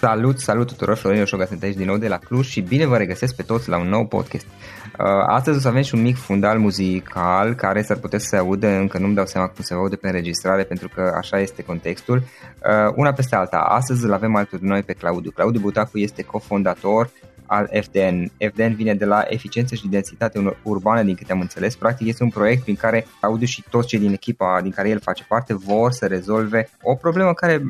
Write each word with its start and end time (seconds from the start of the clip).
Salut, 0.00 0.38
salut 0.38 0.66
tuturor, 0.66 0.96
Florin 0.96 1.20
Oșoga 1.20 1.44
sunt 1.44 1.62
aici 1.62 1.76
din 1.76 1.86
nou 1.86 1.96
de 1.96 2.08
la 2.08 2.18
Cluj 2.18 2.46
și 2.46 2.60
bine 2.60 2.86
vă 2.86 2.96
regăsesc 2.96 3.34
pe 3.34 3.42
toți 3.42 3.68
la 3.68 3.78
un 3.78 3.88
nou 3.88 4.06
podcast. 4.06 4.46
Uh, 4.46 5.06
astăzi 5.26 5.56
o 5.56 5.60
să 5.60 5.68
avem 5.68 5.82
și 5.82 5.94
un 5.94 6.00
mic 6.00 6.16
fundal 6.16 6.58
muzical 6.58 7.54
care 7.54 7.82
s-ar 7.82 7.96
putea 7.96 8.18
să 8.18 8.26
se 8.28 8.36
audă, 8.36 8.66
încă 8.66 8.98
nu-mi 8.98 9.14
dau 9.14 9.26
seama 9.26 9.46
cum 9.46 9.64
se 9.64 9.74
aude 9.74 9.96
pe 9.96 10.06
înregistrare 10.06 10.62
pentru 10.62 10.88
că 10.94 11.12
așa 11.16 11.38
este 11.40 11.62
contextul. 11.62 12.16
Uh, 12.16 12.92
una 12.96 13.12
peste 13.12 13.36
alta, 13.36 13.56
astăzi 13.56 14.04
îl 14.04 14.12
avem 14.12 14.36
alături 14.36 14.60
de 14.60 14.66
noi 14.66 14.82
pe 14.82 14.92
Claudiu. 14.92 15.30
Claudiu 15.30 15.60
Butacu 15.60 15.98
este 15.98 16.22
cofondator 16.22 17.10
al 17.50 17.68
FDN. 17.82 18.30
FDN 18.52 18.74
vine 18.74 18.94
de 18.94 19.04
la 19.04 19.24
eficiență 19.28 19.74
și 19.74 19.88
densitate 19.88 20.56
urbană, 20.62 21.02
din 21.02 21.14
câte 21.14 21.32
am 21.32 21.40
înțeles. 21.40 21.76
Practic 21.76 22.06
este 22.06 22.22
un 22.22 22.28
proiect 22.28 22.62
prin 22.62 22.76
care 22.76 23.06
Audiu 23.20 23.46
și 23.46 23.64
toți 23.70 23.86
cei 23.86 23.98
din 23.98 24.12
echipa 24.12 24.60
din 24.62 24.70
care 24.70 24.88
el 24.88 25.00
face 25.00 25.24
parte 25.28 25.54
vor 25.54 25.92
să 25.92 26.06
rezolve 26.06 26.68
o 26.82 26.94
problemă 26.94 27.32
care 27.32 27.62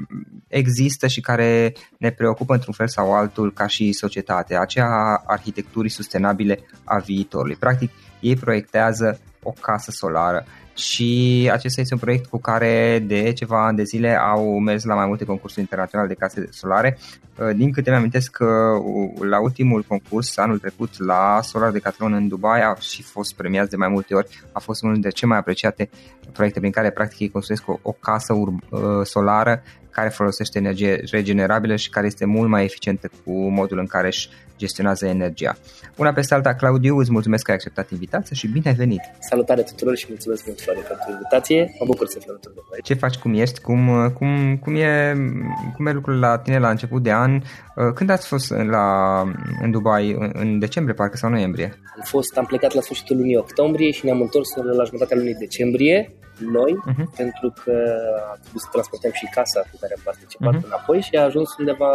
există 0.48 1.06
și 1.06 1.20
care 1.20 1.72
ne 1.98 2.11
preocupă 2.11 2.55
într-un 2.55 2.75
fel 2.75 2.89
sau 2.89 3.14
altul 3.14 3.53
ca 3.53 3.67
și 3.67 3.92
societate, 3.92 4.56
aceea 4.56 4.87
a 4.87 5.22
arhitecturii 5.27 5.91
sustenabile 5.91 6.59
a 6.84 6.98
viitorului. 6.98 7.56
Practic, 7.56 7.91
ei 8.20 8.37
proiectează 8.37 9.20
o 9.42 9.53
casă 9.61 9.91
solară 9.91 10.44
și 10.81 11.48
acesta 11.53 11.81
este 11.81 11.95
un 11.95 12.00
proiect 12.00 12.27
cu 12.27 12.39
care 12.39 13.05
de 13.06 13.33
ceva 13.33 13.67
ani 13.67 13.77
de 13.77 13.83
zile 13.83 14.17
au 14.17 14.59
mers 14.59 14.84
la 14.84 14.95
mai 14.95 15.06
multe 15.06 15.25
concursuri 15.25 15.61
internaționale 15.61 16.09
de 16.09 16.14
case 16.14 16.48
solare. 16.50 16.98
Uh, 17.39 17.50
din 17.56 17.72
câte 17.72 17.91
mi-amintesc 17.91 18.31
că 18.31 18.45
uh, 18.45 19.28
la 19.28 19.41
ultimul 19.41 19.83
concurs, 19.83 20.37
anul 20.37 20.59
trecut, 20.59 21.05
la 21.05 21.41
Solar 21.42 21.70
Decathlon 21.70 22.12
în 22.12 22.28
Dubai, 22.28 22.62
a 22.62 22.75
și 22.75 23.03
fost 23.03 23.34
premiat 23.34 23.69
de 23.69 23.77
mai 23.77 23.89
multe 23.89 24.14
ori. 24.14 24.42
A 24.53 24.59
fost 24.59 24.83
unul 24.83 24.95
dintre 24.95 25.11
cele 25.11 25.31
mai 25.31 25.39
apreciate 25.39 25.91
proiecte 26.33 26.59
prin 26.59 26.72
care 26.72 26.91
practic 26.91 27.19
ei 27.19 27.31
construiesc 27.31 27.69
o, 27.69 27.78
o 27.83 27.92
casă 27.92 28.33
ur- 28.33 28.55
uh, 28.70 28.81
solară 29.03 29.62
care 29.91 30.08
folosește 30.08 30.58
energie 30.58 31.02
regenerabilă 31.10 31.77
și 31.77 31.91
care 31.91 32.06
este 32.06 32.24
mult 32.24 32.48
mai 32.48 32.64
eficientă 32.64 33.10
cu 33.24 33.33
modul 33.48 33.78
în 33.78 33.86
care 33.86 34.06
își 34.06 34.28
gestionează 34.58 35.06
energia. 35.06 35.56
Una 35.97 36.12
peste 36.12 36.34
alta, 36.34 36.55
Claudiu, 36.55 36.97
îți 36.97 37.10
mulțumesc 37.10 37.44
că 37.44 37.50
ai 37.50 37.56
acceptat 37.56 37.91
invitația 37.91 38.36
și 38.36 38.48
bine 38.48 38.69
ai 38.69 38.74
venit! 38.74 39.00
Salutare 39.19 39.62
tuturor 39.62 39.97
și 39.97 40.06
mulțumesc 40.08 40.47
mult, 40.47 40.60
Florin, 40.60 40.82
pentru 40.88 41.10
invitație. 41.10 41.77
Mă 41.80 41.86
bucur 41.86 42.06
să 42.06 42.19
fiu 42.19 42.28
alături 42.30 42.55
de 42.55 42.60
voi. 42.69 42.78
Ce 42.82 42.94
faci, 42.94 43.16
cum 43.16 43.34
ești, 43.34 43.60
cum, 43.60 44.10
cum, 44.19 44.56
cum, 44.56 44.74
e, 44.74 45.15
cum 45.76 45.87
e 45.87 45.92
lucrul 45.92 46.19
la 46.19 46.38
tine 46.38 46.59
la 46.59 46.70
început 46.70 47.03
de 47.03 47.12
an? 47.12 47.42
Când 47.94 48.10
ați 48.10 48.26
fost 48.26 48.50
la, 48.50 49.20
în 49.62 49.70
Dubai? 49.70 50.31
În 50.32 50.59
decembrie, 50.59 50.94
parcă, 50.94 51.16
sau 51.16 51.31
noiembrie? 51.31 51.65
Am 51.97 52.03
fost, 52.04 52.36
am 52.36 52.44
plecat 52.44 52.72
la 52.75 52.81
sfârșitul 52.81 53.16
lunii 53.16 53.36
octombrie 53.36 53.91
și 53.91 54.04
ne-am 54.04 54.20
întors 54.20 54.48
la 54.54 54.84
jumătatea 54.84 55.16
lunii 55.16 55.34
decembrie 55.34 56.15
noi, 56.41 56.73
uh-huh. 56.73 57.06
pentru 57.17 57.49
că 57.62 57.75
a 58.31 58.37
trebuit 58.41 58.62
să 58.67 58.69
transportăm 58.73 59.12
și 59.21 59.34
casa 59.37 59.61
cu 59.71 59.77
care 59.81 59.93
am 59.97 60.03
participat 60.05 60.55
uh-huh. 60.55 60.67
înapoi 60.67 61.01
și 61.01 61.15
a 61.17 61.23
ajuns 61.25 61.49
undeva 61.59 61.93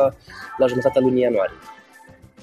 la 0.57 0.65
jumătatea 0.67 1.01
lunii 1.01 1.21
ianuarie. 1.21 1.59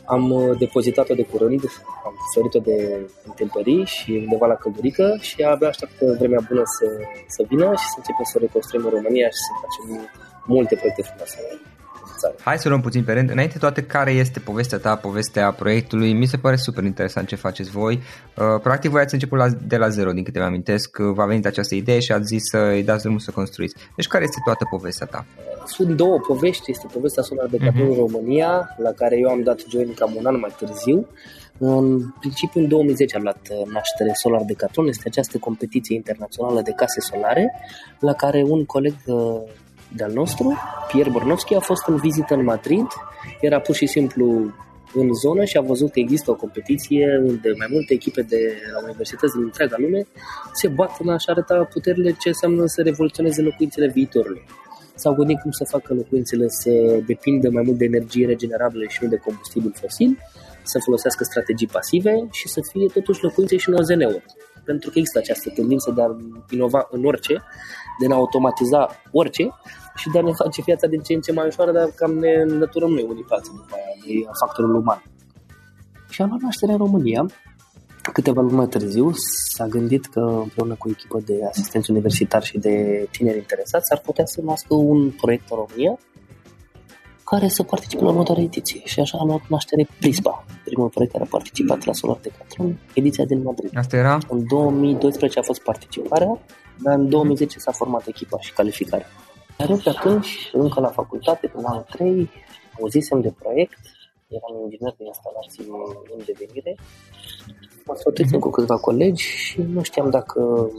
Am 0.04 0.30
uh, 0.30 0.58
depozitat-o 0.58 1.14
de 1.14 1.22
curând, 1.32 1.62
am 2.04 2.14
sărit-o 2.34 2.58
de 2.58 2.78
intempării 3.26 3.84
și 3.84 4.10
undeva 4.24 4.46
la 4.46 4.54
căldurică 4.54 5.16
și 5.20 5.42
abia 5.42 5.68
așteaptă 5.68 6.04
vremea 6.18 6.40
bună 6.48 6.62
să, 6.64 6.86
să 7.26 7.44
vină 7.48 7.68
și 7.80 7.86
să 7.92 7.96
începem 7.96 8.26
să 8.30 8.34
o 8.36 8.40
reconstruim 8.40 8.84
în 8.84 8.90
România 8.96 9.28
și 9.34 9.42
să 9.46 9.52
facem 9.62 9.84
multe 10.46 10.74
proiecte 10.74 11.02
frumoase 11.02 11.38
țară. 12.22 12.34
Hai 12.40 12.58
să 12.58 12.68
luăm 12.68 12.80
puțin 12.80 13.04
pe 13.04 13.12
rând. 13.12 13.30
Înainte 13.30 13.58
toate, 13.58 13.82
care 13.82 14.10
este 14.10 14.40
povestea 14.40 14.78
ta, 14.78 14.96
povestea 14.96 15.52
proiectului? 15.52 16.12
Mi 16.12 16.26
se 16.26 16.36
pare 16.36 16.56
super 16.56 16.84
interesant 16.84 17.26
ce 17.28 17.36
faceți 17.36 17.70
voi. 17.70 17.94
Uh, 17.94 18.60
practic, 18.62 18.90
voi 18.90 19.00
ați 19.00 19.14
început 19.14 19.38
la, 19.38 19.48
de 19.48 19.76
la 19.76 19.88
zero, 19.88 20.10
din 20.12 20.24
câte 20.24 20.38
mi 20.38 20.44
amintesc. 20.44 20.96
V-a 20.98 21.26
venit 21.26 21.46
această 21.46 21.74
idee 21.74 22.00
și 22.00 22.12
ați 22.12 22.26
zis 22.26 22.42
să 22.50 22.58
îi 22.58 22.82
dați 22.82 23.02
drumul 23.02 23.20
să 23.20 23.30
construiți. 23.30 23.74
Deci, 23.96 24.06
care 24.06 24.24
este 24.24 24.40
toată 24.44 24.64
povestea 24.70 25.06
ta? 25.06 25.24
Sunt 25.66 25.88
două 25.88 26.18
povești. 26.26 26.70
Este 26.70 26.86
povestea 26.92 27.22
Sonar 27.22 27.46
de 27.46 27.56
Capul 27.56 27.92
uh-huh. 27.92 27.98
România, 27.98 28.74
la 28.76 28.90
care 28.90 29.18
eu 29.18 29.28
am 29.28 29.42
dat 29.42 29.60
join 29.70 29.94
cam 29.94 30.14
un 30.18 30.26
an 30.26 30.38
mai 30.38 30.54
târziu. 30.58 31.06
În 31.58 32.10
principiu, 32.20 32.60
în 32.60 32.68
2010 32.68 33.16
a 33.16 33.20
luat 33.20 33.48
naștere 33.72 34.10
Solar 34.14 34.42
Decathlon. 34.42 34.86
Este 34.88 35.02
această 35.06 35.38
competiție 35.38 35.94
internațională 35.94 36.60
de 36.60 36.72
case 36.76 37.00
solare, 37.00 37.54
la 38.00 38.12
care 38.12 38.42
un 38.46 38.64
coleg 38.64 38.94
uh, 39.06 39.40
de-al 39.96 40.12
nostru, 40.12 40.58
Pierre 40.92 41.10
Bornovski, 41.10 41.54
a 41.54 41.60
fost 41.60 41.86
în 41.86 41.96
vizită 41.96 42.34
în 42.34 42.44
Madrid, 42.44 42.86
era 43.40 43.60
pur 43.60 43.74
și 43.74 43.86
simplu 43.86 44.52
în 44.94 45.14
zonă 45.14 45.44
și 45.44 45.56
a 45.56 45.60
văzut 45.60 45.90
că 45.92 45.98
există 45.98 46.30
o 46.30 46.34
competiție 46.34 47.22
unde 47.24 47.52
mai 47.58 47.66
multe 47.70 47.92
echipe 47.94 48.22
de 48.22 48.40
la 48.72 48.82
universități 48.82 49.34
din 49.34 49.42
întreaga 49.42 49.76
lume 49.78 50.06
se 50.52 50.68
bat 50.68 50.96
în 51.00 51.08
a-și 51.08 51.30
arăta 51.30 51.68
puterile 51.72 52.10
ce 52.10 52.28
înseamnă 52.28 52.62
să 52.66 52.82
revoluționeze 52.82 53.42
locuințele 53.42 53.88
viitorului. 53.88 54.42
S-au 54.94 55.14
gândit 55.14 55.38
cum 55.40 55.50
să 55.50 55.64
facă 55.64 55.94
locuințele 55.94 56.46
să 56.48 56.70
depindă 57.06 57.50
mai 57.50 57.62
mult 57.66 57.78
de 57.78 57.84
energie 57.84 58.26
regenerabilă 58.26 58.84
și 58.88 58.98
nu 59.02 59.08
de 59.08 59.16
combustibil 59.16 59.72
fosil, 59.80 60.18
să 60.62 60.78
folosească 60.78 61.24
strategii 61.24 61.66
pasive 61.66 62.26
și 62.30 62.48
să 62.48 62.60
fie 62.72 62.86
totuși 62.92 63.22
locuințe 63.22 63.56
și 63.56 63.68
în 63.68 63.74
OZN-uri. 63.74 64.24
Pentru 64.64 64.90
că 64.90 64.98
există 64.98 65.18
această 65.18 65.50
tendință 65.50 65.90
de 65.90 66.02
a 66.02 66.16
inova 66.50 66.88
în 66.90 67.04
orice, 67.04 67.42
de 68.00 68.12
a 68.12 68.16
automatiza 68.16 68.88
orice 69.10 69.44
și 69.94 70.10
de 70.10 70.18
a 70.18 70.22
ne 70.22 70.32
face 70.32 70.62
viața 70.64 70.86
din 70.86 71.00
ce 71.00 71.12
în 71.14 71.20
ce 71.20 71.32
mai 71.32 71.46
ușoară, 71.46 71.72
dar 71.72 71.88
cam 71.94 72.12
ne 72.12 72.32
înlăturăm 72.46 72.90
noi 72.90 73.06
unii 73.08 73.24
pe 73.28 73.34
alții 73.34 73.52
după 73.56 73.74
aia, 73.74 73.94
de 74.06 74.28
factorul 74.40 74.74
uman. 74.74 75.02
Și 76.08 76.22
am 76.22 76.28
luat 76.28 76.40
naștere 76.40 76.72
în 76.72 76.78
România. 76.78 77.26
Câteva 78.12 78.40
luni 78.40 78.56
mai 78.56 78.66
târziu 78.66 79.12
s-a 79.54 79.66
gândit 79.66 80.06
că 80.06 80.20
împreună 80.20 80.74
cu 80.78 80.88
o 80.88 80.90
echipă 80.90 81.20
de 81.24 81.34
asistenți 81.48 81.90
universitari 81.90 82.44
și 82.44 82.58
de 82.58 83.06
tineri 83.10 83.38
interesați 83.38 83.92
ar 83.92 83.98
putea 83.98 84.24
să 84.26 84.40
nască 84.44 84.74
un 84.74 85.10
proiect 85.10 85.50
în 85.50 85.56
România 85.56 85.98
care 87.32 87.48
să 87.48 87.62
participe 87.62 88.02
la 88.02 88.10
următoarea 88.10 88.44
ediție. 88.44 88.80
Și 88.84 89.00
așa 89.00 89.18
a 89.20 89.24
luat 89.24 89.42
naștere 89.48 89.88
Prispa, 89.98 90.44
primul 90.64 90.88
proiect 90.88 91.12
care 91.12 91.24
a 91.24 91.36
participat 91.36 91.84
la 91.84 91.92
Solar 91.92 92.18
Decathlon, 92.22 92.78
ediția 92.94 93.24
din 93.24 93.42
Madrid. 93.42 93.70
Asta 93.74 93.96
era? 93.96 94.18
În 94.28 94.46
2012 94.46 95.38
a 95.38 95.42
fost 95.42 95.62
participarea, 95.62 96.38
dar 96.78 96.94
în 96.98 97.08
2010 97.08 97.58
s-a 97.58 97.72
format 97.72 98.06
echipa 98.06 98.40
și 98.40 98.52
calificarea. 98.52 99.06
Iar 99.58 99.68
de 99.68 99.90
atunci, 99.90 100.50
încă 100.52 100.80
la 100.80 100.88
facultate, 100.88 101.46
până 101.46 101.66
anul 101.68 101.86
3, 101.90 102.30
auzisem 102.80 103.20
de 103.20 103.32
proiect, 103.42 103.78
eram 104.28 104.62
inginer 104.62 104.94
de 104.98 105.04
instalații 105.06 105.64
în 106.16 106.20
devenire, 106.24 106.76
mă 107.86 107.94
sfătuisem 107.96 108.38
cu 108.38 108.50
câțiva 108.50 108.76
colegi 108.78 109.24
și 109.24 109.60
nu 109.60 109.82
știam 109.82 110.10
dacă 110.10 110.70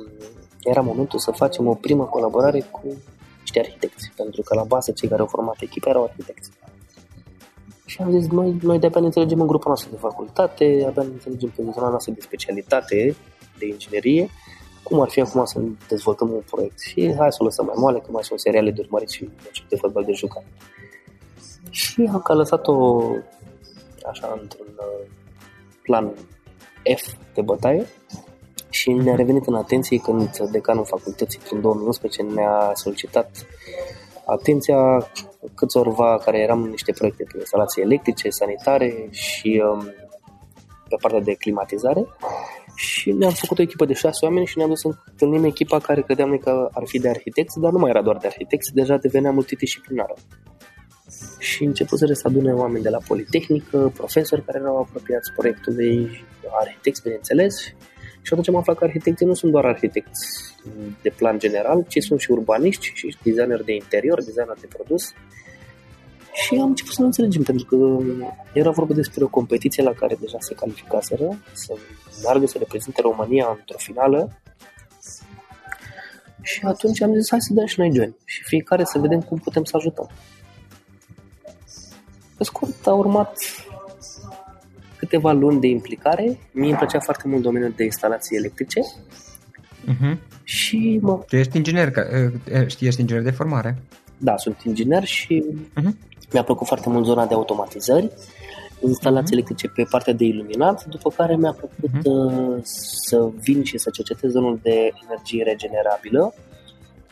era 0.63 0.81
momentul 0.81 1.19
să 1.19 1.31
facem 1.31 1.67
o 1.67 1.73
primă 1.73 2.03
colaborare 2.03 2.59
cu 2.59 2.81
niște 3.53 3.71
arhitecți, 3.71 4.11
pentru 4.15 4.41
că 4.41 4.55
la 4.55 4.63
bază 4.63 4.91
cei 4.91 5.09
care 5.09 5.21
au 5.21 5.27
format 5.27 5.61
echipa 5.61 5.89
erau 5.89 6.03
arhitecți. 6.03 6.49
Și 7.85 8.01
am 8.01 8.19
zis, 8.19 8.29
noi, 8.29 8.57
noi 8.61 8.79
de-abia 8.79 8.99
ne 8.99 9.05
înțelegem 9.05 9.39
în 9.39 9.47
grupul 9.47 9.69
nostru 9.69 9.89
de 9.91 9.97
facultate, 9.97 10.83
abia 10.87 11.03
ne 11.03 11.09
înțelegem 11.13 11.49
pe 11.49 11.61
zona 11.73 11.89
noastră 11.89 12.11
de 12.11 12.21
specialitate 12.21 13.15
de 13.57 13.65
inginerie 13.65 14.29
cum 14.83 15.01
ar 15.01 15.09
fi 15.09 15.19
acum 15.19 15.45
să 15.45 15.59
dezvoltăm 15.87 16.31
un 16.31 16.41
proiect 16.49 16.79
și 16.79 17.13
hai 17.17 17.31
să 17.31 17.37
o 17.39 17.43
lăsăm 17.43 17.65
mai 17.65 17.75
moale, 17.77 17.99
că 17.99 18.11
mai 18.11 18.23
sunt 18.23 18.39
seriale 18.39 18.71
de 18.71 18.81
urmărit 18.81 19.09
și 19.09 19.29
meciuri 19.43 19.69
de 19.69 19.75
fotbal 19.75 20.03
de 20.03 20.11
jucat. 20.11 20.43
Și 21.69 22.09
am 22.13 22.21
ca 22.21 22.33
lăsat-o 22.33 23.01
așa 24.09 24.37
într-un 24.41 24.67
uh, 24.77 25.07
plan 25.81 26.11
F 26.95 27.13
de 27.33 27.41
bătaie 27.41 27.85
și 28.73 28.91
ne-a 28.91 29.15
revenit 29.15 29.45
în 29.45 29.55
atenție 29.55 29.97
când 29.97 30.37
decanul 30.37 30.85
facultății 30.85 31.39
prin 31.39 31.61
2011 31.61 32.21
ne-a 32.21 32.71
solicitat 32.73 33.29
atenția 34.25 35.07
câțiva 35.55 36.17
care 36.25 36.39
eram 36.39 36.61
în 36.61 36.69
niște 36.69 36.91
proiecte 36.91 37.23
pe 37.23 37.37
instalații 37.37 37.81
electrice, 37.81 38.29
sanitare 38.29 39.07
și 39.11 39.63
um, 39.71 39.79
pe 40.89 40.95
partea 41.01 41.19
de 41.19 41.33
climatizare 41.33 42.07
și 42.75 43.11
ne-am 43.11 43.31
făcut 43.31 43.59
o 43.59 43.61
echipă 43.61 43.85
de 43.85 43.93
șase 43.93 44.25
oameni 44.25 44.45
și 44.45 44.57
ne-am 44.57 44.69
dus 44.69 44.79
să 44.79 44.89
întâlnim 45.11 45.43
echipa 45.43 45.79
care 45.79 46.01
credeam 46.01 46.29
noi 46.29 46.39
că 46.39 46.69
ar 46.71 46.83
fi 46.85 46.99
de 46.99 47.09
arhitecți, 47.09 47.59
dar 47.59 47.71
nu 47.71 47.77
mai 47.77 47.89
era 47.89 48.01
doar 48.01 48.17
de 48.17 48.27
arhitecți, 48.27 48.73
deja 48.73 48.97
devenea 48.97 49.31
multidisciplinară. 49.31 50.13
Și 51.39 51.63
început 51.63 51.97
să 51.97 52.21
adune 52.23 52.53
oameni 52.53 52.83
de 52.83 52.89
la 52.89 52.97
Politehnică, 53.07 53.91
profesori 53.93 54.45
care 54.45 54.59
erau 54.61 54.77
apropiați 54.77 55.31
proiectului, 55.35 56.25
arhitecți, 56.61 57.01
bineînțeles, 57.01 57.73
și 58.25 58.33
atunci 58.33 58.49
am 58.49 58.55
aflat 58.55 58.77
că 58.77 58.83
arhitecții 58.83 59.25
nu 59.25 59.33
sunt 59.33 59.51
doar 59.51 59.65
arhitecți 59.65 60.53
de 61.01 61.09
plan 61.09 61.39
general, 61.39 61.85
ci 61.87 62.03
sunt 62.03 62.19
și 62.19 62.31
urbaniști 62.31 62.91
și 62.93 63.17
designer 63.23 63.63
de 63.63 63.73
interior, 63.73 64.23
designer 64.23 64.57
de 64.59 64.67
produs. 64.67 65.13
Și 66.33 66.55
am 66.55 66.67
început 66.67 66.93
să 66.93 66.99
nu 66.99 67.05
înțelegem, 67.05 67.43
pentru 67.43 67.65
că 67.65 67.75
era 68.53 68.69
vorba 68.69 68.93
despre 68.93 69.23
o 69.23 69.27
competiție 69.27 69.83
la 69.83 69.93
care 69.93 70.17
deja 70.19 70.37
se 70.39 70.53
calificaseră, 70.53 71.39
să 71.53 71.73
meargă 72.23 72.45
să 72.45 72.57
reprezinte 72.57 73.01
România 73.01 73.55
într-o 73.59 73.77
finală. 73.77 74.41
Și 76.41 76.61
atunci 76.65 77.01
am 77.01 77.13
zis, 77.13 77.29
hai 77.29 77.41
să 77.41 77.53
dăm 77.53 77.65
și 77.65 77.79
noi 77.79 77.91
join 77.93 78.15
și 78.25 78.43
fiecare 78.43 78.83
să 78.83 78.99
vedem 78.99 79.21
cum 79.21 79.37
putem 79.37 79.63
să 79.63 79.77
ajutăm. 79.77 80.09
Pe 82.37 82.43
scurt, 82.43 82.87
a 82.87 82.93
urmat 82.93 83.37
câteva 85.03 85.31
luni 85.31 85.59
de 85.59 85.67
implicare. 85.67 86.37
Mie 86.51 86.69
îmi 86.69 86.77
plăcea 86.77 86.99
foarte 86.99 87.27
mult 87.27 87.41
domeniul 87.41 87.73
de 87.75 87.83
instalații 87.83 88.37
electrice. 88.37 88.79
Uh-huh. 89.91 90.17
Și 90.43 90.99
mă... 91.01 91.23
Tu 91.27 91.35
ești 91.35 91.57
inginer, 91.57 91.91
știi, 92.67 92.87
ești 92.87 93.01
inginer 93.01 93.23
de 93.23 93.31
formare. 93.31 93.81
Da, 94.17 94.37
sunt 94.37 94.61
inginer 94.65 95.03
și 95.03 95.43
uh-huh. 95.45 95.91
mi-a 96.31 96.43
plăcut 96.43 96.67
foarte 96.67 96.89
mult 96.89 97.05
zona 97.05 97.25
de 97.25 97.33
automatizări, 97.33 98.11
instalații 98.81 99.27
uh-huh. 99.27 99.37
electrice 99.37 99.67
pe 99.67 99.83
partea 99.89 100.13
de 100.13 100.25
iluminat, 100.25 100.85
după 100.85 101.09
care 101.09 101.35
mi-a 101.35 101.55
plăcut 101.57 101.99
uh-huh. 101.99 102.61
să 103.07 103.31
vin 103.41 103.63
și 103.63 103.77
să 103.77 103.89
cercetez 103.89 104.31
zonul 104.31 104.59
de 104.61 104.91
energie 105.05 105.43
regenerabilă, 105.43 106.33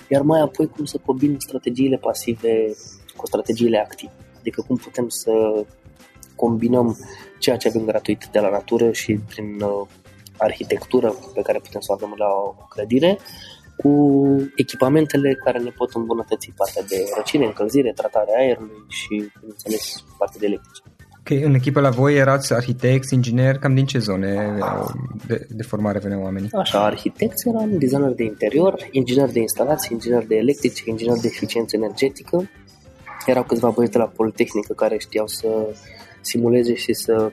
iar 0.08 0.22
mai 0.22 0.42
apoi 0.42 0.68
cum 0.68 0.86
să 0.86 0.98
combin 1.06 1.36
strategiile 1.40 1.98
pasive 1.98 2.76
cu 3.16 3.26
strategiile 3.26 3.80
active. 3.80 4.12
Adică 4.40 4.64
cum 4.68 4.76
putem 4.76 5.08
să 5.08 5.32
combinăm 6.36 6.98
ceea 7.42 7.58
ce 7.58 7.68
avem 7.68 7.86
gratuit 7.86 8.22
de 8.32 8.40
la 8.40 8.50
natură 8.50 8.92
și 8.92 9.20
prin 9.32 9.62
uh, 9.62 9.88
arhitectură 10.38 11.16
pe 11.34 11.42
care 11.42 11.60
putem 11.66 11.82
să 11.82 11.92
o 11.92 11.94
avem 11.94 12.14
la 12.18 12.26
o 12.26 12.66
clădire 12.74 13.18
cu 13.82 13.92
echipamentele 14.56 15.34
care 15.44 15.60
ne 15.60 15.70
pot 15.70 15.94
îmbunătăți 15.94 16.54
partea 16.56 16.84
de 16.90 16.98
răcire, 17.16 17.46
încălzire, 17.46 17.92
tratarea 17.96 18.38
aerului 18.38 18.84
și, 18.88 19.32
bineînțeles, 19.40 20.04
partea 20.18 20.40
de 20.40 20.46
electrice. 20.46 20.82
Ok, 21.20 21.30
în 21.44 21.54
echipă 21.54 21.80
la 21.80 21.90
voi 21.90 22.16
erați 22.16 22.54
arhitecți, 22.54 23.14
ingineri, 23.14 23.60
cam 23.60 23.74
din 23.74 23.86
ce 23.86 23.98
zone 24.00 24.58
de, 25.28 25.48
de 25.50 25.64
formare 25.64 26.00
veneau 26.00 26.22
oamenii? 26.22 26.50
Așa, 26.52 26.86
arhitecți 26.86 27.48
eram, 27.48 27.78
designer 27.78 28.12
de 28.12 28.24
interior, 28.24 28.76
inginer 28.92 29.30
de 29.30 29.40
instalații, 29.40 29.90
inginer 29.92 30.26
de 30.26 30.36
electrice, 30.36 30.84
inginer 30.86 31.18
de 31.18 31.28
eficiență 31.28 31.76
energetică. 31.76 32.50
Erau 33.26 33.44
câțiva 33.44 33.70
băieți 33.70 33.94
de 33.94 34.00
la 34.00 34.06
Politehnică 34.06 34.74
care 34.74 34.98
știau 34.98 35.28
să 35.28 35.48
simuleze 36.21 36.73
și 36.73 36.94
să 36.94 37.31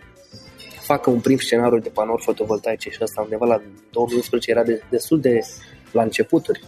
facă 0.80 1.10
un 1.10 1.20
prim 1.20 1.38
scenariu 1.38 1.78
de 1.78 1.88
panouri 1.88 2.22
fotovoltaice 2.22 2.90
și 2.90 3.02
asta 3.02 3.20
undeva 3.22 3.46
la 3.46 3.62
2011 3.90 4.50
era 4.50 4.62
de, 4.62 4.82
destul 4.90 5.20
de 5.20 5.40
la 5.92 6.02
începuturi. 6.02 6.64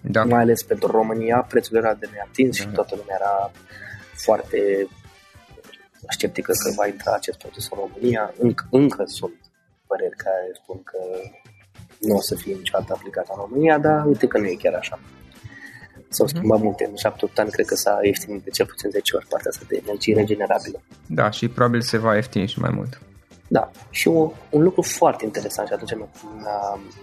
Da. 0.00 0.24
Mai 0.24 0.40
ales 0.40 0.62
pentru 0.62 0.90
România, 0.90 1.46
prețul 1.48 1.76
era 1.76 1.94
de 1.94 2.08
neatins 2.12 2.56
da. 2.56 2.62
și 2.62 2.68
toată 2.68 2.94
lumea 2.96 3.16
era 3.20 3.50
foarte 4.14 4.88
sceptică 6.08 6.52
că 6.52 6.72
va 6.76 6.86
intra 6.86 7.12
acest 7.14 7.38
produs 7.38 7.68
în 7.70 7.78
România. 7.80 8.34
Înc- 8.46 8.68
încă 8.70 9.02
sunt 9.06 9.40
păreri 9.86 10.16
care 10.16 10.50
spun 10.62 10.82
că 10.82 10.98
nu 12.00 12.14
o 12.14 12.20
să 12.20 12.34
fie 12.34 12.54
niciodată 12.54 12.92
aplicat 12.92 13.26
în 13.28 13.36
România, 13.38 13.78
dar 13.78 14.06
uite 14.06 14.26
că 14.26 14.38
nu 14.38 14.46
e 14.46 14.54
chiar 14.62 14.74
așa. 14.74 14.98
S-au 16.16 16.26
mhm. 16.26 16.36
schimbat 16.36 16.60
multe. 16.60 16.90
În 16.90 17.12
7-8 17.30 17.34
ani 17.34 17.50
cred 17.50 17.66
că 17.66 17.74
s-a 17.74 17.98
ieftinit 18.02 18.42
de 18.44 18.50
cel 18.50 18.66
puțin 18.66 18.90
10 18.90 19.16
ori 19.16 19.26
partea 19.26 19.50
asta 19.52 19.64
de 19.68 19.80
energie 19.84 20.14
regenerabilă. 20.14 20.78
Da, 21.06 21.30
și 21.30 21.48
probabil 21.48 21.80
se 21.80 21.98
va 21.98 22.14
ieftini 22.14 22.48
și 22.48 22.58
mai 22.60 22.72
mult. 22.74 23.00
Da, 23.48 23.70
și 23.90 24.08
o, 24.08 24.32
un 24.50 24.62
lucru 24.62 24.82
foarte 24.82 25.24
interesant 25.24 25.68
și 25.68 25.74
atunci 25.74 25.94
mi-a, 25.94 26.08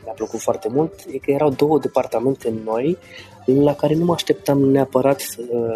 mi-a 0.03 0.13
plăcut 0.15 0.39
foarte 0.39 0.67
mult 0.69 0.93
e 1.11 1.17
că 1.17 1.31
erau 1.31 1.49
două 1.49 1.79
departamente 1.79 2.53
noi 2.63 2.97
la 3.45 3.75
care 3.75 3.95
nu 3.95 4.05
mă 4.05 4.13
așteptam 4.13 4.59
neapărat 4.59 5.21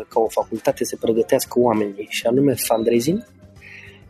ca 0.07 0.19
o 0.19 0.27
facultate 0.27 0.85
să 0.85 0.97
pregătească 0.99 1.59
oamenii 1.59 2.07
și 2.09 2.25
anume 2.25 2.53
fundraising 2.53 3.25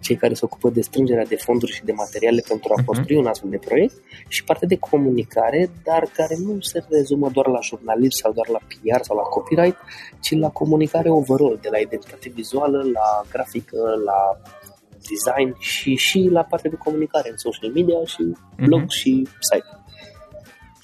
cei 0.08 0.16
care 0.24 0.34
se 0.34 0.46
ocupă 0.46 0.70
de 0.70 0.82
strângerea 0.90 1.26
de 1.34 1.36
fonduri 1.46 1.72
și 1.78 1.84
de 1.90 1.92
materiale 2.04 2.42
pentru 2.48 2.68
a 2.74 2.82
uh-huh. 2.82 2.86
construi 2.86 3.18
un 3.24 3.28
astfel 3.32 3.50
de 3.50 3.66
proiect 3.68 3.96
și 4.28 4.44
partea 4.44 4.68
de 4.74 4.78
comunicare, 4.90 5.62
dar 5.84 6.04
care 6.20 6.36
nu 6.46 6.54
se 6.72 6.80
rezumă 6.90 7.28
doar 7.36 7.48
la 7.56 7.62
jurnalism 7.70 8.18
sau 8.24 8.32
doar 8.38 8.50
la 8.56 8.62
PR 8.68 9.02
sau 9.08 9.16
la 9.22 9.28
copyright, 9.36 9.78
ci 10.26 10.32
la 10.46 10.50
comunicare 10.50 11.10
overall, 11.10 11.60
de 11.62 11.70
la 11.72 11.80
identitate 11.88 12.30
vizuală, 12.40 12.78
la 12.98 13.10
grafică, 13.32 13.80
la 14.10 14.20
design 15.10 15.50
și 15.60 15.96
și 15.96 16.20
la 16.32 16.44
partea 16.52 16.70
de 16.70 16.84
comunicare 16.88 17.30
în 17.30 17.38
social 17.38 17.72
media 17.78 18.00
și 18.14 18.24
blog 18.68 18.84
uh-huh. 18.84 18.98
și 19.00 19.28
site. 19.50 19.72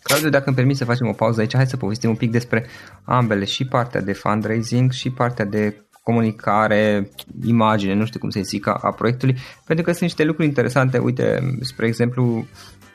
Claudiu, 0.03 0.29
dacă 0.29 0.43
îmi 0.47 0.55
permis 0.55 0.77
să 0.77 0.85
facem 0.85 1.07
o 1.07 1.19
pauză 1.23 1.39
aici, 1.39 1.55
hai 1.55 1.67
să 1.67 1.77
povestim 1.77 2.09
un 2.09 2.15
pic 2.15 2.31
despre 2.31 2.65
ambele, 3.05 3.45
și 3.45 3.67
partea 3.67 4.01
de 4.01 4.13
fundraising 4.13 4.91
și 4.91 5.11
partea 5.11 5.45
de 5.45 5.83
comunicare, 6.03 7.09
imagine, 7.45 7.93
nu 7.93 8.05
știu 8.05 8.19
cum 8.19 8.29
să 8.29 8.39
zic, 8.41 8.67
a, 8.67 8.79
a 8.81 8.91
proiectului, 8.91 9.37
pentru 9.65 9.85
că 9.85 9.91
sunt 9.91 10.03
niște 10.03 10.23
lucruri 10.23 10.47
interesante. 10.47 10.97
Uite, 10.97 11.57
spre 11.61 11.87
exemplu, 11.87 12.45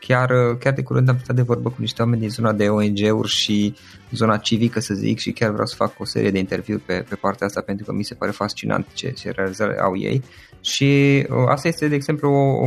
chiar, 0.01 0.57
chiar 0.59 0.73
de 0.73 0.83
curând 0.83 1.09
am 1.09 1.19
stat 1.23 1.37
de 1.37 1.43
vorbă 1.43 1.69
cu 1.69 1.77
niște 1.79 2.03
oameni 2.03 2.21
din 2.21 2.31
zona 2.31 2.53
de 2.53 2.69
ONG-uri 2.69 3.29
și 3.29 3.75
zona 4.11 4.37
civică, 4.37 4.81
să 4.81 4.95
zic, 4.95 5.19
și 5.19 5.33
chiar 5.33 5.51
vreau 5.51 5.67
să 5.67 5.75
fac 5.77 6.01
o 6.01 6.05
serie 6.05 6.31
de 6.31 6.39
interviuri 6.39 6.83
pe, 6.83 7.05
pe 7.09 7.15
partea 7.15 7.47
asta 7.47 7.61
pentru 7.61 7.85
că 7.85 7.93
mi 7.93 8.05
se 8.05 8.15
pare 8.15 8.31
fascinant 8.31 8.87
ce, 8.95 9.11
ce 9.11 9.31
realizări 9.31 9.79
au 9.79 9.97
ei. 9.97 10.23
Și 10.61 11.25
uh, 11.31 11.37
asta 11.49 11.69
este, 11.69 11.89
de 11.89 11.95
exemplu, 11.95 12.31
o, 12.31 12.65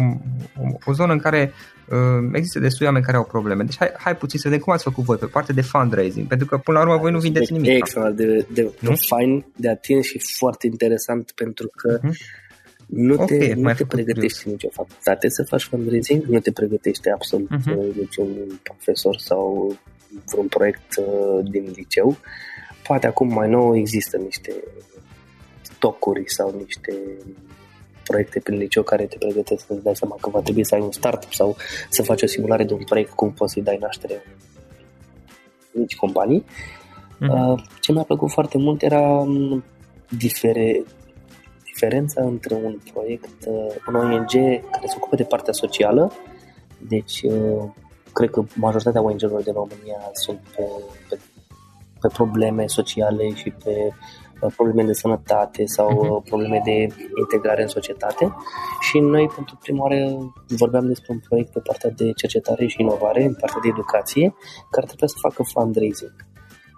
o, 0.61 0.77
o 0.85 0.93
zonă 0.93 1.13
în 1.13 1.19
care 1.19 1.53
uh, 1.89 2.29
există 2.33 2.59
destui 2.59 2.85
oameni 2.85 3.05
care 3.05 3.17
au 3.17 3.23
probleme. 3.23 3.63
Deci 3.63 3.77
hai, 3.77 3.91
hai 3.97 4.15
puțin 4.15 4.39
să 4.39 4.47
vedem 4.47 4.63
cum 4.63 4.73
ați 4.73 4.83
făcut 4.83 5.03
voi 5.03 5.17
pe 5.17 5.25
partea 5.25 5.55
de 5.55 5.61
fundraising, 5.61 6.27
pentru 6.27 6.47
că 6.47 6.57
până 6.57 6.77
la 6.77 6.83
urmă 6.83 6.97
voi 6.97 7.11
nu 7.11 7.19
vindeți 7.19 7.51
nimic. 7.51 7.69
Extraordinar 7.69 8.35
de, 8.35 8.45
de, 8.53 8.71
de 8.79 8.93
fain, 9.07 9.45
de 9.55 9.69
atins 9.69 10.05
și 10.05 10.21
foarte 10.37 10.67
interesant 10.67 11.31
pentru 11.35 11.69
că 11.75 11.99
uh-huh. 11.99 12.40
Nu 12.91 13.15
te, 13.15 13.23
okay, 13.23 13.53
nu 13.55 13.73
te 13.73 13.85
pregătești 13.85 14.49
nicio 14.49 14.69
facultate 14.71 15.29
să 15.29 15.43
faci 15.43 15.63
fundraising, 15.63 16.23
nu 16.23 16.39
te 16.39 16.51
pregătește 16.51 17.11
absolut 17.11 17.49
uh-huh. 17.49 17.95
niciun 17.95 18.59
profesor 18.63 19.17
sau 19.17 19.75
vreun 20.25 20.47
proiect 20.47 20.95
uh, 20.97 21.49
din 21.49 21.71
liceu. 21.75 22.17
Poate 22.87 23.07
acum 23.07 23.33
mai 23.33 23.49
nou 23.49 23.77
există 23.77 24.17
niște 24.17 24.53
tocuri 25.79 26.23
sau 26.25 26.53
niște 26.57 26.93
proiecte 28.03 28.39
prin 28.39 28.57
liceu 28.57 28.83
care 28.83 29.05
te 29.05 29.17
pregătesc 29.17 29.65
să-ți 29.65 29.83
dai 29.83 29.95
seama 29.95 30.17
că 30.21 30.29
va 30.29 30.41
trebui 30.41 30.65
să 30.65 30.75
ai 30.75 30.81
un 30.81 30.91
startup 30.91 31.33
sau 31.33 31.55
să 31.89 32.03
faci 32.03 32.21
o 32.21 32.25
simulare 32.25 32.63
de 32.63 32.73
un 32.73 32.83
proiect, 32.83 33.11
cum 33.11 33.31
poți 33.31 33.53
să-i 33.53 33.63
dai 33.63 33.77
naștere 33.81 34.23
mici 35.71 35.95
companii. 35.95 36.45
Mm-hmm. 37.21 37.79
Ce 37.81 37.91
mi-a 37.91 38.03
plăcut 38.03 38.31
foarte 38.31 38.57
mult 38.57 38.81
era 38.81 39.01
um, 39.01 39.63
difere, 40.17 40.83
diferența 41.81 42.21
între 42.21 42.55
un 42.55 42.77
proiect, 42.93 43.45
uh, 43.47 43.75
un 43.87 43.95
ONG 43.95 44.31
care 44.71 44.85
se 44.85 44.95
ocupă 44.97 45.15
de 45.15 45.23
partea 45.23 45.53
socială, 45.53 46.11
deci 46.87 47.21
uh, 47.21 47.63
cred 48.13 48.29
că 48.29 48.43
majoritatea 48.55 49.01
ONG-urilor 49.01 49.41
din 49.43 49.53
România 49.53 49.99
sunt 50.11 50.39
pe, 50.55 50.63
pe, 51.09 51.19
pe 52.01 52.07
probleme 52.13 52.67
sociale 52.67 53.33
și 53.33 53.49
pe 53.63 53.93
probleme 54.55 54.83
de 54.83 54.93
sănătate 54.93 55.65
sau 55.65 55.89
uh-huh. 55.89 56.29
probleme 56.29 56.61
de 56.63 56.87
integrare 57.19 57.61
în 57.61 57.67
societate 57.67 58.33
și 58.79 58.99
noi 58.99 59.31
pentru 59.35 59.57
prima 59.61 59.81
oară 59.81 59.99
vorbeam 60.47 60.87
despre 60.87 61.11
un 61.11 61.19
proiect 61.27 61.51
pe 61.51 61.59
partea 61.59 61.89
de 61.89 62.11
cercetare 62.11 62.65
și 62.67 62.81
inovare, 62.81 63.23
în 63.23 63.35
partea 63.39 63.59
de 63.61 63.67
educație, 63.67 64.35
care 64.71 64.85
trebuie 64.85 65.09
să 65.09 65.15
facă 65.19 65.43
fundraising. 65.43 66.15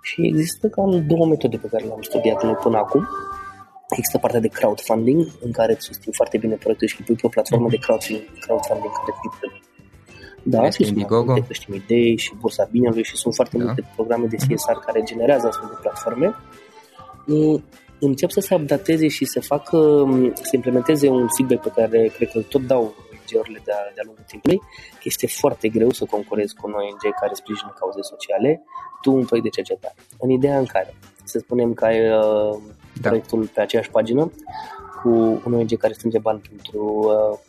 Și 0.02 0.22
există 0.26 0.68
cam 0.68 1.06
două 1.08 1.26
metode 1.26 1.58
pe 1.58 1.68
care 1.68 1.84
le-am 1.84 2.02
studiat 2.02 2.44
noi 2.44 2.54
până 2.54 2.78
acum. 2.78 3.08
Există 3.98 4.18
partea 4.18 4.40
de 4.40 4.48
crowdfunding, 4.48 5.28
în 5.42 5.52
care 5.52 5.72
îți 5.72 5.86
susțin 5.86 6.12
foarte 6.12 6.38
bine 6.38 6.56
proiectul 6.56 6.88
și 6.88 7.04
pui 7.04 7.16
pe 7.16 7.26
o 7.26 7.30
platformă 7.30 7.70
de 7.70 7.78
crowdfunding, 7.78 8.40
crowdfunding 8.40 8.92
care 8.94 9.62
da, 10.46 10.70
și 10.70 10.84
sunt 10.84 11.10
multe 11.10 11.42
creștem 11.42 11.74
idei 11.74 12.18
și 12.18 12.32
Bursa 12.40 12.68
Binelui 12.72 13.04
și 13.04 13.16
sunt 13.16 13.36
foarte 13.36 13.58
da. 13.58 13.64
multe 13.64 13.90
programe 13.96 14.26
de 14.26 14.36
CSR 14.36 14.78
care 14.86 15.02
generează 15.04 15.48
astfel 15.48 15.68
de 15.68 15.78
platforme 15.82 16.36
încep 18.06 18.30
să 18.30 18.40
se 18.40 18.56
updateze 18.56 19.08
și 19.08 19.26
să 19.26 19.40
facă, 19.42 19.78
să 20.34 20.52
implementeze 20.52 21.10
un 21.10 21.28
feedback 21.38 21.62
pe 21.62 21.82
care 21.82 22.08
cred 22.08 22.30
că 22.32 22.40
tot 22.40 22.62
dau 22.62 22.82
ONG-urile 22.82 23.62
de-a, 23.66 23.92
de-a 23.94 24.04
lungul 24.06 24.24
timpului, 24.28 24.58
că 24.94 25.04
este 25.04 25.28
foarte 25.28 25.68
greu 25.68 25.90
să 25.90 26.06
concurezi 26.06 26.56
cu 26.56 26.68
un 26.68 26.74
ONG 26.74 27.14
care 27.20 27.34
sprijină 27.34 27.74
cauze 27.80 28.02
sociale, 28.02 28.64
tu 29.02 29.12
un 29.14 29.26
proiect 29.26 29.48
de 29.48 29.62
cercetare. 29.62 29.96
În 30.20 30.30
ideea 30.30 30.58
în 30.58 30.66
care, 30.66 30.96
să 31.24 31.40
spunem 31.40 31.74
că 31.74 31.86
ai 31.86 32.00
uh, 32.10 32.58
da. 33.02 33.08
proiectul 33.08 33.50
pe 33.54 33.62
aceeași 33.62 33.90
pagină 33.90 34.32
cu 35.02 35.10
un 35.46 35.54
ONG 35.54 35.78
care 35.78 35.94
strânge 35.94 36.20
bani 36.20 36.42
pentru 36.50 36.84
uh, 37.08 37.40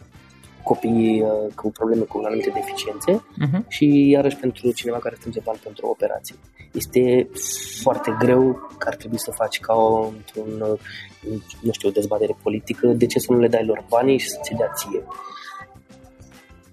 copii 0.63 1.23
uh, 1.23 1.53
cu 1.55 1.71
probleme 1.71 2.03
cu 2.03 2.21
anumite 2.25 2.51
deficiențe 2.51 3.13
uh-huh. 3.13 3.69
și 3.69 4.09
iarăși 4.09 4.37
pentru 4.37 4.73
cineva 4.73 4.99
care 4.99 5.15
strânge 5.19 5.41
bani 5.45 5.61
pentru 5.63 5.87
operații. 5.87 6.37
Este 6.73 7.29
foarte 7.83 8.17
greu 8.19 8.69
că 8.79 8.89
ar 8.89 8.95
trebui 8.95 9.19
să 9.19 9.31
faci 9.31 9.61
ca 9.61 9.75
o, 9.75 10.07
într-un, 10.07 10.61
uh, 10.61 10.79
nu 11.61 11.73
știu, 11.73 11.89
o 11.89 11.93
dezbatere 11.93 12.37
politică, 12.43 12.87
de 12.87 13.07
ce 13.07 13.19
să 13.19 13.33
nu 13.33 13.39
le 13.39 13.49
dai 13.49 13.65
lor 13.65 13.85
banii 13.89 14.19
și 14.19 14.29
să 14.29 14.39
ți 14.43 14.55
dea 14.55 14.71
ție. 14.75 15.03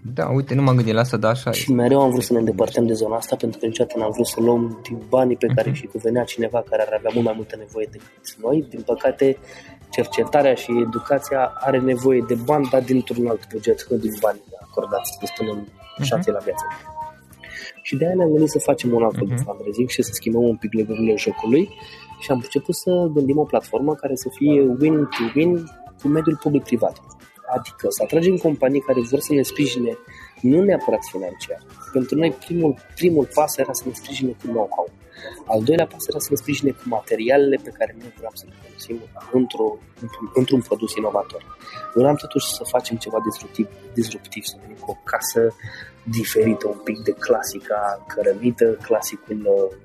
Da, 0.03 0.27
uite, 0.27 0.55
nu 0.55 0.61
m-am 0.61 0.75
gândit 0.75 0.93
la 0.93 0.99
asta, 0.99 1.17
dar 1.17 1.31
așa 1.31 1.51
Și 1.51 1.71
mereu 1.71 2.01
am 2.01 2.09
vrut 2.09 2.23
să 2.23 2.33
ne 2.33 2.39
îndepărtăm 2.39 2.85
de 2.85 2.93
zona 2.93 3.15
asta 3.15 3.35
pentru 3.35 3.59
că 3.59 3.65
niciodată 3.65 3.99
n-am 3.99 4.11
vrut 4.11 4.27
să 4.27 4.39
luăm 4.39 4.79
din 4.83 5.01
banii 5.09 5.35
pe 5.35 5.47
care 5.55 5.69
uh-huh. 5.69 5.73
și 5.73 5.89
venea 5.93 6.23
cineva 6.23 6.63
care 6.69 6.81
ar 6.81 6.93
avea 6.97 7.11
mult 7.13 7.25
mai 7.25 7.33
multă 7.35 7.55
nevoie 7.55 7.87
decât 7.91 8.35
noi. 8.41 8.65
Din 8.69 8.81
păcate, 8.81 9.37
cercetarea 9.89 10.53
și 10.53 10.71
educația 10.87 11.51
are 11.59 11.79
nevoie 11.79 12.23
de 12.27 12.35
bani, 12.45 12.67
dar 12.71 12.81
dintr-un 12.81 13.27
alt 13.27 13.47
buget, 13.51 13.87
nu 13.89 13.97
din 13.97 14.13
bani 14.21 14.41
acordați, 14.61 15.17
să 15.19 15.25
spunem, 15.33 15.67
șanse 16.01 16.29
uh-huh. 16.29 16.33
la 16.33 16.39
viață. 16.39 16.65
Și 17.81 17.95
de 17.95 18.05
aia 18.05 18.15
ne-am 18.15 18.29
gândit 18.29 18.49
să 18.49 18.59
facem 18.59 18.93
un 18.93 19.03
alt 19.03 19.15
uh-huh. 19.15 19.27
de 19.27 19.35
fundraising 19.45 19.89
și 19.89 20.01
să 20.01 20.11
schimbăm 20.13 20.43
un 20.43 20.55
pic 20.55 20.73
legăturile 20.73 21.15
jocului 21.15 21.69
și 22.19 22.31
am 22.31 22.39
început 22.43 22.75
să 22.75 22.91
gândim 23.13 23.37
o 23.37 23.43
platformă 23.43 23.93
care 23.95 24.15
să 24.15 24.27
fie 24.37 24.61
win-to-win 24.79 25.51
cu 26.01 26.07
mediul 26.07 26.37
public-privat. 26.43 26.95
Adică 27.57 27.85
să 27.89 28.03
atragem 28.03 28.35
companii 28.37 28.81
care 28.81 28.99
vor 29.01 29.19
să 29.19 29.33
ne 29.33 29.41
sprijine 29.41 29.97
nu 30.41 30.63
neapărat 30.63 31.03
financiar. 31.11 31.61
Pentru 31.91 32.17
noi 32.17 32.31
primul, 32.31 32.75
primul 32.95 33.27
pas 33.33 33.57
era 33.57 33.73
să 33.73 33.83
ne 33.85 33.93
sprijine 33.93 34.31
cu 34.31 34.47
know-how. 34.47 34.89
Al 35.45 35.63
doilea 35.63 35.87
pas 35.87 36.07
era 36.07 36.19
să 36.19 36.27
ne 36.29 36.35
sprijine 36.35 36.71
cu 36.71 36.83
materialele 36.85 37.57
pe 37.63 37.69
care 37.77 37.95
noi 37.99 38.13
vreau 38.17 38.31
să 38.33 38.45
le 38.47 38.53
folosim 38.61 38.97
într-o, 39.31 39.77
într-un, 40.01 40.31
într-un 40.33 40.61
produs 40.61 40.95
inovator. 40.95 41.41
Vreau 41.93 42.15
totuși 42.15 42.47
să 42.53 42.63
facem 42.63 42.97
ceva 42.97 43.17
disruptiv, 43.29 43.67
disruptiv 43.93 44.43
să 44.43 44.55
venim 44.61 44.77
cu 44.79 44.91
o 44.91 44.97
casă 45.03 45.55
diferită, 46.03 46.67
un 46.67 46.81
pic 46.83 46.97
de 46.99 47.11
clasica 47.11 48.05
cărămită, 48.07 48.77
clasicul 48.81 49.41
uh, 49.45 49.77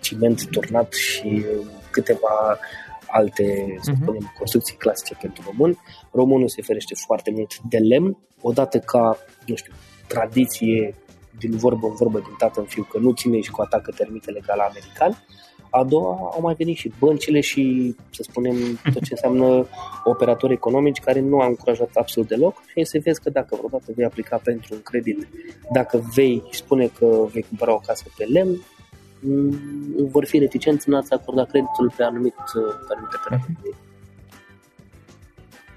ciment 0.00 0.46
turnat 0.50 0.92
și 0.92 1.44
câteva 1.90 2.58
alte, 3.06 3.76
să 3.80 3.90
mhm. 3.90 4.02
spunem, 4.02 4.32
construcții 4.38 4.76
clasice 4.76 5.14
pentru 5.20 5.42
român. 5.46 5.78
Românul 6.12 6.48
se 6.48 6.62
ferește 6.62 6.94
foarte 6.94 7.30
mult 7.30 7.58
de 7.68 7.78
lemn, 7.78 8.18
odată 8.40 8.78
ca, 8.78 9.18
nu 9.46 9.54
știu, 9.54 9.72
tradiție 10.08 10.94
din 11.38 11.56
vorbă 11.56 11.86
în 11.86 11.94
vorbă, 11.94 12.18
din 12.18 12.34
tată 12.38 12.60
în 12.60 12.66
fiu, 12.66 12.82
că 12.82 12.98
nu 12.98 13.12
ține 13.12 13.40
și 13.40 13.50
cu 13.50 13.62
atacă 13.62 13.92
termitele 13.96 14.40
ca 14.46 14.54
la 14.54 14.62
american. 14.62 15.24
A 15.70 15.84
doua 15.84 16.30
au 16.32 16.40
mai 16.40 16.54
venit 16.54 16.76
și 16.76 16.92
băncile 16.98 17.40
și, 17.40 17.94
să 18.10 18.22
spunem, 18.22 18.56
tot 18.92 19.02
ce 19.02 19.12
înseamnă 19.12 19.66
operatori 20.04 20.52
economici 20.52 21.00
care 21.00 21.20
nu 21.20 21.40
au 21.40 21.48
încurajat 21.48 21.90
absolut 21.94 22.28
deloc 22.28 22.62
și 22.66 22.84
se 22.84 22.98
vezi 22.98 23.20
că 23.20 23.30
dacă 23.30 23.54
vreodată 23.56 23.92
vei 23.94 24.04
aplica 24.04 24.40
pentru 24.44 24.74
un 24.74 24.82
credit, 24.82 25.28
dacă 25.72 26.10
vei 26.14 26.42
spune 26.50 26.86
că 26.86 27.26
vei 27.32 27.42
cumpăra 27.42 27.72
o 27.72 27.78
casă 27.78 28.04
pe 28.16 28.24
lemn, 28.24 28.60
Mm, 29.24 30.08
vor 30.10 30.24
fi 30.24 30.38
reticenți 30.38 30.88
în 30.88 30.94
a-ți 30.94 31.12
acorda 31.12 31.44
creditul 31.44 31.92
pe, 31.96 32.02
anumit, 32.02 32.34
pe 32.86 32.94
anumite 32.94 33.16
perioade. 33.24 33.76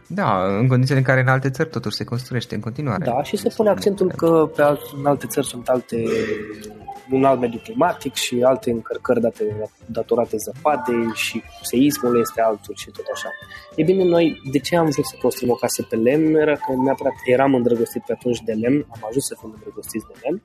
Da, 0.08 0.58
în 0.58 0.68
condițiile 0.68 1.00
în 1.00 1.06
care 1.06 1.22
în 1.22 1.28
alte 1.28 1.50
țări 1.50 1.70
totuși 1.70 1.96
se 1.96 2.04
construiește 2.04 2.56
în 2.56 2.62
continuare. 2.62 3.06
Da, 3.06 3.24
și 3.24 3.38
se 3.38 3.50
pune 3.56 3.70
accentul 3.70 4.12
că 4.16 4.50
pe 4.56 4.62
alt, 4.62 4.82
în 4.98 5.06
alte 5.06 5.28
țări 5.28 5.46
sunt 5.46 5.68
alte 5.68 6.04
un 7.12 7.24
alt 7.24 7.40
mediu 7.40 7.60
climatic 7.64 8.14
și 8.14 8.42
alte 8.44 8.72
încărcări 8.72 9.22
date, 9.22 9.70
datorate 9.86 10.38
zăpadei 10.38 11.12
și 11.14 11.42
seismul 11.62 12.20
este 12.20 12.42
altul 12.42 12.74
și 12.78 12.92
tot 12.92 13.06
așa. 13.14 13.30
E 13.76 13.84
bine, 13.84 14.04
noi 14.04 14.42
de 14.52 14.60
ce 14.60 14.78
am 14.78 14.90
vrut 14.90 15.06
să 15.06 15.16
construim 15.22 15.52
o 15.52 15.56
casă 15.56 15.84
pe 15.90 15.96
lemn? 15.96 16.36
Era 16.36 16.56
că 16.56 16.74
neapărat 16.84 17.14
eram 17.26 17.54
îndrăgostit 17.54 18.02
pe 18.06 18.14
atunci 18.14 18.42
de 18.42 18.54
lemn, 18.54 18.86
am 18.90 19.04
ajuns 19.08 19.26
să 19.26 19.36
fim 19.40 19.52
îndrăgostiți 19.54 20.06
de 20.06 20.14
lemn 20.24 20.42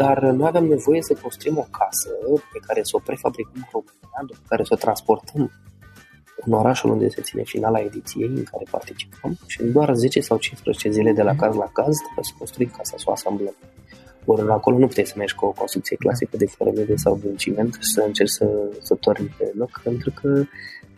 dar 0.00 0.18
noi 0.38 0.48
aveam 0.48 0.66
nevoie 0.76 1.02
să 1.02 1.22
construim 1.22 1.58
o 1.58 1.66
casă 1.80 2.10
pe 2.52 2.58
care 2.66 2.80
să 2.82 2.92
o 2.96 3.04
prefabricăm 3.08 3.52
în 3.64 3.68
România, 3.72 4.20
după 4.26 4.42
care 4.48 4.62
să 4.64 4.72
o 4.76 4.82
transportăm 4.84 5.42
în 6.46 6.52
orașul 6.52 6.90
unde 6.90 7.08
se 7.08 7.20
ține 7.20 7.42
finala 7.42 7.80
ediției 7.80 8.28
în 8.28 8.44
care 8.50 8.64
participăm 8.70 9.38
și 9.46 9.60
în 9.60 9.72
doar 9.72 9.94
10 9.94 10.20
sau 10.20 10.38
15 10.38 10.90
zile 10.90 11.12
de 11.12 11.22
la 11.22 11.34
caz 11.36 11.54
la 11.54 11.70
caz 11.72 11.96
trebuie 11.96 12.24
să 12.30 12.32
construim 12.38 12.70
casa, 12.76 12.94
să 12.96 13.04
o 13.06 13.12
asamblăm. 13.12 13.54
Ori 14.24 14.50
acolo 14.50 14.78
nu 14.78 14.86
puteai 14.86 15.06
să 15.06 15.14
mergi 15.16 15.34
cu 15.34 15.44
o 15.46 15.50
construcție 15.50 15.96
clasică 15.96 16.36
de 16.36 16.46
fărămede 16.46 16.96
sau 16.96 17.18
de 17.22 17.34
ciment 17.36 17.74
și 17.74 17.90
să 17.94 18.02
încerci 18.06 18.30
să, 18.30 18.46
să 18.80 18.94
torni 18.94 19.34
pe 19.38 19.52
loc, 19.54 19.80
pentru 19.82 20.10
că 20.20 20.28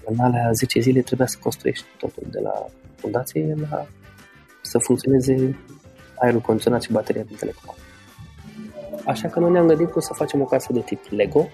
în 0.04 0.18
alea 0.18 0.52
10 0.52 0.80
zile 0.80 1.00
trebuia 1.00 1.26
să 1.26 1.38
construiești 1.42 1.86
totul 1.98 2.22
de 2.30 2.38
la 2.38 2.66
fundație 2.96 3.54
la 3.70 3.86
să 4.62 4.78
funcționeze 4.78 5.58
aerul 6.18 6.40
condiționat 6.40 6.82
și 6.82 6.92
bateria 6.92 7.22
din 7.22 7.36
telecom. 7.36 7.74
Așa 9.04 9.28
că 9.28 9.40
noi 9.40 9.50
ne-am 9.50 9.66
gândit 9.66 9.90
cum 9.90 10.00
să 10.00 10.12
facem 10.14 10.40
o 10.40 10.44
casă 10.44 10.72
de 10.72 10.80
tip 10.80 11.00
Lego 11.10 11.48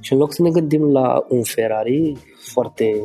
și 0.00 0.12
în 0.12 0.18
loc 0.18 0.32
să 0.32 0.42
ne 0.42 0.50
gândim 0.50 0.92
la 0.92 1.24
un 1.28 1.42
Ferrari 1.42 2.16
foarte 2.36 3.00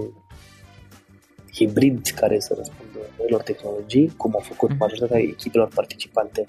hibrid 1.53 2.07
care 2.15 2.39
să 2.39 2.53
răspundă 2.57 2.99
noilor 3.17 3.41
tehnologii, 3.41 4.13
cum 4.17 4.31
au 4.33 4.39
făcut 4.39 4.69
mhm. 4.69 4.77
majoritatea 4.79 5.19
echipelor 5.19 5.69
participante 5.73 6.45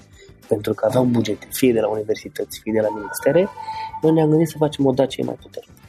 pentru 0.49 0.75
că 0.75 0.87
aveau 0.87 1.05
bugete, 1.05 1.47
fie 1.51 1.73
de 1.73 1.81
la 1.81 1.89
universități, 1.89 2.61
fie 2.61 2.73
de 2.73 2.81
la 2.81 2.89
ministere, 2.95 3.49
noi 4.03 4.13
ne-am 4.13 4.29
gândit 4.29 4.49
să 4.49 4.57
facem 4.59 4.87
o 4.87 4.93
Dacia 4.93 5.25
mai 5.25 5.35
puternică. 5.35 5.81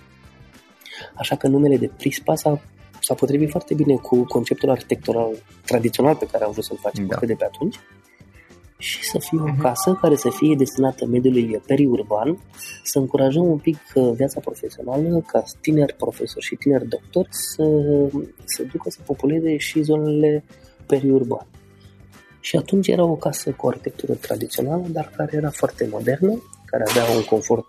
Așa 1.15 1.35
că 1.35 1.47
numele 1.47 1.77
de 1.77 1.91
Prispa 1.97 2.35
s-a, 2.35 2.61
s-a 2.99 3.13
potrivit 3.13 3.49
foarte 3.49 3.73
bine 3.73 3.95
cu 3.95 4.23
conceptul 4.23 4.69
arhitectural 4.69 5.31
tradițional 5.65 6.15
pe 6.15 6.27
care 6.31 6.43
am 6.43 6.51
vrut 6.51 6.63
să-l 6.63 6.77
facem 6.81 7.05
da. 7.07 7.19
de 7.25 7.33
pe 7.33 7.45
atunci 7.45 7.79
și 8.83 9.03
să 9.03 9.19
fie 9.19 9.39
o 9.39 9.47
mhm. 9.47 9.59
casă 9.61 9.97
care 10.01 10.15
să 10.15 10.29
fie 10.29 10.55
destinată 10.55 11.05
mediului 11.05 11.61
periurban, 11.67 12.37
să 12.83 12.99
încurajăm 12.99 13.43
un 13.43 13.57
pic 13.57 13.77
uh, 13.93 14.11
viața 14.15 14.39
profesională 14.39 15.23
ca 15.27 15.43
tineri 15.61 15.93
profesori 15.93 16.45
și 16.45 16.55
tineri 16.55 16.87
doctori 16.87 17.27
să 17.31 17.63
se 18.43 18.63
ducă 18.63 18.89
să 18.89 18.99
populeze 19.05 19.57
și 19.57 19.81
zonele 19.81 20.43
periurbane. 20.87 21.47
Și 22.39 22.55
atunci 22.55 22.87
era 22.87 23.03
o 23.03 23.15
casă 23.15 23.51
cu 23.51 23.65
o 23.65 23.69
arhitectură 23.69 24.13
tradițională, 24.13 24.83
dar 24.87 25.11
care 25.15 25.35
era 25.35 25.49
foarte 25.49 25.87
modernă, 25.91 26.41
care 26.65 26.83
avea 26.87 27.15
un 27.15 27.23
confort 27.23 27.65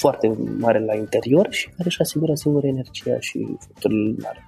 foarte 0.00 0.36
mare 0.58 0.84
la 0.84 0.94
interior 0.94 1.46
și 1.50 1.66
care 1.68 1.88
își 1.88 2.00
asigura 2.00 2.34
singură 2.34 2.66
energia 2.66 3.16
și 3.20 3.56
factorile 3.58 4.14
mari. 4.22 4.46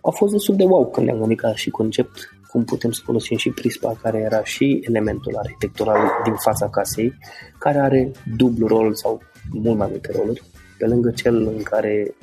A 0.00 0.10
fost 0.10 0.32
destul 0.32 0.56
de 0.56 0.64
wow 0.64 0.90
când 0.90 1.06
ne-am 1.06 1.18
gândit 1.18 1.40
ca 1.40 1.54
și 1.54 1.70
concept 1.70 2.33
cum 2.54 2.64
putem 2.64 2.90
să 2.90 3.00
folosim 3.04 3.36
și 3.36 3.50
prispa 3.50 3.98
care 4.02 4.18
era 4.18 4.44
și 4.44 4.80
elementul 4.88 5.36
arhitectural 5.36 6.10
din 6.24 6.34
fața 6.34 6.68
casei, 6.68 7.18
care 7.58 7.78
are 7.78 8.10
dublu 8.36 8.66
rol 8.66 8.94
sau 8.94 9.22
mult 9.50 9.78
mai 9.78 9.88
multe 9.90 10.12
roluri, 10.16 10.42
pe 10.78 10.86
lângă 10.86 11.10
cel 11.10 11.36
în 11.46 11.62
care 11.62 12.14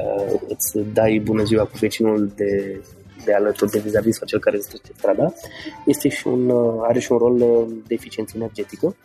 uh, 0.00 0.40
îți 0.48 0.78
dai 0.92 1.20
bună 1.24 1.42
ziua 1.42 1.64
cu 1.64 1.76
vecinul 1.80 2.32
de, 2.36 2.80
de 3.24 3.34
alături 3.34 3.70
de 3.70 3.78
vis-a-vis 3.78 4.16
sau 4.16 4.26
cel 4.26 4.38
care 4.38 4.56
îți 4.56 4.68
trece 4.68 4.92
strada, 4.96 5.32
este 5.86 6.08
și 6.08 6.26
un, 6.26 6.48
uh, 6.48 6.84
are 6.88 6.98
și 6.98 7.12
un 7.12 7.18
rol 7.18 7.40
uh, 7.40 7.66
de 7.86 7.94
eficiență 7.94 8.32
energetică, 8.36 8.96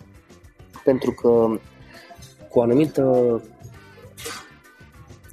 pentru 0.84 1.12
că 1.12 1.60
cu 2.50 2.60
o 2.60 2.62
anumită 2.62 3.02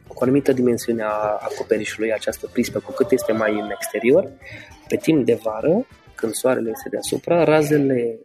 cu 0.06 0.16
o 0.16 0.22
anumită 0.22 0.52
dimensiune 0.52 1.02
a 1.02 1.38
acoperișului, 1.40 2.12
această 2.12 2.48
prispă, 2.52 2.78
cu 2.78 2.92
cât 2.92 3.10
este 3.10 3.32
mai 3.32 3.52
în 3.60 3.70
exterior, 3.70 4.30
pe 4.90 4.96
timp 4.96 5.24
de 5.24 5.40
vară, 5.42 5.86
când 6.14 6.32
soarele 6.32 6.70
este 6.70 6.88
deasupra, 6.88 7.44
razele 7.44 8.18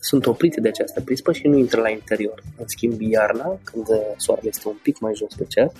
sunt 0.00 0.26
oprite 0.26 0.60
de 0.60 0.68
această 0.68 1.00
prispă 1.00 1.32
și 1.32 1.46
nu 1.46 1.58
intră 1.58 1.80
la 1.80 1.88
interior. 1.88 2.42
În 2.58 2.64
schimb, 2.66 3.00
iarna, 3.00 3.58
când 3.64 3.86
soarele 4.16 4.48
este 4.48 4.68
un 4.68 4.78
pic 4.82 4.98
mai 4.98 5.12
jos 5.14 5.34
pe 5.34 5.44
cer, 5.48 5.72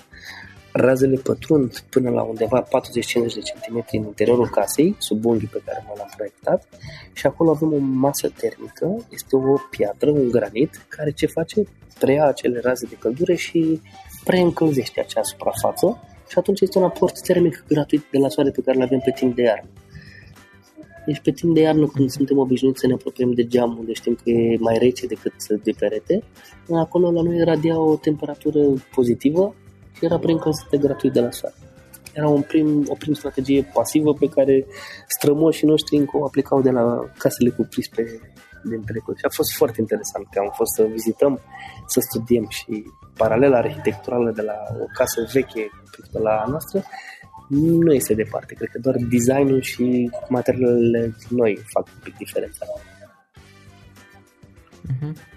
razele 0.71 1.17
pătrund 1.17 1.79
până 1.89 2.09
la 2.09 2.21
undeva 2.21 2.63
40-50 2.63 2.67
de 3.13 3.41
centimetri 3.51 3.97
în 3.97 4.03
interiorul 4.03 4.49
casei, 4.49 4.95
sub 4.97 5.25
unghii 5.25 5.47
pe 5.47 5.61
care 5.65 5.83
noi 5.85 5.95
l-am 5.97 6.11
proiectat 6.15 6.67
și 7.13 7.25
acolo 7.25 7.49
avem 7.49 7.73
o 7.73 7.77
masă 7.77 8.31
termică, 8.37 9.05
este 9.09 9.35
o 9.35 9.55
piatră, 9.69 10.09
un 10.09 10.29
granit, 10.29 10.85
care 10.87 11.11
ce 11.11 11.25
face? 11.25 11.63
Preia 11.99 12.25
acele 12.25 12.59
raze 12.59 12.85
de 12.89 12.95
căldură 12.95 13.33
și 13.33 13.81
preîncălzește 14.23 14.99
acea 14.99 15.23
suprafață 15.23 15.99
și 16.29 16.37
atunci 16.37 16.61
este 16.61 16.77
un 16.77 16.83
aport 16.83 17.21
termic 17.21 17.63
gratuit 17.67 18.03
de 18.11 18.17
la 18.17 18.29
soare 18.29 18.49
pe 18.49 18.61
care 18.65 18.77
îl 18.77 18.83
avem 18.83 18.99
pe 18.99 19.11
timp 19.11 19.35
de 19.35 19.41
iarnă. 19.41 19.69
Deci 21.05 21.19
pe 21.19 21.31
timp 21.31 21.53
de 21.53 21.61
iarnă, 21.61 21.87
când 21.87 22.09
suntem 22.09 22.37
obișnuiți 22.37 22.79
să 22.79 22.87
ne 22.87 22.93
apropiem 22.93 23.31
de 23.31 23.45
geam, 23.45 23.75
unde 23.79 23.93
știm 23.93 24.13
că 24.23 24.29
e 24.29 24.57
mai 24.59 24.77
rece 24.77 25.07
decât 25.07 25.33
de 25.63 25.71
perete, 25.79 26.23
acolo 26.73 27.11
la 27.11 27.21
noi 27.21 27.43
radia 27.43 27.79
o 27.79 27.95
temperatură 27.95 28.59
pozitivă 28.95 29.55
și 29.93 30.05
era 30.05 30.17
preîncălzită 30.17 30.75
gratuit 30.75 31.13
de 31.13 31.19
la 31.19 31.31
soare. 31.31 31.55
Era 32.13 32.27
un 32.27 32.41
prim, 32.41 32.85
o 32.87 32.93
prim 32.93 33.13
strategie 33.13 33.69
pasivă 33.73 34.13
pe 34.13 34.27
care 34.27 34.65
strămoșii 35.07 35.67
noștri 35.67 35.97
încă 35.97 36.17
o 36.17 36.25
aplicau 36.25 36.61
de 36.61 36.69
la 36.69 37.09
casele 37.17 37.49
cu 37.49 37.67
prispe 37.69 38.03
din 38.63 38.83
trecut. 38.85 39.17
Și 39.17 39.25
a 39.25 39.33
fost 39.33 39.51
foarte 39.55 39.75
interesant 39.79 40.25
că 40.31 40.39
am 40.39 40.51
fost 40.55 40.73
să 40.73 40.83
vizităm, 40.83 41.39
să 41.87 41.99
studiem 41.99 42.47
și 42.49 42.83
paralela 43.17 43.57
arhitecturală 43.57 44.31
de 44.31 44.41
la 44.41 44.57
o 44.83 44.85
casă 44.93 45.29
veche 45.33 45.69
de 46.11 46.19
la 46.19 46.43
noastră 46.47 46.83
nu 47.47 47.93
este 47.93 48.13
departe. 48.13 48.53
Cred 48.53 48.69
că 48.69 48.79
doar 48.79 48.95
designul 49.09 49.61
și 49.61 50.09
materialele 50.29 51.15
noi 51.29 51.59
fac 51.65 51.87
un 51.87 51.99
pic 52.03 52.15
diferența. 52.17 52.65
Uh-huh. 54.85 55.33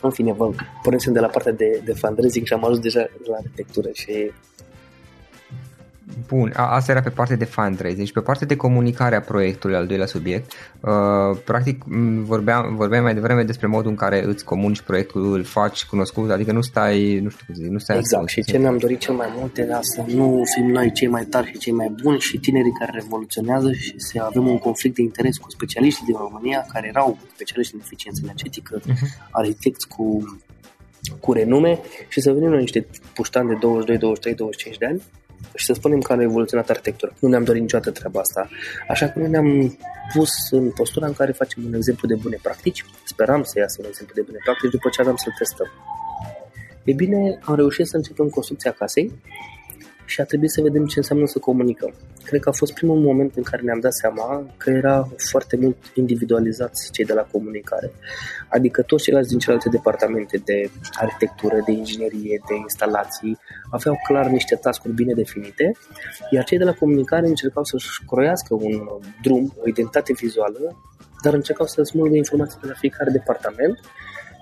În 0.00 0.10
fine, 0.10 0.32
vă 0.32 0.50
pornim 0.82 1.12
de 1.12 1.20
la 1.20 1.26
partea 1.26 1.52
de, 1.52 1.82
de 1.84 1.92
fundraising 1.92 2.46
și 2.46 2.52
am 2.52 2.64
ajuns 2.64 2.78
deja 2.78 3.08
la 3.26 3.36
arhitectură 3.36 3.88
și 3.92 4.30
Bun, 6.28 6.52
a, 6.56 6.74
asta 6.74 6.92
era 6.92 7.00
pe 7.00 7.08
partea 7.08 7.36
de 7.36 7.44
fundraising 7.44 8.06
și 8.06 8.12
pe 8.12 8.20
partea 8.20 8.46
de 8.46 8.56
comunicare 8.56 9.16
a 9.16 9.20
proiectului, 9.20 9.76
al 9.76 9.86
doilea 9.86 10.06
subiect. 10.06 10.52
Uh, 10.80 11.38
practic 11.44 11.84
vorbeam, 12.22 12.76
vorbeam 12.76 13.02
mai 13.02 13.14
devreme 13.14 13.42
despre 13.42 13.66
modul 13.66 13.90
în 13.90 13.96
care 13.96 14.24
îți 14.24 14.44
comunici 14.44 14.80
proiectul, 14.80 15.32
îl 15.32 15.44
faci 15.44 15.84
cunoscut, 15.84 16.30
adică 16.30 16.52
nu 16.52 16.60
stai, 16.60 17.20
nu 17.22 17.28
știu 17.28 17.44
cum 17.46 17.54
zic, 17.54 17.66
nu 17.66 17.78
stai 17.78 17.98
Exact, 17.98 18.28
și 18.28 18.42
ce 18.42 18.58
ne-am 18.58 18.76
dorit 18.76 18.98
cel 18.98 19.14
mai 19.14 19.28
mult 19.36 19.58
era 19.58 19.78
să 19.80 20.04
nu 20.06 20.42
fim 20.54 20.70
noi 20.70 20.92
cei 20.92 21.08
mai 21.08 21.24
tari 21.24 21.46
și 21.46 21.58
cei 21.58 21.72
mai 21.72 21.94
buni 22.02 22.18
și 22.18 22.38
tinerii 22.38 22.72
care 22.78 22.90
revoluționează 22.94 23.72
și 23.72 23.94
să 23.96 24.22
avem 24.22 24.46
un 24.46 24.58
conflict 24.58 24.94
de 24.94 25.02
interes 25.02 25.36
cu 25.36 25.50
specialiștii 25.50 26.06
din 26.06 26.16
România 26.16 26.66
care 26.72 26.86
erau 26.88 27.18
specialiști 27.34 27.74
în 27.74 27.80
eficiență 27.84 28.20
energetică, 28.24 28.80
uh-huh. 28.80 29.30
arhitecți 29.30 29.88
cu 29.88 30.24
cu 31.20 31.32
renume 31.32 31.78
și 32.08 32.20
să 32.20 32.32
venim 32.32 32.50
la 32.50 32.58
niște 32.58 32.86
puștani 33.14 33.48
de 33.48 33.54
22, 33.60 33.98
23, 33.98 34.34
25 34.34 34.78
de 34.78 34.86
ani 34.86 35.02
și 35.54 35.64
să 35.64 35.72
spunem 35.72 36.00
că 36.00 36.12
a 36.12 36.22
evoluționat 36.22 36.70
arhitectura. 36.70 37.12
Nu 37.18 37.28
ne-am 37.28 37.44
dorit 37.44 37.60
niciodată 37.60 37.90
treaba 37.90 38.20
asta. 38.20 38.48
Așa 38.88 39.08
că 39.08 39.18
noi 39.18 39.28
ne-am 39.28 39.78
pus 40.12 40.30
în 40.50 40.70
postura 40.70 41.06
în 41.06 41.12
care 41.12 41.32
facem 41.32 41.64
un 41.66 41.74
exemplu 41.74 42.08
de 42.08 42.14
bune 42.14 42.38
practici. 42.42 42.84
Speram 43.04 43.42
să 43.42 43.58
iasă 43.58 43.76
un 43.80 43.86
exemplu 43.88 44.14
de 44.14 44.22
bune 44.22 44.38
practici 44.44 44.70
după 44.70 44.88
ce 44.88 45.00
aveam 45.00 45.16
să-l 45.16 45.34
testăm. 45.38 45.70
E 46.84 46.92
bine, 46.92 47.38
am 47.42 47.54
reușit 47.54 47.86
să 47.86 47.96
începem 47.96 48.28
construcția 48.28 48.72
casei 48.72 49.12
și 50.12 50.20
a 50.20 50.24
trebuit 50.24 50.50
să 50.50 50.60
vedem 50.60 50.86
ce 50.86 50.98
înseamnă 50.98 51.26
să 51.26 51.38
comunicăm. 51.38 51.92
Cred 52.24 52.40
că 52.40 52.48
a 52.48 52.52
fost 52.52 52.72
primul 52.72 52.98
moment 52.98 53.36
în 53.36 53.42
care 53.42 53.62
ne-am 53.62 53.80
dat 53.80 53.94
seama 53.94 54.46
că 54.56 54.70
era 54.70 55.08
foarte 55.30 55.56
mult 55.56 55.76
individualizați 55.94 56.90
cei 56.92 57.04
de 57.04 57.12
la 57.12 57.22
comunicare. 57.32 57.92
Adică 58.48 58.82
toți 58.82 59.02
ceilalți 59.02 59.28
din 59.28 59.38
celelalte 59.38 59.68
departamente 59.68 60.36
de 60.44 60.70
arhitectură, 60.92 61.56
de 61.66 61.72
inginerie, 61.72 62.40
de 62.48 62.54
instalații 62.54 63.38
aveau 63.70 63.96
clar 64.06 64.26
niște 64.26 64.54
tascuri 64.54 64.94
bine 64.94 65.14
definite, 65.14 65.72
iar 66.30 66.44
cei 66.44 66.58
de 66.58 66.64
la 66.64 66.74
comunicare 66.74 67.26
încercau 67.26 67.64
să-și 67.64 68.04
croiască 68.06 68.54
un 68.54 68.74
drum, 69.22 69.54
o 69.62 69.68
identitate 69.68 70.12
vizuală, 70.12 70.76
dar 71.24 71.34
încercau 71.34 71.66
să 71.66 71.82
smulgă 71.82 72.16
informații 72.16 72.58
de 72.62 72.66
la 72.66 72.74
fiecare 72.74 73.10
departament 73.10 73.78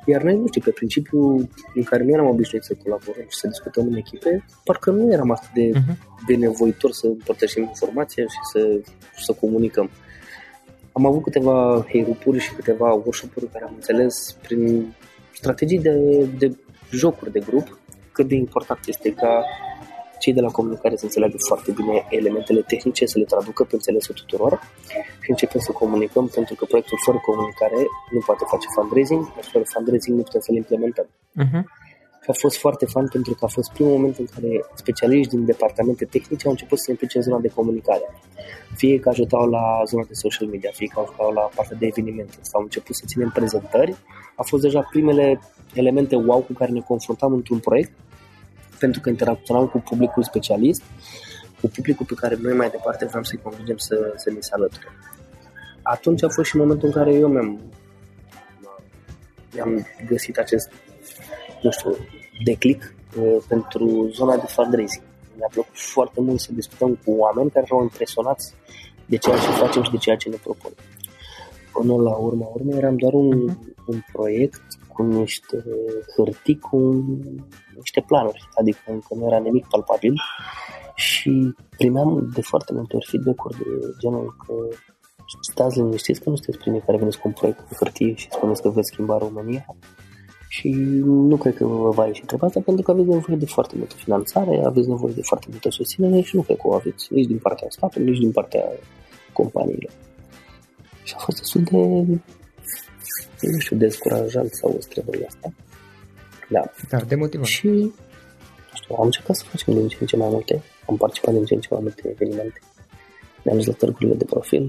iar 0.07 0.23
noi, 0.23 0.37
nu 0.37 0.47
știu, 0.47 0.61
pe 0.61 0.71
principiu 0.71 1.37
în 1.75 1.83
care 1.83 2.05
nu 2.05 2.11
eram 2.11 2.27
obișnuiți 2.27 2.67
să 2.67 2.75
colaborăm 2.83 3.25
și 3.29 3.37
să 3.37 3.49
discutăm 3.49 3.87
în 3.87 3.95
echipe, 3.95 4.45
parcă 4.65 4.91
nu 4.91 5.13
eram 5.13 5.31
atât 5.31 5.49
de 5.55 5.71
uh-huh. 5.71 6.25
benevoitor 6.27 6.91
să 6.91 7.07
împărtășim 7.07 7.63
informația 7.63 8.25
și 8.25 8.39
să, 8.53 8.81
să 9.17 9.33
comunicăm. 9.33 9.91
Am 10.93 11.07
avut 11.07 11.23
câteva 11.23 11.87
heirupuri 11.89 12.39
și 12.39 12.55
câteva 12.55 12.93
workshop-uri 12.93 13.51
care 13.53 13.65
am 13.65 13.73
înțeles 13.75 14.37
prin 14.43 14.95
strategii 15.33 15.79
de, 15.79 16.27
de 16.39 16.57
jocuri 16.91 17.33
de 17.33 17.43
grup 17.47 17.79
cât 18.13 18.29
de 18.29 18.35
important 18.35 18.81
este 18.87 19.13
ca 19.13 19.45
cei 20.23 20.33
de 20.39 20.41
la 20.47 20.51
comunicare 20.59 20.97
să 20.97 21.05
înțeleagă 21.05 21.37
foarte 21.49 21.71
bine 21.79 21.95
elementele 22.19 22.61
tehnice, 22.73 23.07
să 23.13 23.19
le 23.19 23.25
traducă 23.25 23.63
pe 23.65 23.75
înțelesul 23.75 24.15
tuturor 24.15 24.53
și 25.23 25.31
începem 25.35 25.61
să 25.61 25.73
comunicăm 25.73 26.27
pentru 26.37 26.55
că 26.55 26.65
proiectul 26.65 26.99
fără 27.07 27.19
comunicare 27.29 27.81
nu 28.15 28.21
poate 28.27 28.45
face 28.53 28.67
fundraising, 28.77 29.23
iar 29.37 29.47
fără 29.53 29.65
fundraising 29.75 30.17
nu 30.17 30.23
putem 30.23 30.41
să-l 30.47 30.57
implementăm. 30.63 31.09
Uh-huh. 31.43 31.63
Și 32.23 32.29
a 32.31 32.37
fost 32.45 32.57
foarte 32.59 32.87
fan 32.87 33.07
pentru 33.17 33.33
că 33.35 33.45
a 33.45 33.55
fost 33.57 33.73
primul 33.73 33.93
moment 33.93 34.17
în 34.19 34.29
care 34.35 34.51
specialiști 34.75 35.33
din 35.35 35.45
departamente 35.45 36.05
tehnice 36.05 36.45
au 36.47 36.51
început 36.51 36.79
să 36.79 36.85
se 36.85 36.91
implice 36.91 37.17
în 37.17 37.23
zona 37.23 37.39
de 37.39 37.55
comunicare. 37.59 38.07
Fie 38.77 38.99
că 38.99 39.09
ajutau 39.09 39.45
la 39.49 39.65
zona 39.91 40.05
de 40.09 40.15
social 40.25 40.49
media, 40.49 40.71
fie 40.73 40.87
că 40.95 41.01
ajutau 41.01 41.31
la 41.33 41.45
partea 41.55 41.77
de 41.77 41.87
evenimente 41.87 42.37
sau 42.41 42.57
au 42.61 42.63
început 42.63 42.95
să 42.97 43.05
ținem 43.07 43.31
prezentări. 43.35 43.97
A 44.35 44.43
fost 44.43 44.63
deja 44.63 44.81
primele 44.91 45.41
elemente 45.75 46.17
wow 46.17 46.41
cu 46.41 46.53
care 46.53 46.71
ne 46.71 46.81
confruntam 46.81 47.33
într-un 47.33 47.59
proiect 47.59 47.93
pentru 48.81 49.01
că 49.01 49.09
interacționam 49.09 49.67
cu 49.67 49.79
publicul 49.79 50.23
specialist, 50.23 50.83
cu 51.61 51.67
publicul 51.75 52.07
pe 52.07 52.15
care 52.15 52.39
noi 52.41 52.55
mai 52.55 52.71
departe 52.71 53.05
vreau 53.05 53.23
să-i 53.23 53.41
convingem 53.43 53.77
să, 53.77 54.13
să 54.17 54.31
ni 54.31 54.43
se 54.43 54.51
alăture. 54.53 54.89
Atunci 55.83 56.23
a 56.23 56.29
fost 56.29 56.49
și 56.49 56.57
momentul 56.57 56.87
în 56.87 56.95
care 56.95 57.13
eu 57.15 57.29
mi-am, 57.29 57.61
mi-am 59.55 59.87
găsit 60.07 60.37
acest, 60.39 60.71
nu 61.63 61.71
știu, 61.71 61.97
declic 62.45 62.95
uh, 63.19 63.37
pentru 63.49 64.09
zona 64.13 64.37
de 64.37 64.47
fundraising. 64.47 65.05
Mi-a 65.37 65.49
plăcut 65.51 65.77
foarte 65.77 66.21
mult 66.21 66.41
să 66.41 66.53
discutăm 66.53 66.99
cu 67.05 67.11
oameni 67.13 67.51
care 67.51 67.67
erau 67.69 67.83
impresionați 67.83 68.55
de 69.07 69.17
ceea 69.17 69.37
ce 69.37 69.51
facem 69.51 69.83
și 69.83 69.91
de 69.91 69.97
ceea 69.97 70.17
ce 70.17 70.29
ne 70.29 70.37
propunem. 70.43 70.77
Până 71.73 71.95
la 71.95 72.17
urma 72.17 72.47
urmei 72.53 72.79
eram 72.79 72.97
doar 72.97 73.13
un, 73.13 73.29
mhm. 73.29 73.75
un 73.87 74.01
proiect 74.13 74.63
cu 75.01 75.07
niște 75.07 75.65
hârtii, 76.17 76.59
cu 76.59 76.79
niște 77.77 78.05
planuri, 78.07 78.49
adică 78.61 78.79
încă 78.87 79.15
nu 79.15 79.27
era 79.27 79.39
nimic 79.39 79.67
palpabil. 79.67 80.15
Și 80.95 81.55
primeam 81.77 82.31
de 82.35 82.41
foarte 82.41 82.73
multe 82.73 82.97
ori 82.97 83.07
feedback-uri 83.11 83.57
de 83.59 83.65
genul 84.01 84.37
că 84.47 84.55
stați 85.51 85.79
liniștiți 85.79 86.21
că 86.21 86.29
nu 86.29 86.37
sunteți 86.37 86.59
primii 86.59 86.81
care 86.81 86.99
veniți 86.99 87.19
cu 87.19 87.29
un 87.29 87.35
proiect 87.35 87.61
cu 87.61 87.75
hârtie 87.75 88.15
și 88.15 88.31
spuneți 88.31 88.63
că 88.63 88.69
veți 88.69 88.91
schimba 88.93 89.19
România. 89.19 89.67
Și 90.49 90.69
nu 91.05 91.37
cred 91.37 91.55
că 91.55 91.67
vă 91.67 91.91
va 91.91 92.07
ieși 92.07 92.25
treaba 92.25 92.47
asta 92.47 92.61
pentru 92.61 92.83
că 92.83 92.91
aveți 92.91 93.09
nevoie 93.09 93.37
de 93.39 93.47
foarte 93.47 93.75
multă 93.77 93.95
finanțare, 93.97 94.63
aveți 94.65 94.89
nevoie 94.89 95.15
de 95.15 95.23
foarte 95.23 95.47
multă 95.51 95.71
susținere 95.71 96.21
și 96.21 96.37
nu 96.37 96.43
cred 96.43 96.57
că 96.57 96.69
o 96.69 96.75
aveți 96.75 97.13
nici 97.13 97.27
din 97.27 97.39
partea 97.39 97.67
statului, 97.71 98.11
nici 98.11 98.19
din 98.19 98.33
partea 98.33 98.65
companiilor. 99.33 99.93
Și 101.03 101.15
a 101.17 101.21
fost 101.21 101.39
destul 101.39 101.63
de, 101.63 102.05
nu 103.41 103.59
știu, 103.59 103.77
descurajant 103.77 104.55
sau 104.55 104.79
treburile 104.89 105.27
astea. 105.27 105.53
Da. 106.49 106.63
Da, 106.89 106.99
demotivant. 106.99 107.47
Și 107.47 107.67
nu 107.67 107.93
știu, 108.75 108.95
am 108.99 109.05
încercat 109.05 109.37
să 109.37 109.45
facem 109.45 109.75
din 109.75 109.89
ce 109.89 109.97
în 110.01 110.07
ce 110.07 110.17
mai 110.17 110.29
multe, 110.29 110.63
am 110.87 110.97
participat 110.97 111.35
din 111.35 111.45
ce 111.45 111.55
în 111.55 111.61
ce 111.61 111.69
mai 111.71 111.81
multe 111.83 112.09
evenimente, 112.09 112.61
ne-am 113.43 113.57
dus 113.57 113.67
la 113.67 113.73
târgurile 113.73 114.15
de 114.15 114.25
profil, 114.25 114.63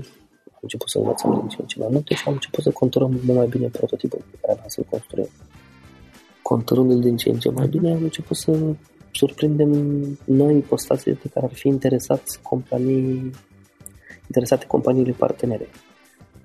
am 0.46 0.60
început 0.62 0.90
să 0.90 0.98
învățăm 0.98 1.34
din 1.40 1.48
ce 1.48 1.58
în 1.60 1.66
ce 1.66 1.80
mai 1.80 1.88
multe 1.92 2.14
și 2.16 2.24
am 2.28 2.34
început 2.34 2.64
să 2.64 2.72
conturăm 2.72 3.10
mult 3.24 3.38
mai 3.38 3.48
bine 3.48 3.68
prototipul 3.68 4.24
pe 4.32 4.38
care 4.42 4.54
aveam 4.54 4.68
să-l 4.68 4.86
construim. 4.90 5.30
Conturându-l 6.42 7.00
din 7.00 7.18
ce 7.18 7.30
în 7.30 7.40
ce 7.40 7.50
mai 7.50 7.68
bine, 7.68 7.92
am 7.92 8.04
început 8.04 8.38
să 8.38 8.58
surprindem 9.12 9.72
noi 10.26 10.60
postații 10.60 11.14
pe 11.14 11.28
care 11.34 11.46
ar 11.46 11.54
fi 11.54 11.68
interesați 11.68 12.42
companii, 12.42 13.32
interesate 14.28 14.66
companiile 14.66 15.12
partenere. 15.12 15.70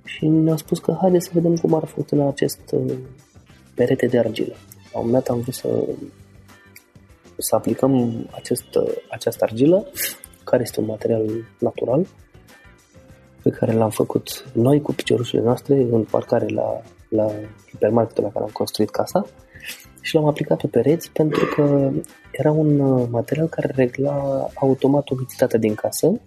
Și 0.07 0.27
ne-au 0.27 0.57
spus 0.57 0.79
că 0.79 0.97
haide 1.01 1.19
să 1.19 1.31
vedem 1.33 1.57
cum 1.57 1.75
ar 1.75 1.85
funcționa 1.85 2.29
acest 2.29 2.61
uh, 2.73 2.95
perete 3.75 4.07
de 4.07 4.19
argilă. 4.19 4.55
La 4.93 4.99
un 4.99 5.07
moment 5.07 5.25
dat 5.25 5.35
am 5.35 5.41
vrut 5.41 5.55
să, 5.55 5.69
să 7.39 7.55
aplicăm 7.55 8.27
acest, 8.31 8.65
această 9.11 9.45
argilă, 9.45 9.87
care 10.45 10.63
este 10.63 10.81
un 10.81 10.87
material 10.87 11.25
natural, 11.59 12.07
pe 13.43 13.51
care 13.51 13.73
l-am 13.73 13.91
făcut 13.91 14.45
noi 14.53 14.81
cu 14.81 14.93
piciorușele 14.93 15.43
noastre 15.43 15.75
în 15.75 16.05
parcare 16.11 16.47
la, 16.49 16.83
la 17.09 17.31
hipermarketul 17.71 18.25
la 18.25 18.31
care 18.31 18.45
am 18.45 18.51
construit 18.51 18.91
casa 18.91 19.27
și 20.01 20.15
l-am 20.15 20.27
aplicat 20.27 20.61
pe 20.61 20.67
pereți 20.67 21.11
pentru 21.11 21.45
că 21.55 21.91
era 22.31 22.51
un 22.51 22.79
uh, 22.81 23.07
material 23.11 23.49
care 23.49 23.73
regla 23.75 24.47
automat 24.55 25.09
umiditatea 25.09 25.59
din 25.59 25.75
casă 25.75 26.21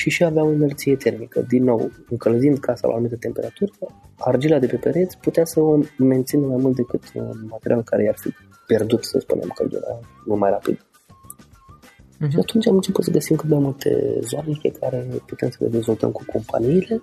și 0.00 0.10
și 0.10 0.24
avea 0.24 0.44
o 0.44 0.52
inerție 0.52 0.96
termică. 0.96 1.44
Din 1.48 1.64
nou, 1.64 1.90
încălzind 2.08 2.58
casa 2.58 2.86
la 2.86 2.92
o 2.92 2.94
anumită 2.94 3.16
temperatură, 3.16 3.72
argila 4.18 4.58
de 4.58 4.66
pe 4.66 4.76
pereți 4.76 5.18
putea 5.18 5.44
să 5.44 5.60
o 5.60 5.78
mențină 5.98 6.46
mai 6.46 6.56
mult 6.60 6.76
decât 6.76 7.02
un 7.14 7.46
material 7.48 7.82
care 7.82 8.02
i-ar 8.02 8.16
fi 8.18 8.30
pierdut, 8.66 9.04
să 9.04 9.18
spunem, 9.18 9.48
căldura 9.54 10.00
mult 10.26 10.40
mai 10.40 10.50
rapid. 10.50 10.76
Uh-huh. 10.76 12.30
Și 12.30 12.38
atunci 12.38 12.66
am 12.66 12.74
început 12.74 13.04
să 13.04 13.10
găsim 13.10 13.36
cât 13.36 13.48
mai 13.48 13.58
multe 13.58 14.18
zone 14.20 14.58
pe 14.62 14.70
care 14.80 15.06
putem 15.26 15.50
să 15.50 15.56
le 15.60 15.68
dezvoltăm 15.68 16.10
cu 16.10 16.24
companiile. 16.32 17.02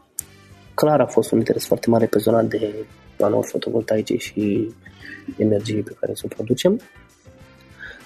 Clar 0.74 1.00
a 1.00 1.06
fost 1.06 1.32
un 1.32 1.38
interes 1.38 1.66
foarte 1.66 1.90
mare 1.90 2.06
pe 2.06 2.18
zona 2.20 2.44
de 2.44 2.74
panouri 3.18 3.48
fotovoltaice 3.48 4.16
și 4.16 4.74
energie 5.38 5.82
pe 5.82 5.96
care 6.00 6.14
să 6.14 6.22
o 6.26 6.34
producem. 6.36 6.80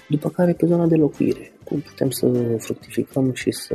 După 0.08 0.28
care 0.28 0.52
pe 0.52 0.66
zona 0.66 0.86
de 0.86 0.96
locuire, 0.96 1.52
cum 1.64 1.80
putem 1.80 2.10
să 2.10 2.26
fructificăm 2.58 3.32
și 3.32 3.50
să 3.50 3.74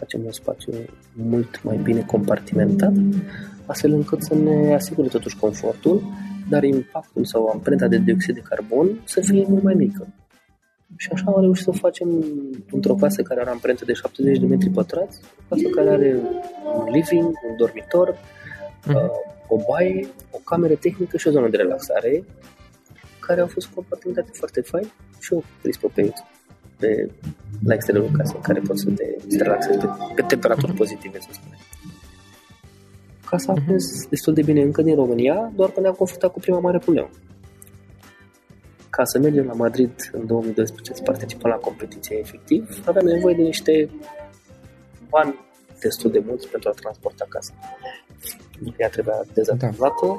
facem 0.00 0.20
un 0.24 0.32
spațiu 0.32 0.72
mult 1.12 1.62
mai 1.62 1.76
bine 1.76 2.00
compartimentat, 2.00 2.92
astfel 3.66 3.92
încât 3.92 4.22
să 4.22 4.34
ne 4.34 4.74
asigure 4.74 5.08
totuși 5.08 5.36
confortul, 5.36 6.02
dar 6.48 6.62
impactul 6.62 7.24
sau 7.24 7.46
amprenta 7.46 7.86
de 7.88 7.98
dioxid 7.98 8.34
de 8.34 8.40
carbon 8.40 9.00
să 9.04 9.20
fie 9.20 9.44
mult 9.48 9.62
mai 9.62 9.74
mică. 9.74 10.06
Și 10.96 11.08
așa 11.12 11.24
am 11.26 11.40
reușit 11.40 11.64
să 11.64 11.70
facem 11.70 12.08
într-o 12.70 12.94
casă 12.94 13.22
care 13.22 13.40
are 13.40 13.50
amprentă 13.50 13.84
de 13.84 13.92
70 13.92 14.38
de 14.38 14.46
metri 14.46 14.70
pătrați, 14.70 15.20
o 15.38 15.42
casă 15.48 15.68
care 15.68 15.90
are 15.90 16.20
un 16.76 16.84
living, 16.84 17.26
un 17.48 17.56
dormitor, 17.56 18.08
uh, 18.88 19.10
o 19.48 19.56
baie, 19.70 20.08
o 20.30 20.38
cameră 20.44 20.74
tehnică 20.74 21.16
și 21.16 21.28
o 21.28 21.30
zonă 21.30 21.48
de 21.48 21.56
relaxare, 21.56 22.24
care 23.20 23.40
au 23.40 23.46
fost 23.46 23.66
compartimentate 23.66 24.30
foarte 24.32 24.60
fain 24.60 24.90
și 25.20 25.32
o 25.32 25.40
pris 25.62 25.76
pe 25.76 25.86
pe, 26.80 27.10
la 27.64 27.74
exteriorul 27.74 28.10
casei 28.16 28.36
în 28.36 28.42
care 28.42 28.60
poți 28.60 28.82
să 28.82 28.90
te, 28.90 29.04
să 29.18 29.36
te 29.36 29.42
relaxezi 29.42 29.78
pe, 29.78 29.86
pe 30.14 30.22
temperaturi 30.22 30.72
pozitive, 30.72 31.18
să 31.20 31.28
spunem. 31.30 31.58
Casa 33.30 33.52
a 33.52 33.62
mers 33.66 34.06
destul 34.08 34.34
de 34.34 34.42
bine 34.42 34.62
încă 34.62 34.82
din 34.82 34.94
România, 34.94 35.52
doar 35.56 35.70
că 35.70 35.80
ne-am 35.80 35.94
confruntat 35.94 36.32
cu 36.32 36.38
prima 36.38 36.58
mare 36.58 36.78
problemă. 36.78 37.10
Ca 38.90 39.04
să 39.04 39.18
mergem 39.18 39.46
la 39.46 39.52
Madrid 39.52 40.10
în 40.12 40.26
2012 40.26 40.94
să 40.94 41.02
participăm 41.02 41.50
la 41.50 41.56
competiție 41.56 42.18
efectiv, 42.18 42.82
aveam 42.84 43.06
nevoie 43.06 43.34
de 43.34 43.42
niște 43.42 43.90
bani 45.08 45.34
destul 45.80 46.10
de 46.10 46.22
mulți 46.26 46.48
pentru 46.48 46.68
a 46.68 46.72
transporta 46.80 47.26
casa. 47.28 47.52
Ea 48.78 48.88
trebuia 48.88 49.20
dezactivată, 49.34 50.06
da. 50.06 50.16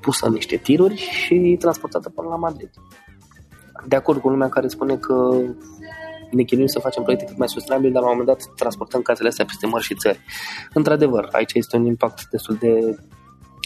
pusă 0.00 0.26
în 0.26 0.32
niște 0.32 0.56
tiruri 0.56 0.94
și 0.94 1.56
transportată 1.58 2.08
până 2.10 2.28
la 2.28 2.36
Madrid. 2.36 2.70
De 3.86 3.96
acord 3.96 4.20
cu 4.20 4.28
lumea 4.28 4.48
care 4.48 4.68
spune 4.68 4.96
că 4.96 5.40
ne 6.30 6.42
chinuim 6.42 6.66
să 6.66 6.78
facem 6.78 7.02
proiecte 7.02 7.26
cât 7.26 7.38
mai 7.38 7.48
sustenabile, 7.48 7.90
dar 7.90 8.02
la 8.02 8.08
un 8.08 8.16
moment 8.16 8.38
dat 8.38 8.54
transportăm 8.56 9.00
casele 9.00 9.28
astea 9.28 9.44
peste 9.44 9.66
mări 9.66 9.84
și 9.84 9.94
țări. 9.94 10.20
Într-adevăr, 10.72 11.28
aici 11.32 11.54
este 11.54 11.76
un 11.76 11.84
impact 11.84 12.28
destul 12.30 12.56
de 12.60 12.98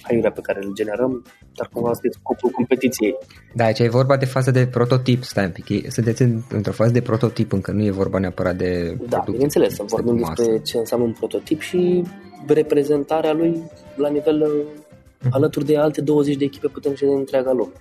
aiurea 0.02 0.30
pe 0.30 0.40
care 0.40 0.58
îl 0.62 0.72
generăm, 0.74 1.24
dar 1.54 1.68
cum 1.72 1.82
v-am 1.82 1.92
spus, 1.94 2.12
scopul 2.12 2.50
competiției. 2.50 3.14
Da, 3.54 3.64
aici 3.64 3.78
e 3.78 3.88
vorba 3.88 4.16
de 4.16 4.24
fază 4.24 4.50
de 4.50 4.66
prototip, 4.66 5.22
stai 5.22 5.44
un 5.44 5.50
pic. 5.50 5.90
Sunteți 5.90 6.22
într-o 6.48 6.72
fază 6.72 6.92
de 6.92 7.00
prototip, 7.00 7.52
încă 7.52 7.72
nu 7.72 7.84
e 7.84 7.90
vorba 7.90 8.18
neapărat 8.18 8.56
de 8.56 8.96
Da, 9.08 9.24
bineînțeles, 9.30 9.74
să 9.74 9.82
vorbim 9.86 10.16
despre 10.16 10.60
ce 10.60 10.78
înseamnă 10.78 11.06
un 11.06 11.12
prototip 11.12 11.60
și 11.60 12.02
reprezentarea 12.46 13.32
lui 13.32 13.62
la 13.96 14.08
nivel 14.08 14.42
uh-huh. 14.42 15.30
alături 15.30 15.64
de 15.64 15.76
alte 15.76 16.00
20 16.00 16.36
de 16.36 16.44
echipe 16.44 16.68
puternice 16.68 17.04
din 17.04 17.16
întreaga 17.16 17.52
lume. 17.52 17.72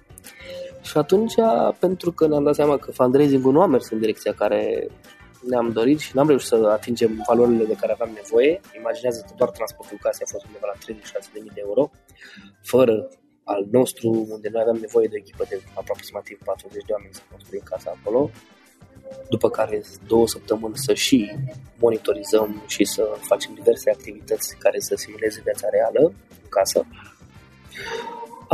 Și 0.81 0.97
atunci, 0.97 1.33
pentru 1.79 2.11
că 2.11 2.27
ne-am 2.27 2.43
dat 2.43 2.55
seama 2.55 2.77
că 2.77 2.91
fundraising-ul 2.91 3.51
nu 3.51 3.61
a 3.61 3.65
mers 3.67 3.89
în 3.89 3.99
direcția 3.99 4.33
care 4.33 4.87
ne-am 5.47 5.71
dorit 5.71 5.99
și 5.99 6.15
n-am 6.15 6.27
reușit 6.27 6.47
să 6.47 6.55
atingem 6.55 7.23
valorile 7.27 7.65
de 7.65 7.75
care 7.79 7.91
aveam 7.91 8.11
nevoie, 8.13 8.59
imaginează 8.79 9.25
că 9.27 9.33
doar 9.37 9.49
transportul 9.49 9.97
casei 10.01 10.25
a 10.27 10.31
fost 10.31 10.45
undeva 10.45 10.67
la 10.73 10.79
36.000 11.49 11.53
de 11.53 11.61
euro, 11.67 11.91
fără 12.63 13.09
al 13.43 13.67
nostru, 13.71 14.07
unde 14.29 14.49
noi 14.51 14.61
aveam 14.61 14.77
nevoie 14.77 15.07
de 15.07 15.15
o 15.15 15.21
echipă 15.23 15.45
de 15.49 15.61
aproximativ 15.73 16.37
40 16.43 16.83
de 16.85 16.93
oameni 16.93 17.13
să 17.13 17.21
construim 17.31 17.61
casa 17.63 17.97
acolo, 17.97 18.29
după 19.29 19.49
care 19.49 19.83
două 20.07 20.27
săptămâni 20.27 20.77
să 20.77 20.93
și 20.93 21.31
monitorizăm 21.79 22.63
și 22.67 22.83
să 22.85 23.03
facem 23.19 23.53
diverse 23.53 23.89
activități 23.89 24.55
care 24.57 24.79
să 24.79 24.95
simuleze 24.95 25.41
viața 25.43 25.67
reală 25.71 26.13
în 26.43 26.49
casă 26.49 26.85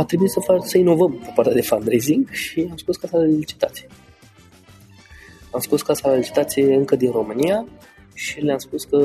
a 0.00 0.04
trebuit 0.04 0.30
să, 0.30 0.40
fac, 0.40 0.66
să 0.66 0.78
inovăm 0.78 1.12
pe 1.12 1.32
partea 1.34 1.54
de 1.54 1.62
fundraising 1.62 2.28
și 2.28 2.66
am 2.70 2.76
scos 2.76 2.96
casa 2.96 3.18
de 3.18 3.24
licitație. 3.24 3.86
Am 5.50 5.60
scos 5.60 5.82
casa 5.82 6.10
de 6.10 6.16
licitație 6.16 6.74
încă 6.74 6.96
din 6.96 7.10
România 7.10 7.66
și 8.14 8.40
le-am 8.40 8.58
spus 8.58 8.84
că 8.84 8.98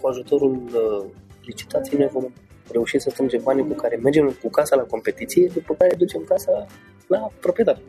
cu 0.00 0.08
ajutorul 0.08 0.50
uh, 0.52 1.04
licitației 1.44 1.98
noi 1.98 2.08
vom 2.12 2.24
reuși 2.70 2.98
să 2.98 3.10
strângem 3.10 3.40
banii 3.42 3.66
cu 3.66 3.74
care 3.74 3.96
mergem 3.96 4.36
cu 4.42 4.48
casa 4.48 4.76
la 4.76 4.82
competiție, 4.82 5.50
după 5.54 5.74
care 5.74 5.94
ducem 5.94 6.24
casa 6.28 6.66
la 7.06 7.30
proprietar, 7.40 7.80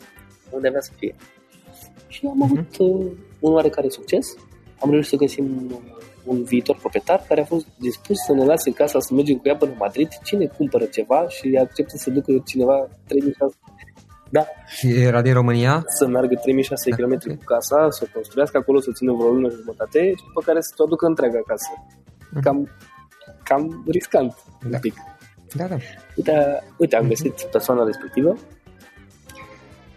unde 0.50 0.67
avea 0.67 0.82
să 0.82 0.91
fie. 0.96 1.15
Și 2.08 2.26
am 2.26 2.38
uh-huh. 2.38 2.43
avut 2.43 2.78
uh, 2.78 3.12
un 3.39 3.54
oarecare 3.54 3.89
succes. 3.89 4.36
Am 4.80 4.91
reușit 4.91 5.10
să 5.10 5.15
găsim 5.15 5.46
un 6.28 6.44
viitor 6.44 6.78
proprietar 6.78 7.26
care 7.28 7.42
a 7.42 7.46
fost 7.46 7.66
dispus 7.80 8.18
să 8.26 8.34
ne 8.34 8.44
lase 8.46 8.72
casa 8.72 9.00
să 9.00 9.13
mergem 9.13 9.38
cu 9.38 9.48
ea 9.48 9.56
până 9.56 9.72
în 9.72 9.78
Madrid. 9.80 10.10
Cine 10.24 10.46
cumpără 10.46 10.86
ceva 10.86 11.28
și 11.28 11.60
acceptă 11.62 11.98
să 11.98 12.10
ducă 12.10 12.32
cineva 12.46 12.90
3600 13.08 13.56
da. 14.30 14.46
Și 14.66 14.88
era 15.02 15.22
din 15.22 15.34
România? 15.34 15.84
Să 15.98 16.08
meargă 16.08 16.36
3600 16.36 16.90
da. 16.90 17.08
km 17.08 17.38
cu 17.38 17.44
casa, 17.44 17.90
să 17.90 18.04
o 18.06 18.12
construiască 18.13 18.58
acolo, 18.58 18.80
să 18.80 18.92
țină 18.92 19.13
vreo 19.13 19.28
lună 19.28 19.50
și 19.50 19.56
jumătate 19.56 20.00
și 20.18 20.24
după 20.28 20.42
care 20.46 20.62
să 20.62 20.74
o 20.78 20.84
aducă 20.84 21.06
întreaga 21.06 21.42
casă. 21.46 21.70
Mhm. 22.32 22.42
Cam, 22.42 22.70
cam 23.44 23.84
riscant 23.88 24.36
da. 24.62 24.68
un 24.74 24.80
pic. 24.80 24.96
Da, 25.56 25.66
da. 25.68 25.76
Uite, 26.16 26.63
uite 26.78 26.96
am 26.96 27.08
găsit 27.08 27.42
persoana 27.42 27.84
respectivă 27.84 28.38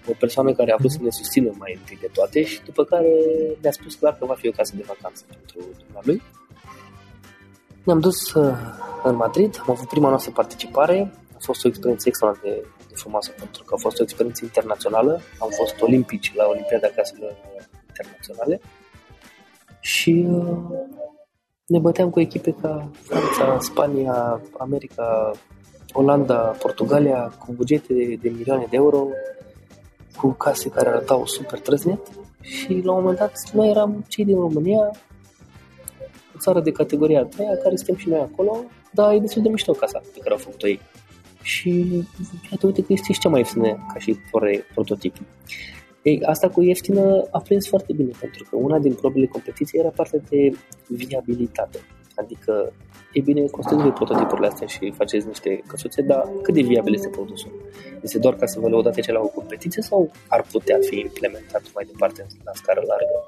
o 0.09 0.13
persoană 0.19 0.53
care 0.53 0.73
a 0.73 0.77
vrut 0.77 0.91
să 0.91 0.99
ne 1.03 1.11
susțină 1.11 1.51
mai 1.59 1.77
întâi 1.79 1.99
de 2.01 2.11
toate 2.13 2.43
și 2.43 2.63
după 2.65 2.85
care 2.85 3.09
ne-a 3.61 3.73
spus 3.73 3.95
clar 3.95 4.17
că 4.19 4.25
va 4.25 4.35
fi 4.35 4.49
o 4.49 4.51
casă 4.51 4.73
de 4.77 4.85
vacanță 4.87 5.25
pentru 5.29 5.69
lui. 6.03 6.23
Ne-am 7.85 8.01
dus 8.01 8.35
uh, 8.35 8.57
în 9.03 9.17
Madrid, 9.17 9.59
am 9.61 9.71
avut 9.71 9.89
prima 9.89 10.09
noastră 10.09 10.33
participare, 10.33 11.13
a 11.35 11.39
fost 11.39 11.65
o 11.65 11.69
experiență 11.69 12.09
extraordinar 12.09 12.55
de, 12.55 12.67
de 12.89 12.95
frumoasă 12.95 13.31
pentru 13.39 13.63
că 13.65 13.75
a 13.75 13.81
fost 13.81 13.99
o 14.01 14.03
experiență 14.03 14.45
internațională, 14.45 15.21
am 15.39 15.49
fost 15.51 15.81
olimpici 15.81 16.33
la 16.35 16.47
Olimpiada 16.47 16.89
Caselor 16.97 17.37
Internaționale 17.89 18.61
și 19.81 20.27
uh, 20.29 20.57
ne 21.67 21.79
băteam 21.79 22.11
cu 22.11 22.21
echipe 22.21 22.55
ca 22.63 22.91
Franța, 23.03 23.59
Spania, 23.61 24.41
America, 24.59 25.31
Olanda, 25.93 26.37
Portugalia, 26.37 27.33
cu 27.39 27.53
bugete 27.53 27.95
de, 27.95 28.19
de 28.21 28.29
milioane 28.29 28.67
de 28.71 28.77
euro, 28.77 29.09
cu 30.17 30.29
case 30.33 30.69
care 30.69 30.89
arătau 30.89 31.27
super 31.27 31.61
trăznet 31.61 32.01
și 32.41 32.81
la 32.85 32.93
un 32.93 33.01
moment 33.01 33.19
dat 33.19 33.33
noi 33.53 33.69
eram 33.69 34.05
cei 34.09 34.25
din 34.25 34.37
România, 34.37 34.91
o 36.35 36.39
țară 36.39 36.61
de 36.61 36.71
categoria 36.71 37.21
a 37.21 37.25
treia, 37.25 37.57
care 37.57 37.77
suntem 37.77 37.97
și 37.97 38.09
noi 38.09 38.19
acolo, 38.19 38.65
dar 38.93 39.15
e 39.15 39.19
destul 39.19 39.43
de 39.43 39.49
mișto 39.49 39.73
casa 39.73 39.99
pe 39.99 40.19
care 40.19 40.31
au 40.31 40.41
făcut-o 40.41 40.69
ei. 40.69 40.81
Și 41.43 42.05
iată, 42.51 42.67
uite 42.67 42.83
că 42.83 42.93
este 42.93 43.13
și 43.13 43.21
cea 43.21 43.29
mai 43.29 43.39
ieftină 43.39 43.87
ca 43.93 43.99
și 43.99 44.17
prototip. 44.75 45.17
Ei, 46.03 46.23
asta 46.25 46.49
cu 46.49 46.63
ieftină 46.63 47.29
a 47.31 47.41
prins 47.41 47.69
foarte 47.69 47.93
bine, 47.93 48.11
pentru 48.21 48.47
că 48.51 48.57
una 48.57 48.79
din 48.79 48.95
probele 48.95 49.27
competiției 49.27 49.81
era 49.81 49.91
partea 49.91 50.21
de 50.29 50.57
viabilitate. 50.89 51.79
Adică 52.21 52.73
E 53.13 53.21
bine, 53.21 53.47
construiți 53.47 53.89
prototipurile 53.89 54.47
astea 54.47 54.67
și 54.67 54.93
faceți 54.97 55.27
niște 55.27 55.63
căsuțe, 55.67 56.03
dar 56.03 56.29
cât 56.43 56.55
de 56.55 56.61
viabil 56.61 56.95
este 56.95 57.09
produsul? 57.09 57.51
Este 58.01 58.19
doar 58.19 58.35
ca 58.35 58.47
să 58.47 58.61
vă 58.61 58.69
lăudați 58.69 59.01
ce 59.01 59.13
la 59.13 59.21
o 59.21 59.27
competiție 59.27 59.83
sau 59.83 60.11
ar 60.29 60.45
putea 60.53 60.79
fi 60.81 60.99
implementat 60.99 61.63
mai 61.75 61.85
departe 61.85 62.27
la 62.45 62.51
scară 62.55 62.83
largă? 62.87 63.27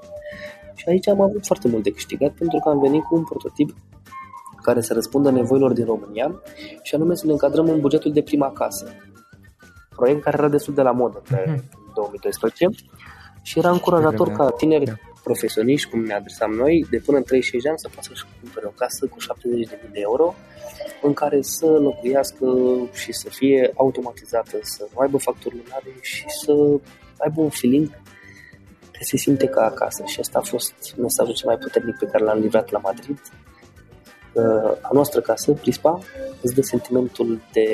Și 0.74 0.88
aici 0.88 1.08
am 1.08 1.20
avut 1.20 1.46
foarte 1.46 1.68
mult 1.68 1.82
de 1.82 1.90
câștigat 1.90 2.30
pentru 2.30 2.58
că 2.58 2.68
am 2.68 2.80
venit 2.80 3.02
cu 3.02 3.14
un 3.14 3.24
prototip 3.24 3.74
care 4.62 4.80
să 4.80 4.92
răspundă 4.92 5.30
nevoilor 5.30 5.72
din 5.72 5.84
România 5.84 6.42
și 6.82 6.94
anume 6.94 7.14
să 7.14 7.26
ne 7.26 7.32
încadrăm 7.32 7.68
în 7.68 7.80
bugetul 7.80 8.12
de 8.12 8.22
prima 8.22 8.52
casă. 8.52 8.86
Proiect 9.96 10.22
care 10.22 10.36
era 10.38 10.48
destul 10.48 10.74
de 10.74 10.82
la 10.82 10.90
modă 10.90 11.22
pe 11.28 11.62
2012 11.94 12.66
mhm. 12.66 12.76
și 13.42 13.58
era 13.58 13.70
încurajator 13.70 14.28
ca 14.28 14.50
tineri 14.50 14.84
da 14.84 14.92
profesioniști, 15.22 15.90
cum 15.90 16.04
ne 16.04 16.14
adresam 16.14 16.50
noi, 16.50 16.86
de 16.90 16.98
până 17.04 17.16
în 17.16 17.22
35 17.22 17.62
de 17.62 17.68
ani 17.68 17.78
să 17.78 17.88
poată 17.88 18.08
să-și 18.08 18.26
cumpere 18.40 18.66
o 18.66 18.70
casă 18.70 19.06
cu 19.06 19.16
70.000 19.20 19.90
de 19.92 20.00
euro 20.00 20.34
în 21.02 21.12
care 21.12 21.42
să 21.42 21.66
locuiască 21.66 22.46
și 22.92 23.12
să 23.12 23.28
fie 23.28 23.72
automatizată, 23.76 24.58
să 24.62 24.86
nu 24.94 25.00
aibă 25.00 25.18
facturi 25.18 25.56
lunare 25.56 25.92
și 26.00 26.24
să 26.28 26.52
aibă 27.18 27.40
un 27.40 27.50
feeling 27.50 27.88
că 28.90 28.98
se 29.00 29.16
simte 29.16 29.46
ca 29.46 29.64
acasă. 29.64 30.02
Și 30.06 30.20
asta 30.20 30.38
a 30.38 30.42
fost 30.42 30.74
mesajul 30.96 31.34
cel 31.34 31.48
mai 31.48 31.58
puternic 31.58 31.96
pe 31.98 32.06
care 32.06 32.24
l-am 32.24 32.38
livrat 32.38 32.70
la 32.70 32.78
Madrid. 32.78 33.20
A 34.80 34.88
noastră 34.92 35.20
casă, 35.20 35.52
Prispa, 35.52 35.98
îți 36.40 36.54
dă 36.54 36.62
sentimentul 36.62 37.40
de 37.52 37.66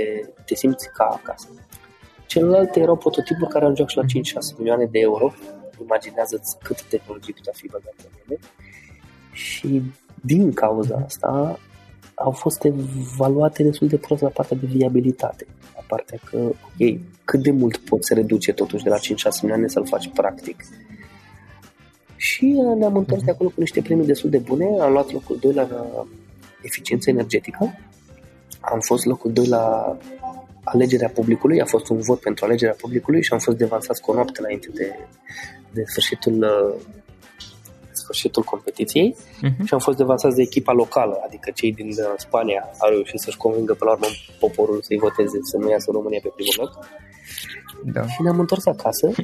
te 0.45 0.55
simți 0.55 0.91
ca 0.93 1.05
acasă. 1.05 1.49
Celelalte 2.27 2.81
erau 2.81 2.97
prototipuri 2.97 3.51
care 3.51 3.65
ajungeau 3.65 3.89
și 3.89 3.97
la 3.97 4.03
5-6 4.03 4.57
milioane 4.59 4.85
de 4.85 4.99
euro 4.99 5.33
imaginează-ți 5.83 6.57
cât 6.62 6.83
tehnologie 6.83 7.35
putea 7.37 7.53
fi 7.57 7.67
băgată 7.67 8.03
în 8.03 8.19
ele. 8.27 8.38
Și 9.33 9.83
din 10.14 10.53
cauza 10.53 11.03
asta 11.05 11.59
au 12.14 12.31
fost 12.31 12.64
evaluate 12.64 13.62
destul 13.62 13.88
de 13.88 13.97
prost 13.97 14.23
la 14.23 14.29
partea 14.29 14.57
de 14.57 14.67
viabilitate. 14.67 15.47
La 15.75 15.85
partea 15.87 16.19
că, 16.31 16.37
ok, 16.38 16.99
cât 17.25 17.43
de 17.43 17.51
mult 17.51 17.77
poți 17.77 18.14
reduce 18.14 18.53
totuși 18.53 18.85
de 18.85 18.88
la 18.88 18.99
5-6 18.99 19.01
milioane 19.43 19.69
să-l 19.69 19.87
faci 19.87 20.11
practic. 20.14 20.64
Și 22.17 22.47
ne-am 22.77 22.97
întors 22.97 23.23
de 23.23 23.31
acolo 23.31 23.49
cu 23.49 23.61
niște 23.61 23.81
premii 23.81 24.07
destul 24.07 24.31
de 24.31 24.38
bune. 24.38 24.81
Am 24.81 24.93
luat 24.93 25.12
locul 25.12 25.38
2 25.41 25.53
la 25.53 25.69
eficiență 26.62 27.11
energetică. 27.11 27.79
Am 28.61 28.81
fost 28.81 29.05
locul 29.05 29.33
2 29.33 29.47
la 29.47 29.97
alegerea 30.64 31.09
publicului, 31.09 31.61
a 31.61 31.64
fost 31.64 31.88
un 31.88 32.01
vot 32.01 32.21
pentru 32.21 32.45
alegerea 32.45 32.75
publicului 32.81 33.23
și 33.23 33.33
am 33.33 33.38
fost 33.38 33.57
devansați 33.57 34.01
cu 34.01 34.11
o 34.11 34.14
noapte 34.14 34.41
înainte 34.41 34.69
de, 34.75 34.97
de 35.72 35.83
sfârșitul 35.87 36.37
uh, 36.42 36.83
sfârșitul 37.92 38.42
competiției 38.42 39.16
uh-huh. 39.16 39.64
și 39.66 39.74
am 39.74 39.78
fost 39.78 39.96
devansați 39.96 40.37
de 40.37 40.42
echipa 40.42 40.72
locală, 40.72 41.20
adică 41.26 41.50
cei 41.54 41.72
din 41.72 41.88
uh, 41.88 42.12
Spania 42.16 42.62
au 42.78 42.88
reușit 42.90 43.20
să-și 43.20 43.37
convingă 43.37 43.74
pe 43.74 43.85
la 43.85 43.90
urmă 43.90 44.07
poporul 44.40 44.78
să-i 44.83 44.98
voteze, 44.98 45.38
să 45.42 45.57
nu 45.57 45.70
iasă 45.70 45.88
România 45.92 46.20
pe 46.22 46.33
primul 46.37 46.57
loc. 46.62 46.70
Da. 47.94 48.07
Și 48.07 48.22
ne-am 48.22 48.38
întors 48.38 48.66
acasă. 48.66 49.11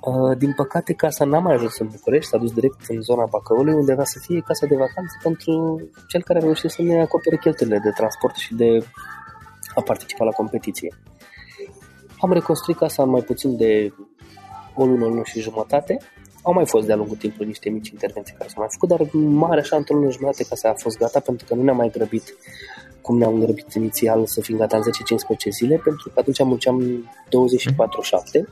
Uh, 0.00 0.36
din 0.38 0.52
păcate, 0.52 0.92
casa 0.92 1.24
n-a 1.24 1.38
mai 1.38 1.54
ajuns 1.54 1.78
în 1.78 1.88
București, 1.88 2.30
s-a 2.30 2.38
dus 2.38 2.52
direct 2.52 2.80
în 2.88 3.02
zona 3.02 3.26
Bacăului, 3.30 3.74
unde 3.74 3.92
avea 3.92 4.04
să 4.04 4.18
fie 4.18 4.40
casa 4.40 4.66
de 4.66 4.76
vacanță 4.76 5.14
pentru 5.22 5.80
cel 6.08 6.22
care 6.22 6.38
a 6.38 6.42
reușit 6.42 6.70
să 6.70 6.82
ne 6.82 7.00
acopere 7.00 7.36
cheltuielile 7.36 7.80
de 7.84 7.90
transport 7.90 8.34
și 8.34 8.54
de 8.54 8.86
a 9.74 9.82
participa 9.82 10.24
la 10.24 10.30
competiție. 10.30 10.94
Am 12.20 12.32
reconstruit 12.32 12.76
casa 12.76 13.02
în 13.02 13.10
mai 13.10 13.22
puțin 13.22 13.56
de 13.56 13.92
o 14.76 14.86
lună, 14.86 15.04
o 15.04 15.08
lună 15.08 15.22
și 15.24 15.40
jumătate. 15.40 15.98
Au 16.42 16.52
mai 16.52 16.66
fost 16.66 16.86
de-a 16.86 16.96
lungul 16.96 17.16
timpului 17.16 17.46
niște 17.46 17.68
mici 17.70 17.88
intervenții 17.88 18.34
care 18.34 18.48
s-au 18.48 18.62
mai 18.62 18.68
făcut, 18.72 18.88
dar 18.88 19.08
mare 19.12 19.60
așa 19.60 19.76
într-o 19.76 19.94
lună 19.94 20.10
jumătate 20.10 20.44
ca 20.48 20.54
să 20.54 20.66
a 20.66 20.74
fost 20.76 20.98
gata, 20.98 21.20
pentru 21.20 21.46
că 21.48 21.54
nu 21.54 21.62
ne-am 21.62 21.76
mai 21.76 21.90
grăbit 21.90 22.36
cum 23.00 23.18
ne-am 23.18 23.40
grăbit 23.40 23.72
inițial 23.74 24.26
să 24.26 24.40
fim 24.40 24.56
gata 24.56 24.76
în 24.76 24.82
10-15 24.82 24.86
zile, 25.50 25.80
pentru 25.84 26.10
că 26.14 26.20
atunci 26.20 26.42
munceam 26.42 26.76
24-7 26.82 28.42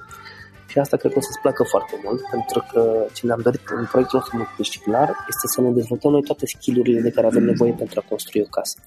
și 0.67 0.79
asta 0.79 0.97
cred 0.97 1.13
că 1.13 1.19
o 1.19 1.21
să-ți 1.21 1.41
placă 1.41 1.63
foarte 1.63 2.01
mult, 2.05 2.21
pentru 2.31 2.65
că 2.73 3.07
ce 3.13 3.27
ne-am 3.27 3.41
dorit 3.43 3.61
în 3.77 3.87
proiectul 3.91 4.19
nostru 4.19 4.37
multidisciplinar 4.37 5.09
este 5.29 5.47
să 5.55 5.61
ne 5.61 5.71
dezvoltăm 5.71 6.11
noi 6.11 6.23
toate 6.23 6.47
skillurile 6.47 7.01
de 7.01 7.11
care 7.11 7.27
avem 7.27 7.45
nevoie 7.45 7.73
pentru 7.73 8.01
a 8.03 8.09
construi 8.09 8.43
o 8.43 8.49
casă. 8.51 8.79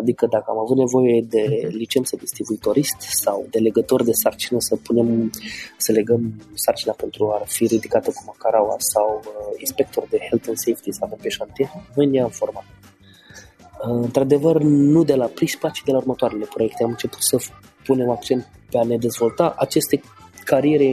Adică 0.00 0.26
dacă 0.26 0.46
am 0.48 0.58
avut 0.58 0.76
nevoie 0.76 1.24
de 1.28 1.68
licență 1.70 2.16
distribuitorist 2.16 2.96
sau 3.00 3.46
de 3.50 3.58
legător 3.58 4.02
de 4.02 4.12
sarcină 4.12 4.58
să 4.60 4.76
punem, 4.76 5.30
să 5.76 5.92
legăm 5.92 6.42
sarcina 6.54 6.92
pentru 6.92 7.30
a 7.30 7.42
fi 7.46 7.66
ridicată 7.66 8.10
cu 8.10 8.22
macaraua 8.26 8.76
sau 8.78 9.20
uh, 9.24 9.54
inspector 9.56 10.06
de 10.10 10.18
health 10.28 10.48
and 10.48 10.56
safety 10.56 10.90
să 10.92 11.00
avem 11.02 11.18
pe 11.22 11.28
șantier, 11.28 11.68
noi 11.94 12.06
ne-am 12.06 12.30
format. 12.30 12.64
Uh, 12.64 14.02
într-adevăr, 14.02 14.60
nu 14.62 15.04
de 15.04 15.14
la 15.14 15.26
Prispa, 15.26 15.68
ci 15.68 15.82
de 15.84 15.92
la 15.92 15.98
următoarele 15.98 16.46
proiecte. 16.54 16.82
Am 16.82 16.90
început 16.90 17.22
să 17.22 17.36
punem 17.84 18.10
accent 18.10 18.50
pe 18.70 18.78
a 18.78 18.82
ne 18.82 18.96
dezvolta 18.96 19.54
aceste 19.58 20.00
cariere 20.44 20.92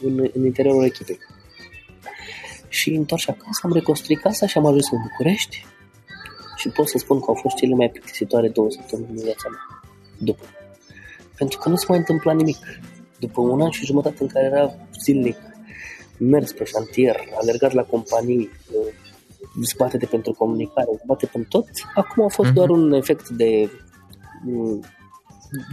în, 0.00 0.30
în 0.32 0.44
interiorul 0.44 0.84
echipei. 0.84 1.18
Și 2.68 2.90
întoarce 2.90 3.30
acasă, 3.30 3.60
am 3.62 3.72
reconstruit 3.72 4.20
casa 4.20 4.46
și 4.46 4.58
am 4.58 4.66
ajuns 4.66 4.90
în 4.90 4.98
București 5.02 5.66
și 6.58 6.68
pot 6.68 6.88
să 6.88 6.98
spun 6.98 7.18
că 7.20 7.24
au 7.28 7.34
fost 7.34 7.56
cele 7.56 7.74
mai 7.74 7.88
plictisitoare 7.88 8.48
două 8.48 8.70
săptămâni 8.70 9.08
în 9.10 9.22
viața 9.22 9.48
mea. 9.48 9.82
După. 10.18 10.44
Pentru 11.36 11.58
că 11.58 11.68
nu 11.68 11.76
se 11.76 11.84
mai 11.88 11.98
întâmpla 11.98 12.32
nimic. 12.32 12.58
După 13.18 13.40
un 13.40 13.60
an 13.60 13.70
și 13.70 13.84
jumătate 13.84 14.16
în 14.22 14.28
care 14.28 14.44
era 14.44 14.74
zilnic 15.04 15.36
mers 16.18 16.52
pe 16.52 16.64
șantier, 16.64 17.16
alergat 17.40 17.72
la 17.72 17.82
companii, 17.82 18.50
zbate 19.64 19.96
de 19.96 20.06
pentru 20.06 20.32
comunicare, 20.32 20.88
zbate 21.04 21.26
pentru 21.26 21.58
tot, 21.58 21.68
acum 21.94 22.24
a 22.24 22.28
fost 22.28 22.50
uh-huh. 22.50 22.54
doar 22.54 22.68
un 22.68 22.92
efect 22.92 23.28
de 23.28 23.70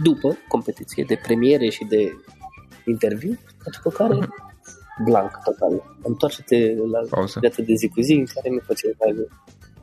după 0.02 0.36
competiție, 0.48 1.04
de 1.06 1.20
premiere 1.22 1.68
și 1.68 1.84
de 1.84 2.12
interviu, 2.84 3.38
după 3.76 3.90
care 3.90 4.14
uh-huh. 4.14 5.04
blank 5.04 5.30
total. 5.44 5.96
Întoarce-te 6.02 6.74
la 6.74 7.00
Pauză. 7.10 7.38
viața 7.40 7.62
de 7.62 7.74
zi 7.74 7.88
cu 7.88 8.00
zi 8.00 8.12
în 8.12 8.26
care 8.34 8.50
nu 8.50 8.58
face 8.66 8.96
mai 8.98 9.28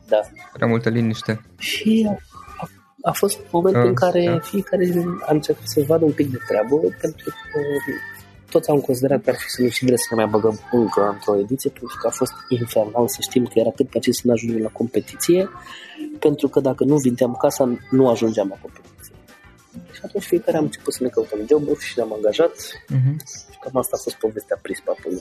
da. 0.08 0.20
Prea 0.54 0.68
multă 0.68 0.89
liniște. 0.89 1.42
Și 1.58 2.10
a, 2.58 2.70
a 3.02 3.12
fost 3.12 3.39
momentul 3.52 3.82
uh, 3.82 3.88
în 3.88 3.94
care 3.94 4.26
da. 4.26 4.39
fiecare 4.39 4.94
a 5.26 5.32
început 5.34 5.68
să 5.68 5.84
vadă 5.88 6.06
un 6.06 6.12
pic 6.12 6.32
de 6.32 6.38
treabă, 6.48 6.76
pentru 7.02 7.30
că 7.52 7.60
toți 8.50 8.70
am 8.70 8.80
considerat 8.80 9.24
că 9.24 9.30
ar 9.30 9.36
fi 9.36 9.50
să 9.50 9.62
nu 9.62 9.68
și 9.68 9.88
să 9.88 10.16
ne 10.16 10.24
mai 10.24 10.32
băgăm 10.32 10.60
încă 10.72 11.02
într-o 11.13 11.38
ediție, 11.38 11.70
pentru 11.70 11.98
că 12.02 12.08
a 12.08 12.10
fost 12.10 12.34
infernal 12.50 13.08
să 13.08 13.18
știm 13.22 13.46
că 13.46 13.60
era 13.60 13.72
cât 13.76 13.89
pe 13.89 13.98
acest 13.98 14.20
să 14.20 14.28
ne 14.28 14.34
ajungem 14.34 14.62
la 14.62 14.70
competiție, 14.70 15.50
pentru 16.20 16.48
că 16.48 16.60
dacă 16.60 16.84
nu 16.84 16.98
vindeam 16.98 17.34
casa, 17.42 17.63
nu 17.89 18.10
ajungeam 18.10 18.48
la 18.48 18.58
competiție. 18.62 19.16
Și 19.96 20.02
atunci 20.04 20.24
fiecare 20.24 20.58
am 20.58 20.63
început 20.63 20.94
să 20.94 21.04
ne 21.04 21.10
căutăm 21.10 21.39
joburi 21.50 21.80
și 21.80 21.94
ne-am 21.96 22.13
angajat 22.13 22.54
uh-huh. 22.96 23.16
și 23.52 23.58
cam 23.60 23.76
asta 23.76 23.96
a 23.98 24.04
fost 24.04 24.16
povestea 24.16 24.60
Prispa 24.62 24.94
până, 25.04 25.20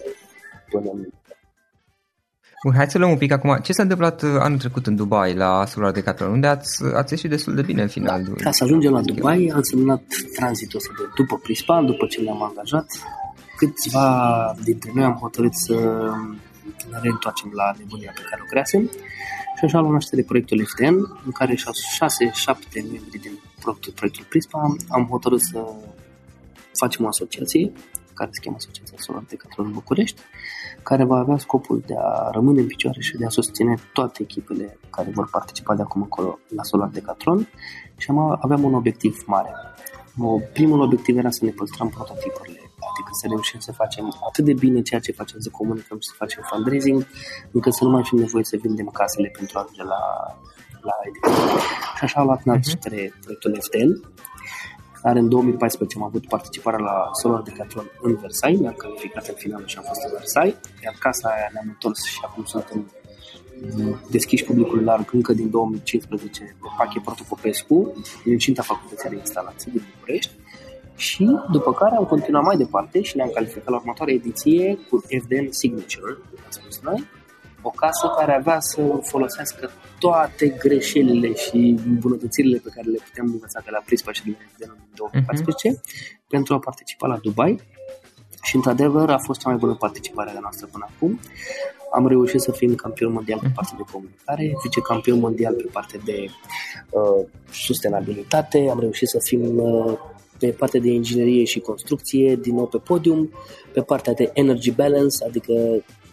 până 0.71 0.91
în 0.95 1.01
Bun, 2.65 2.75
hai 2.75 2.91
să 2.91 2.99
luăm 2.99 3.11
un 3.11 3.17
pic 3.17 3.33
acum. 3.33 3.59
Ce 3.63 3.73
s-a 3.73 3.83
întâmplat 3.83 4.23
uh, 4.23 4.31
anul 4.39 4.59
trecut 4.59 4.87
în 4.87 4.97
Dubai, 4.97 5.35
la 5.35 5.65
Solar 5.67 5.93
Decathlon, 5.93 6.31
unde 6.31 6.47
ați, 6.47 6.85
ați 6.95 7.13
ieșit 7.13 7.31
destul 7.31 7.55
de 7.55 7.63
bine 7.63 7.83
în 7.83 7.89
final? 7.89 8.23
Da, 8.23 8.33
ca 8.43 8.51
să 8.51 8.65
ajungem 8.65 8.93
la 8.93 9.01
Dubai, 9.01 9.53
am 9.55 9.63
semnat 9.63 10.03
tranzitul 10.35 10.79
ăsta 10.79 10.93
de 10.97 11.03
după 11.15 11.37
Prispa, 11.43 11.83
după 11.83 12.07
ce 12.07 12.21
ne-am 12.21 12.43
angajat. 12.43 12.87
Câțiva 13.57 14.07
dintre 14.65 14.91
noi 14.95 15.05
am 15.05 15.13
hotărât 15.13 15.55
să 15.55 15.75
ne 16.91 16.99
reîntoarcem 17.01 17.51
la 17.55 17.73
nebunia 17.79 18.13
pe 18.15 18.23
care 18.31 18.43
o 18.45 18.49
creasem 18.49 18.91
și 19.57 19.65
așa 19.65 19.79
luăm 19.79 19.93
naștere 19.93 20.23
proiectul 20.23 20.65
FTN, 20.65 20.97
în 21.25 21.33
care 21.33 21.55
6-7 21.55 21.59
membri 22.75 23.19
din 23.21 23.39
proiectul, 23.61 23.93
proiectul 23.93 24.25
Prispa 24.29 24.77
am 24.89 25.07
hotărât 25.11 25.41
să 25.41 25.59
facem 26.73 27.05
o 27.05 27.09
asociație 27.09 27.73
care 28.23 28.35
se 28.37 28.43
cheamă 28.43 28.57
Asociația 28.59 28.99
Solar 29.07 29.25
Decathlon 29.29 29.73
București, 29.73 30.21
care 30.83 31.05
va 31.05 31.19
avea 31.19 31.39
scopul 31.47 31.83
de 31.87 31.95
a 31.99 32.31
rămâne 32.37 32.61
în 32.61 32.67
picioare 32.67 33.01
și 33.01 33.17
de 33.17 33.25
a 33.27 33.29
susține 33.39 33.75
toate 33.93 34.23
echipele 34.23 34.79
care 34.91 35.11
vor 35.19 35.29
participa 35.31 35.75
de 35.75 35.83
acum 35.83 36.01
încolo 36.03 36.39
la 36.57 36.63
Solar 36.63 36.89
Decathlon 36.89 37.49
și 37.97 38.07
am, 38.11 38.19
aveam 38.41 38.63
un 38.65 38.75
obiectiv 38.75 39.23
mare. 39.27 39.51
O, 40.19 40.39
primul 40.53 40.81
obiectiv 40.81 41.17
era 41.17 41.31
să 41.31 41.45
ne 41.45 41.51
păstrăm 41.51 41.89
prototipurile, 41.89 42.61
adică 42.91 43.11
să 43.21 43.27
reușim 43.29 43.61
să 43.61 43.73
facem 43.73 44.05
atât 44.29 44.45
de 44.45 44.53
bine 44.53 44.83
ceea 44.83 45.01
ce 45.01 45.13
facem, 45.13 45.39
să 45.41 45.51
comunicăm 45.51 45.99
și 46.01 46.09
să 46.09 46.15
facem 46.17 46.43
fundraising, 46.51 47.07
încât 47.53 47.75
să 47.75 47.85
nu 47.85 47.91
mai 47.91 48.05
fim 48.05 48.19
nevoie 48.19 48.45
să 48.45 48.57
vindem 48.63 48.87
casele 48.87 49.29
pentru 49.39 49.59
a 49.59 49.61
ajunge 49.63 49.83
la, 49.95 50.03
la 50.89 50.95
ediție. 51.09 51.59
Și 51.97 52.05
așa 52.05 52.21
a 52.21 52.25
luat 52.25 52.43
naștere 52.43 53.01
uh-huh. 53.09 53.21
proiectul 53.23 53.59
FTN, 53.65 53.91
care 55.03 55.19
în 55.19 55.29
2014 55.29 55.99
am 55.99 56.05
avut 56.05 56.27
participarea 56.27 56.79
la 56.79 57.11
Solar 57.21 57.43
Decathlon 57.43 57.91
în 58.01 58.15
Versailles, 58.15 58.61
ne-am 58.61 58.75
calificat 58.75 59.27
în 59.27 59.35
final 59.35 59.63
și 59.67 59.77
am 59.79 59.85
fost 59.87 60.01
în 60.05 60.11
Versailles, 60.11 60.61
iar 60.85 60.95
casa 60.99 61.29
aia 61.29 61.49
ne-am 61.53 61.69
întors 61.69 62.05
și 62.05 62.21
acum 62.25 62.45
suntem 62.45 62.91
deschiși 64.11 64.45
publicul 64.45 64.85
larg 64.85 65.13
încă 65.13 65.33
din 65.33 65.51
2015 65.51 66.57
pe 66.61 66.69
Pache 66.79 67.01
Protopopescu, 67.05 67.93
în 68.25 68.39
cinta 68.39 68.63
facultății 68.63 69.09
de 69.09 69.17
instalații 69.17 69.71
din 69.71 69.83
București. 69.95 70.33
Și 70.97 71.39
după 71.53 71.73
care 71.73 71.97
am 71.97 72.05
continuat 72.05 72.43
mai 72.43 72.57
departe 72.57 73.03
și 73.03 73.17
ne-am 73.17 73.31
calificat 73.35 73.69
la 73.69 73.77
următoarea 73.77 74.15
ediție 74.15 74.79
cu 74.89 74.99
FDN 74.99 75.51
Signature, 75.51 76.19
am 76.45 76.51
spus 76.51 76.81
noi, 76.81 77.07
o 77.63 77.71
casă 77.71 78.13
care 78.17 78.35
avea 78.35 78.61
să 78.61 78.99
folosească 79.03 79.71
toate 80.03 80.49
greșelile 80.49 81.35
și 81.35 81.77
îmbunătățirile 81.87 82.59
pe 82.59 82.71
care 82.75 82.89
le 82.91 82.99
puteam 83.05 83.27
învăța 83.27 83.61
de 83.65 83.71
la 83.71 83.83
Prispa 83.85 84.13
și 84.13 84.23
din 84.23 84.37
2014 84.95 85.69
uh-huh. 85.69 85.81
pentru 86.29 86.55
a 86.55 86.59
participa 86.59 87.07
la 87.07 87.17
Dubai 87.17 87.61
și 88.43 88.57
într-adevăr 88.57 89.11
a 89.11 89.19
fost 89.19 89.41
cea 89.41 89.49
mai 89.49 89.59
bună 89.59 89.75
participare 89.75 90.31
a 90.31 90.41
noastră 90.41 90.69
până 90.73 90.89
acum. 90.95 91.21
Am 91.93 92.09
reușit 92.09 92.41
să 92.41 92.53
fim 92.53 92.75
campion 92.75 93.13
mondial 93.13 93.39
pe 93.43 93.51
partea 93.55 93.77
de 93.77 93.85
comunicare, 93.93 94.53
vicecampion 94.63 95.19
mondial 95.19 95.55
pe 95.55 95.69
partea 95.73 96.01
de 96.05 96.27
uh, 96.91 97.27
sustenabilitate, 97.51 98.69
am 98.71 98.81
reușit 98.81 99.09
să 99.09 99.19
fim 99.25 99.59
uh, 99.59 99.99
pe 100.39 100.47
partea 100.47 100.81
de 100.81 100.89
inginerie 100.89 101.45
și 101.45 101.61
construcție, 101.61 102.37
din 102.37 102.55
nou 102.55 102.67
pe 102.67 102.79
podium, 102.79 103.31
pe 103.73 103.81
partea 103.81 104.13
de 104.13 104.31
energy 104.33 104.71
balance, 104.71 105.25
adică 105.25 105.53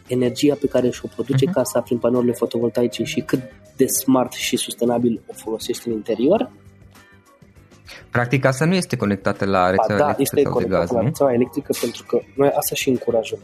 energia 0.07 0.55
pe 0.55 0.67
care 0.67 0.89
și-o 0.89 1.07
produce 1.15 1.45
uh-huh. 1.45 1.53
casa 1.53 1.81
prin 1.81 1.97
panourile 1.97 2.33
fotovoltaice 2.33 3.03
și 3.03 3.19
cât 3.21 3.41
de 3.79 3.85
smart 3.85 4.31
și 4.31 4.55
sustenabil 4.57 5.21
o 5.27 5.33
folosești 5.33 5.87
în 5.87 5.93
interior. 5.93 6.51
Practic 8.11 8.45
asta 8.45 8.65
nu 8.65 8.75
este 8.75 8.95
conectată 8.95 9.45
la 9.45 9.69
rețeaua 9.69 9.99
da, 9.99 10.05
electrică 10.05 10.21
este 10.21 10.41
sau 10.49 10.59
de 10.59 10.67
gaz, 10.67 10.89
la 10.89 11.01
rețeaua 11.01 11.33
electrică 11.33 11.71
pentru 11.81 12.03
că 12.07 12.19
noi 12.35 12.51
asta 12.59 12.75
și 12.75 12.89
încurajăm. 12.89 13.39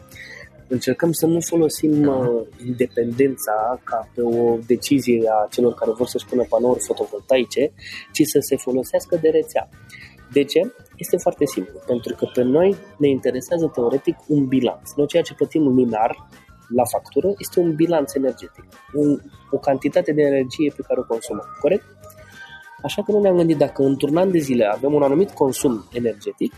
Încercăm 0.68 1.12
să 1.12 1.26
nu 1.26 1.40
folosim 1.40 2.02
da. 2.02 2.10
uh, 2.10 2.46
independența 2.66 3.80
ca 3.84 4.08
pe 4.14 4.22
o 4.22 4.58
decizie 4.66 5.22
a 5.28 5.46
celor 5.50 5.74
care 5.74 5.90
vor 5.90 6.06
să-și 6.06 6.26
pună 6.26 6.44
panouri 6.48 6.84
fotovoltaice, 6.86 7.72
ci 8.12 8.22
să 8.32 8.38
se 8.40 8.56
folosească 8.56 9.18
de 9.22 9.28
rețea. 9.28 9.68
De 10.32 10.44
ce? 10.44 10.60
Este 10.96 11.16
foarte 11.16 11.46
simplu, 11.46 11.78
pentru 11.86 12.14
că 12.14 12.24
pe 12.34 12.42
noi 12.42 12.76
ne 12.98 13.08
interesează 13.08 13.70
teoretic 13.74 14.16
un 14.26 14.46
bilanț. 14.46 14.92
Noi 14.96 15.06
ceea 15.06 15.22
ce 15.22 15.34
plătim 15.34 15.62
luminar 15.62 16.28
la 16.68 16.84
factură 16.84 17.34
este 17.38 17.60
un 17.60 17.74
bilanț 17.74 18.14
energetic, 18.14 18.64
un, 18.94 19.20
o 19.50 19.58
cantitate 19.58 20.12
de 20.12 20.22
energie 20.22 20.72
pe 20.76 20.82
care 20.86 21.00
o 21.00 21.04
consumăm, 21.04 21.56
corect? 21.60 21.84
Așa 22.82 23.02
că 23.02 23.12
nu 23.12 23.20
ne-am 23.20 23.36
gândit 23.36 23.56
dacă 23.56 23.82
într-un 23.82 24.16
an 24.16 24.30
de 24.30 24.38
zile 24.38 24.64
avem 24.64 24.94
un 24.94 25.02
anumit 25.02 25.30
consum 25.30 25.84
energetic, 25.92 26.52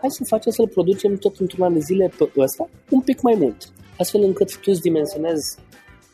hai 0.00 0.10
să 0.10 0.24
facem 0.26 0.52
să-l 0.52 0.68
producem 0.68 1.16
tot 1.16 1.36
într-un 1.38 1.64
an 1.64 1.72
de 1.72 1.78
zile 1.78 2.12
pe 2.18 2.30
ăsta 2.36 2.68
un 2.90 3.00
pic 3.00 3.20
mai 3.20 3.34
mult, 3.38 3.56
astfel 3.98 4.22
încât 4.22 4.52
tu 4.60 4.70
îți 4.70 4.80
dimensionezi 4.80 5.58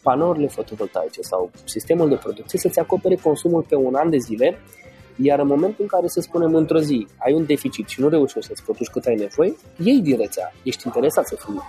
panourile 0.02 0.46
fotovoltaice 0.46 1.20
sau 1.20 1.50
sistemul 1.64 2.08
de 2.08 2.14
producție 2.14 2.58
să-ți 2.58 2.78
acopere 2.78 3.14
consumul 3.14 3.62
pe 3.62 3.74
un 3.74 3.94
an 3.94 4.10
de 4.10 4.16
zile, 4.16 4.58
iar 5.16 5.38
în 5.38 5.46
momentul 5.46 5.78
în 5.78 5.86
care, 5.86 6.06
să 6.06 6.20
spunem, 6.20 6.54
într-o 6.54 6.78
zi 6.78 7.06
ai 7.18 7.32
un 7.32 7.46
deficit 7.46 7.88
și 7.88 8.00
nu 8.00 8.08
reușești 8.08 8.48
să-ți 8.48 8.62
produci 8.62 8.88
cât 8.88 9.04
ai 9.04 9.14
nevoie, 9.14 9.56
iei 9.76 10.00
din 10.00 10.16
rețea, 10.16 10.52
ești 10.62 10.86
interesat 10.86 11.26
să 11.26 11.36
fii 11.44 11.60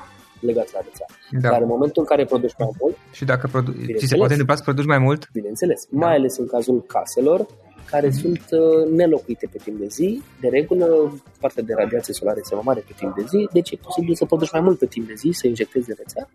legat 0.45 0.67
la 0.73 0.79
rețea. 0.87 1.05
Da. 1.41 1.49
Dar 1.49 1.61
în 1.61 1.67
momentul 1.67 2.01
în 2.01 2.07
care 2.07 2.25
produci 2.25 2.55
mai 2.57 2.69
mult... 2.79 2.95
Și 3.11 3.25
dacă 3.25 3.47
produ- 3.47 3.75
ți 3.97 4.05
se 4.05 4.15
poate 4.15 4.31
întâmpla 4.31 4.55
să 4.55 4.63
produci 4.63 4.85
mai 4.85 4.97
mult? 4.97 5.29
Bineînțeles, 5.31 5.79
da. 5.89 6.05
mai 6.05 6.15
ales 6.15 6.37
în 6.37 6.47
cazul 6.47 6.83
caselor 6.87 7.45
care 7.85 8.07
mm-hmm. 8.07 8.21
sunt 8.21 8.43
uh, 8.51 8.91
nelocuite 8.91 9.49
pe 9.51 9.59
timp 9.63 9.77
de 9.79 9.87
zi. 9.87 10.21
De 10.41 10.47
regulă, 10.47 10.87
partea 11.39 11.63
de 11.63 11.73
radiație 11.77 12.13
solară 12.13 12.37
este 12.41 12.53
mai 12.55 12.63
mare 12.65 12.83
pe 12.87 12.93
timp 12.97 13.15
de 13.15 13.23
zi, 13.27 13.49
deci 13.51 13.71
e 13.71 13.75
posibil 13.75 14.15
să 14.15 14.25
produci 14.25 14.51
mai 14.51 14.61
mult 14.61 14.77
pe 14.77 14.85
timp 14.85 15.07
de 15.07 15.13
zi, 15.13 15.29
să 15.31 15.47
injectezi 15.47 15.87
de 15.87 15.93
rețea 15.97 16.29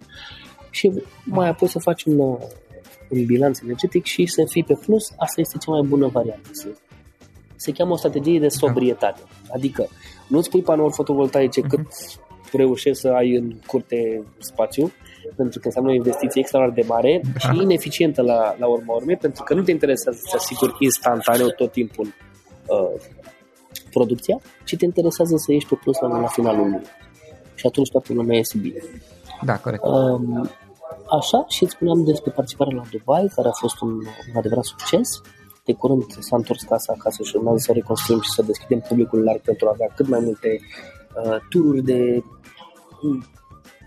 și 0.70 1.02
mai 1.24 1.48
apoi 1.48 1.68
să 1.68 1.78
faci 1.78 2.04
un, 2.04 2.18
uh, 2.18 2.38
un 3.08 3.24
bilanț 3.24 3.60
energetic 3.60 4.04
și 4.04 4.26
să 4.26 4.44
fii 4.48 4.64
pe 4.64 4.78
plus. 4.84 5.12
Asta 5.16 5.40
este 5.40 5.58
cea 5.58 5.70
mai 5.70 5.82
bună 5.88 6.06
variantă. 6.06 6.50
Se 7.56 7.72
cheamă 7.72 7.92
o 7.92 7.96
strategie 7.96 8.38
de 8.38 8.48
sobrietate. 8.48 9.20
Adică 9.54 9.88
nu-ți 10.28 10.50
pui 10.50 10.62
panouri 10.62 10.94
fotovoltaice 10.94 11.60
uh-huh. 11.60 11.68
cât 11.68 11.86
reușești 12.56 13.00
să 13.00 13.08
ai 13.08 13.34
în 13.34 13.52
curte 13.66 14.24
spațiu, 14.38 14.92
pentru 15.37 15.58
că 15.58 15.66
înseamnă 15.66 15.90
o 15.90 15.94
investiție 15.94 16.40
extraordinar 16.40 16.80
de 16.80 16.92
mare 16.92 17.20
da. 17.32 17.38
și 17.38 17.62
ineficientă 17.62 18.22
la, 18.22 18.54
la 18.58 18.66
urma 18.66 18.94
urmei, 18.94 19.16
pentru 19.16 19.42
că 19.42 19.54
nu 19.54 19.62
te 19.62 19.70
interesează 19.70 20.18
să 20.24 20.37
asiguri 20.37 20.76
instantaneu 20.78 21.48
tot 21.48 21.72
timpul 21.72 22.06
uh, 22.66 23.00
producția, 23.90 24.40
ci 24.64 24.76
te 24.76 24.84
interesează 24.84 25.37
să 25.37 25.52
ieși 25.52 25.66
pe 25.66 25.74
plus 25.74 25.98
la, 25.98 26.20
la 26.20 26.26
finalul 26.26 26.70
lui. 26.70 26.82
Și 27.54 27.66
atunci 27.66 27.90
toată 27.90 28.12
lumea 28.12 28.37
iese 28.37 28.58
bine. 28.58 28.80
Da, 29.44 29.56
corect. 29.56 29.82
Um, 29.84 30.50
așa, 31.18 31.44
și 31.48 31.62
îți 31.62 31.72
spuneam 31.72 32.04
despre 32.04 32.30
participarea 32.30 32.76
la 32.76 32.82
Dubai, 32.90 33.30
care 33.34 33.48
a 33.48 33.61
fost 33.64 33.80
un, 33.80 33.90
un 34.30 34.37
adevărat 34.37 34.64
succes. 34.64 35.08
De 35.64 35.72
curând 35.72 36.04
s-a 36.18 36.37
întors 36.37 36.62
casa 36.62 36.92
acasă 36.96 37.22
și 37.22 37.37
urmează 37.37 37.58
să 37.58 37.70
o 37.70 37.74
reconstruim 37.74 38.20
și 38.20 38.30
să 38.30 38.42
deschidem 38.42 38.80
publicul 38.88 39.22
larg 39.22 39.40
pentru 39.40 39.66
a 39.66 39.70
avea 39.74 39.88
cât 39.96 40.08
mai 40.08 40.20
multe 40.20 40.61
uh, 41.24 41.37
tururi 41.50 41.83
de 41.83 42.22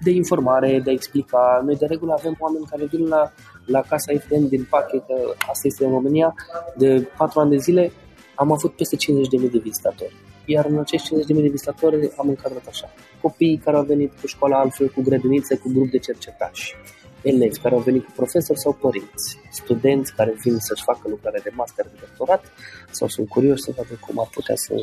de 0.03 0.11
informare, 0.11 0.79
de 0.83 0.89
a 0.89 0.93
explica. 0.93 1.61
Noi 1.65 1.75
de 1.75 1.85
regulă 1.85 2.15
avem 2.17 2.35
oameni 2.39 2.65
care 2.69 2.85
vin 2.85 3.07
la, 3.07 3.31
la 3.65 3.81
Casa 3.81 4.13
FM 4.19 4.47
din 4.47 4.67
pachet, 4.69 5.05
că 5.05 5.13
asta 5.37 5.67
este 5.67 5.85
în 5.85 5.91
România, 5.91 6.33
de 6.77 7.07
4 7.17 7.39
ani 7.39 7.49
de 7.49 7.57
zile 7.57 7.91
am 8.35 8.51
avut 8.51 8.75
peste 8.75 8.95
50.000 8.95 9.51
de 9.51 9.57
vizitatori. 9.57 10.15
Iar 10.45 10.65
în 10.65 10.79
acești 10.79 11.15
50.000 11.15 11.25
de 11.27 11.47
vizitatori 11.47 12.11
am 12.17 12.27
încadrat 12.27 12.67
așa. 12.67 12.93
Copii 13.21 13.61
care 13.63 13.77
au 13.77 13.83
venit 13.83 14.11
cu 14.21 14.27
școala 14.27 14.59
altfel, 14.59 14.89
cu 14.89 15.01
grădinițe, 15.01 15.57
cu 15.57 15.69
grup 15.73 15.89
de 15.89 15.97
cercetași, 15.97 16.75
elevi 17.21 17.59
care 17.59 17.75
au 17.75 17.81
venit 17.81 18.05
cu 18.05 18.11
profesori 18.15 18.59
sau 18.59 18.73
părinți, 18.73 19.37
studenți 19.51 20.15
care 20.15 20.35
vin 20.43 20.57
să-și 20.57 20.83
facă 20.83 21.01
lucrare 21.09 21.39
de 21.43 21.51
master, 21.53 21.85
de 21.85 21.97
doctorat 21.99 22.43
sau 22.91 23.07
sunt 23.07 23.29
curioși 23.29 23.61
să 23.61 23.71
vadă 23.75 23.99
cum 24.05 24.19
ar 24.19 24.29
putea 24.31 24.55
să 24.55 24.73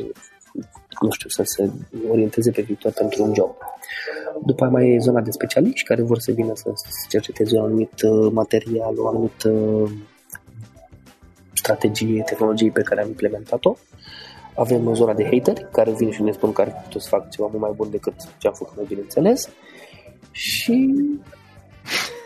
nu 1.01 1.11
știu, 1.11 1.29
să 1.29 1.41
se 1.45 1.71
orienteze 2.09 2.51
pe 2.51 2.61
viitor 2.61 2.91
pentru 2.91 3.23
un 3.23 3.33
job. 3.33 3.55
După 4.45 4.65
mai 4.65 4.89
e 4.89 4.99
zona 4.99 5.21
de 5.21 5.31
specialiști 5.31 5.87
care 5.87 6.01
vor 6.01 6.19
să 6.19 6.31
vină 6.31 6.51
să 6.55 6.71
cerceteze 7.09 7.57
un 7.57 7.63
anumit 7.63 8.01
uh, 8.01 8.31
material, 8.31 8.93
o 8.97 9.07
anumită 9.07 9.49
uh, 9.49 9.91
strategie, 11.53 12.23
tehnologie 12.25 12.71
pe 12.71 12.81
care 12.81 13.01
am 13.01 13.07
implementat-o. 13.07 13.75
Avem 14.55 14.93
zona 14.93 15.13
de 15.13 15.23
hateri 15.23 15.67
care 15.71 15.91
vin 15.91 16.11
și 16.11 16.21
ne 16.21 16.31
spun 16.31 16.51
că 16.51 16.61
ar 16.61 16.81
putea 16.83 16.99
să 16.99 17.07
facă 17.09 17.27
ceva 17.31 17.47
mult 17.47 17.61
mai 17.61 17.71
bun 17.75 17.89
decât 17.89 18.13
ce 18.37 18.47
am 18.47 18.53
făcut 18.53 18.75
noi, 18.75 18.85
bineînțeles. 18.87 19.49
Și 20.31 20.93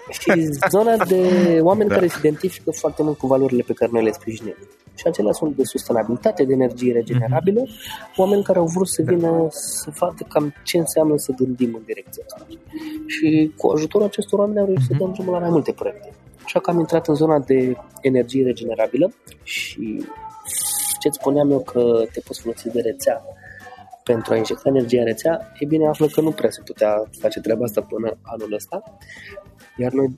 și 0.19 0.47
zona 0.69 1.05
de 1.05 1.59
oameni 1.61 1.89
da. 1.89 1.95
care 1.95 2.07
se 2.07 2.15
identifică 2.19 2.71
foarte 2.71 3.03
mult 3.03 3.17
cu 3.17 3.27
valorile 3.27 3.63
pe 3.67 3.73
care 3.73 3.91
noi 3.93 4.03
le 4.03 4.11
sprijinim. 4.11 4.55
Și 4.95 5.07
acelea 5.07 5.31
sunt 5.31 5.55
de 5.55 5.63
sustenabilitate, 5.63 6.43
de 6.43 6.53
energie 6.53 6.93
regenerabilă, 6.93 7.61
mm-hmm. 7.61 8.15
oameni 8.17 8.43
care 8.43 8.59
au 8.59 8.65
vrut 8.65 8.87
să 8.87 9.01
vină 9.05 9.31
da. 9.31 9.47
să 9.49 9.91
facă 9.91 10.25
cam 10.29 10.53
ce 10.63 10.77
înseamnă 10.77 11.13
să 11.17 11.31
gândim 11.37 11.73
în 11.75 11.81
direcția 11.85 12.23
asta. 12.25 12.47
Și 13.07 13.53
cu 13.57 13.67
ajutorul 13.67 14.07
acestor 14.07 14.39
oameni 14.39 14.59
am 14.59 14.65
reușit 14.65 14.83
mm-hmm. 14.83 14.97
să 14.97 15.03
mhm. 15.03 15.03
dăm 15.03 15.13
drumul 15.13 15.33
la 15.33 15.39
mai 15.39 15.49
multe 15.49 15.71
proiecte. 15.71 16.09
Așa 16.43 16.59
că 16.59 16.69
am 16.69 16.79
intrat 16.79 17.07
în 17.07 17.15
zona 17.15 17.39
de 17.39 17.75
energie 18.01 18.43
regenerabilă 18.43 19.13
și 19.43 20.05
ce-ți 20.99 21.17
spuneam 21.19 21.51
eu 21.51 21.59
că 21.59 22.03
te 22.11 22.19
poți 22.19 22.41
folosi 22.41 22.69
de 22.69 22.81
rețea 22.81 23.23
pentru 24.03 24.33
a 24.33 24.37
injecta 24.37 24.69
energia 24.69 24.99
în 24.99 25.05
rețea, 25.05 25.51
e 25.59 25.65
bine 25.65 25.87
află 25.87 26.07
că 26.07 26.21
nu 26.21 26.31
prea 26.31 26.49
se 26.49 26.61
putea 26.65 27.03
face 27.19 27.39
treaba 27.39 27.63
asta 27.63 27.81
până 27.81 28.17
anul 28.21 28.53
ăsta, 28.53 28.83
iar 29.77 29.91
noi, 29.91 30.17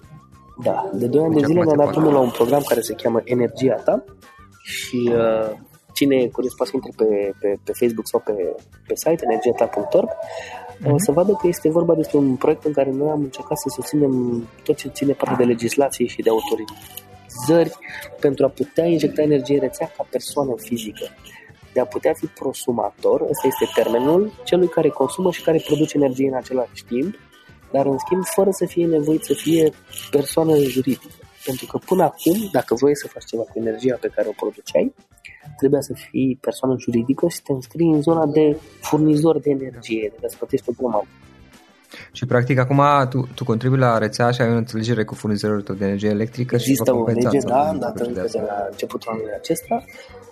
da, 0.63 0.89
de 0.93 1.07
2 1.07 1.23
ani 1.23 1.33
de 1.33 1.45
zile 1.45 1.63
ne-am 1.63 1.77
dat 1.77 1.91
drumul 1.91 2.13
la 2.13 2.19
un 2.19 2.29
program 2.29 2.61
care 2.67 2.81
se 2.81 2.93
cheamă 2.93 3.21
Energia 3.23 3.75
ta 3.75 4.03
și 4.65 5.11
uh, 5.13 5.51
cine 5.93 6.15
e 6.15 6.27
curios 6.27 6.53
poate 6.53 6.71
să 6.71 6.77
intre 6.77 6.93
pe, 6.99 7.33
pe, 7.39 7.59
pe 7.63 7.71
Facebook 7.79 8.07
sau 8.07 8.19
pe, 8.25 8.35
pe 8.87 8.95
site 8.95 9.23
energiata.org 9.27 10.09
mm-hmm. 10.09 10.91
o 10.91 10.97
să 10.97 11.11
vadă 11.11 11.31
că 11.31 11.47
este 11.47 11.69
vorba 11.69 11.95
despre 11.95 12.17
un 12.17 12.35
proiect 12.35 12.63
în 12.63 12.73
care 12.73 12.91
noi 12.91 13.09
am 13.09 13.21
încercat 13.21 13.57
să 13.57 13.69
susținem 13.75 14.13
tot 14.63 14.75
ce 14.75 14.87
ține 14.87 15.13
parte 15.13 15.35
de 15.35 15.43
legislație 15.43 16.05
și 16.05 16.21
de 16.21 16.29
autorizări 16.29 17.77
pentru 18.19 18.45
a 18.45 18.49
putea 18.49 18.85
injecta 18.85 19.21
energie 19.21 19.55
în 19.55 19.61
rețea 19.61 19.91
ca 19.97 20.07
persoană 20.09 20.53
fizică 20.57 21.05
de 21.75 21.81
a 21.81 21.85
putea 21.85 22.13
fi 22.13 22.25
prosumator, 22.25 23.21
ăsta 23.21 23.47
este 23.47 23.81
termenul, 23.81 24.33
celui 24.43 24.67
care 24.67 24.89
consumă 24.89 25.31
și 25.31 25.43
care 25.43 25.63
produce 25.65 25.97
energie 25.97 26.27
în 26.27 26.35
același 26.35 26.83
timp, 26.87 27.15
dar 27.71 27.85
în 27.85 27.97
schimb 27.97 28.23
fără 28.25 28.49
să 28.51 28.65
fie 28.65 28.85
nevoit 28.85 29.23
să 29.23 29.33
fie 29.33 29.71
persoană 30.11 30.55
juridică. 30.57 31.24
Pentru 31.45 31.65
că 31.65 31.77
până 31.85 32.03
acum, 32.03 32.49
dacă 32.51 32.75
vrei 32.75 32.95
să 32.95 33.07
faci 33.07 33.25
ceva 33.25 33.41
cu 33.41 33.59
energia 33.63 33.97
pe 34.01 34.11
care 34.15 34.27
o 34.27 34.39
produceai, 34.41 34.93
trebuia 35.57 35.81
să 35.81 35.93
fii 35.93 36.37
persoană 36.41 36.75
juridică 36.79 37.27
și 37.27 37.41
te 37.41 37.51
înscrii 37.51 37.93
în 37.97 38.01
zona 38.01 38.25
de 38.25 38.57
furnizor 38.81 39.39
de 39.39 39.49
energie, 39.49 40.13
de 40.19 40.27
să 40.27 40.35
plătești 40.37 40.69
o 40.69 40.73
grămadă. 40.77 41.07
Și 42.11 42.25
practic 42.25 42.57
acum 42.59 42.81
tu, 43.09 43.27
tu 43.35 43.43
contribui 43.43 43.77
la 43.77 43.97
rețea 43.97 44.31
și 44.31 44.41
ai 44.41 44.53
o 44.53 44.55
înțelegere 44.55 45.03
cu 45.03 45.15
furnizorul 45.15 45.61
tău 45.61 45.75
de 45.75 45.85
energie 45.85 46.09
electrică 46.09 46.55
Există 46.55 46.91
și 46.91 46.97
o 46.97 47.05
lege, 47.05 47.37
da, 47.39 47.75
dată 47.79 48.03
încă 48.03 48.27
de 48.31 48.39
la 48.39 48.67
începutul 48.71 49.11
anului 49.11 49.31
acesta. 49.37 49.83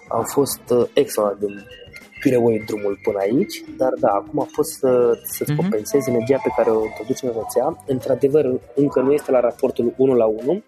Am 0.10 0.24
fost 0.24 0.62
uh, 0.70 0.86
extraordinar 0.94 1.56
de 1.56 1.64
pireway 2.24 2.64
drumul 2.66 3.00
până 3.04 3.20
aici, 3.20 3.64
dar 3.78 3.94
da, 4.00 4.08
acum 4.08 4.40
a 4.40 4.48
fost 4.52 4.72
să, 4.72 4.92
să-ți 5.24 5.52
uh-huh. 5.52 5.56
compensezi 5.56 6.10
energia 6.10 6.40
pe 6.44 6.52
care 6.58 6.70
o 6.70 6.84
introduci 6.84 7.22
în 7.22 7.32
rețea. 7.40 7.84
Într-adevăr, 7.86 8.46
încă 8.76 9.02
nu 9.02 9.12
este 9.12 9.32
la 9.32 9.40
raportul 9.40 9.94
1 9.98 10.14
la 10.14 10.26
1, 10.26 10.64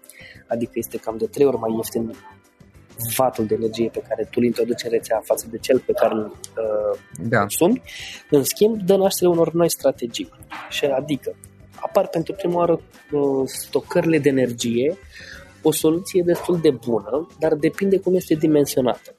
adică 0.46 0.72
este 0.74 0.96
cam 0.96 1.16
de 1.16 1.26
3 1.26 1.46
ori 1.46 1.56
mai 1.56 1.74
ieftin 1.74 2.14
vatul 3.16 3.46
de 3.46 3.54
energie 3.54 3.88
pe 3.92 4.04
care 4.08 4.22
tu 4.22 4.30
îl 4.34 4.44
introduci 4.44 4.82
în 4.84 4.90
rețea 4.90 5.20
față 5.24 5.46
de 5.50 5.58
cel 5.58 5.78
pe 5.78 5.92
care 5.92 6.14
îl 6.14 6.24
uh, 6.24 6.98
da. 7.28 7.38
consumi. 7.38 7.82
În 8.30 8.42
schimb, 8.42 8.80
dă 8.82 8.96
naștere 8.96 9.30
unor 9.30 9.52
noi 9.52 9.70
strategii. 9.70 10.30
Și 10.68 10.84
adică, 10.84 11.36
apar 11.80 12.06
pentru 12.06 12.32
prima 12.32 12.56
oară 12.56 12.72
uh, 12.72 13.42
stocările 13.44 14.18
de 14.18 14.28
energie, 14.28 14.96
o 15.62 15.72
soluție 15.72 16.22
destul 16.22 16.58
de 16.60 16.70
bună, 16.70 17.26
dar 17.38 17.54
depinde 17.54 17.98
cum 17.98 18.14
este 18.14 18.34
dimensionată. 18.34 19.14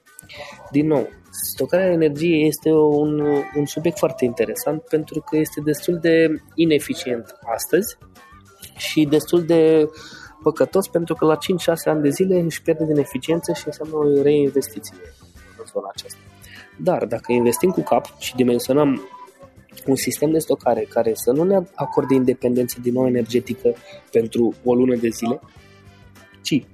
Din 0.70 0.86
nou, 0.86 1.08
stocarea 1.52 1.92
energiei 1.92 2.46
este 2.46 2.70
un, 2.70 3.20
un 3.56 3.66
subiect 3.66 3.98
foarte 3.98 4.24
interesant 4.24 4.82
pentru 4.82 5.20
că 5.20 5.36
este 5.36 5.60
destul 5.60 5.98
de 6.00 6.26
ineficient 6.54 7.38
astăzi 7.54 7.98
și 8.76 9.04
destul 9.04 9.44
de 9.44 9.88
păcătos 10.48 10.88
pentru 10.88 11.14
că 11.14 11.24
la 11.24 11.36
5-6 11.36 11.38
ani 11.84 12.02
de 12.02 12.08
zile 12.08 12.40
își 12.40 12.62
pierde 12.62 12.84
din 12.84 12.98
eficiență 12.98 13.52
și 13.52 13.62
înseamnă 13.66 13.94
o 13.96 14.22
reinvestiție 14.22 14.96
în 15.58 15.64
zona 15.72 15.88
aceasta. 15.94 16.18
Dar 16.76 17.04
dacă 17.04 17.32
investim 17.32 17.70
cu 17.70 17.82
cap 17.82 18.04
și 18.18 18.34
dimensionăm 18.34 19.02
un 19.86 19.96
sistem 19.96 20.30
de 20.30 20.38
stocare 20.38 20.80
care 20.80 21.12
să 21.14 21.32
nu 21.32 21.42
ne 21.42 21.58
acorde 21.74 22.14
independență 22.14 22.80
din 22.80 22.92
nou 22.92 23.06
energetică 23.06 23.74
pentru 24.10 24.54
o 24.64 24.74
lună 24.74 24.96
de 24.96 25.08
zile, 25.08 25.40
ci 26.42 26.66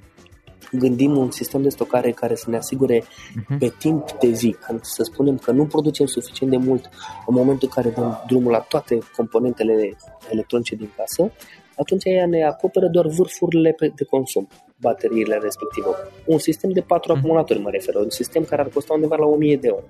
gândim 0.73 1.17
un 1.17 1.31
sistem 1.31 1.63
de 1.63 1.69
stocare 1.69 2.11
care 2.11 2.35
să 2.35 2.51
ne 2.51 2.57
asigure 2.57 3.03
uh-huh. 3.03 3.59
pe 3.59 3.73
timp 3.79 4.13
de 4.13 4.33
zi, 4.33 4.57
să 4.81 5.03
spunem 5.03 5.39
că 5.39 5.53
nu 5.53 5.67
producem 5.67 6.07
suficient 6.07 6.53
de 6.53 6.59
mult 6.59 6.89
în 7.27 7.35
momentul 7.35 7.69
în 7.75 7.83
care 7.83 7.95
dăm 7.95 8.25
drumul 8.27 8.51
la 8.51 8.59
toate 8.59 8.99
componentele 9.17 9.97
electronice 10.31 10.75
din 10.75 10.91
casă, 10.97 11.33
atunci 11.77 12.05
ea 12.05 12.27
ne 12.27 12.45
acoperă 12.45 12.89
doar 12.89 13.07
vârfurile 13.07 13.75
de 13.79 14.05
consum, 14.05 14.49
bateriile 14.81 15.39
respective. 15.43 15.89
Un 16.27 16.39
sistem 16.39 16.71
de 16.71 16.81
patru 16.81 17.13
uh-huh. 17.13 17.17
acumulatori 17.17 17.61
mă 17.61 17.71
refer, 17.71 17.95
un 17.95 18.11
sistem 18.11 18.45
care 18.45 18.63
ar 18.63 18.69
costa 18.69 18.95
undeva 18.95 19.17
la 19.17 19.27
1000 19.27 19.57
de 19.57 19.67
euro. 19.67 19.85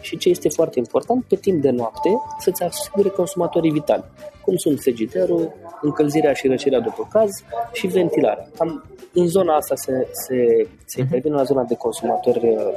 Și 0.00 0.16
ce 0.16 0.28
este 0.28 0.48
foarte 0.48 0.78
important, 0.78 1.24
pe 1.24 1.36
timp 1.36 1.62
de 1.62 1.70
noapte 1.70 2.08
să-ți 2.38 2.62
asigure 2.62 3.08
consumatorii 3.08 3.70
vitali, 3.70 4.04
cum 4.44 4.56
sunt 4.56 4.80
frigiderul, 4.80 5.52
încălzirea 5.80 6.32
și 6.32 6.46
răcirea 6.46 6.80
după 6.80 7.08
caz 7.12 7.30
și 7.72 7.86
ventilarea. 7.86 8.48
Cam 8.56 8.84
în 9.12 9.26
zona 9.26 9.56
asta 9.56 9.74
se, 9.74 10.08
se, 10.12 10.68
se 10.84 11.00
mhm. 11.00 11.00
intervine 11.00 11.34
la 11.34 11.42
zona 11.42 11.64
de 11.64 11.74
consumatori 11.74 12.48
uh, 12.48 12.72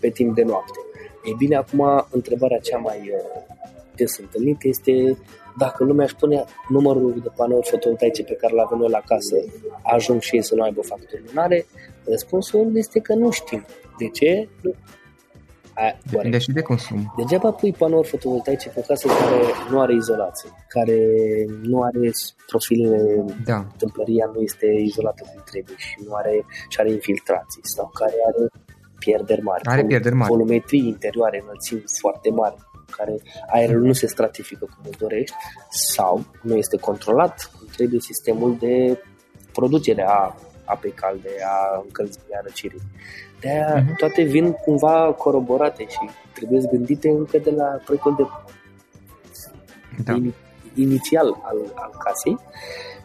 pe 0.00 0.08
timp 0.10 0.34
de 0.34 0.42
noapte. 0.42 0.78
Ei 1.24 1.34
bine, 1.38 1.56
acum 1.56 2.06
întrebarea 2.10 2.58
cea 2.58 2.78
mai 2.78 2.98
uh, 2.98 3.58
des 3.96 4.18
întâlnită 4.18 4.68
este 4.68 5.16
dacă 5.64 5.84
lumea 5.84 6.04
își 6.04 6.16
pune 6.16 6.44
numărul 6.68 7.20
de 7.22 7.30
panouri 7.36 7.68
fotovoltaice 7.68 8.22
pe 8.24 8.34
care 8.40 8.54
le 8.54 8.62
avem 8.64 8.78
noi 8.78 8.90
la 8.90 9.02
casă, 9.10 9.36
ajung 9.82 10.20
și 10.20 10.36
ei 10.36 10.42
să 10.42 10.54
nu 10.54 10.62
aibă 10.62 10.80
facturi 10.82 11.22
lunare? 11.26 11.66
Răspunsul 12.04 12.70
este 12.74 12.98
că 13.00 13.14
nu 13.14 13.30
știm. 13.30 13.64
De 13.98 14.08
ce? 14.08 14.48
Nu, 14.62 14.72
Depinde 16.10 16.38
și 16.38 16.50
de 16.50 16.62
consum. 16.62 17.14
Degeaba 17.16 17.50
pui 17.50 17.72
panouri 17.72 18.08
fotovoltaice 18.08 18.68
pe 18.68 18.78
o 18.78 18.82
casă 18.86 19.06
care 19.08 19.40
nu 19.70 19.80
are 19.80 19.94
izolație, 19.94 20.50
care 20.68 20.98
nu 21.62 21.82
are 21.82 22.10
profilele, 22.46 23.24
da. 23.44 23.66
tâmplăria 23.78 24.30
nu 24.34 24.40
este 24.40 24.66
izolată 24.66 25.22
cum 25.32 25.42
trebuie 25.50 25.76
și 25.76 25.96
nu 26.06 26.12
are, 26.14 26.44
și 26.68 26.80
are 26.80 26.90
infiltrații 26.90 27.60
sau 27.62 27.90
care 27.94 28.14
are 28.28 28.48
pierderi 28.98 29.42
mari. 29.42 29.62
Are 29.64 29.84
pierderi 29.84 30.14
mari. 30.14 30.30
Volumetrii 30.30 30.86
interioare, 30.86 31.40
înălțimi 31.42 31.82
foarte 32.00 32.30
mari, 32.30 32.56
care 32.96 33.14
aerul 33.52 33.80
nu 33.80 33.92
se 33.92 34.06
stratifică 34.06 34.64
cum 34.64 34.84
îți 34.88 34.98
dorești 34.98 35.36
sau 35.68 36.24
nu 36.42 36.56
este 36.56 36.76
controlat, 36.76 37.50
trebuie 37.76 38.00
sistemul 38.00 38.56
de 38.58 39.02
producere 39.52 40.04
a 40.08 40.34
apei 40.64 40.90
calde, 40.90 41.28
a 41.44 41.80
încălzirii, 41.84 42.34
a 42.34 42.40
răcirii. 42.42 42.82
De-aia 43.40 43.82
uh-huh. 43.82 43.96
toate 43.96 44.22
vin 44.22 44.52
cumva 44.52 45.12
coroborate 45.12 45.82
și 45.82 46.10
trebuie 46.32 46.60
gândite 46.70 47.08
încă 47.08 47.38
de 47.38 47.50
la 47.50 47.64
proiectul 47.84 48.14
de 48.16 48.24
da. 50.04 50.14
inițial 50.74 51.26
al, 51.42 51.58
al 51.74 51.92
casei 52.04 52.38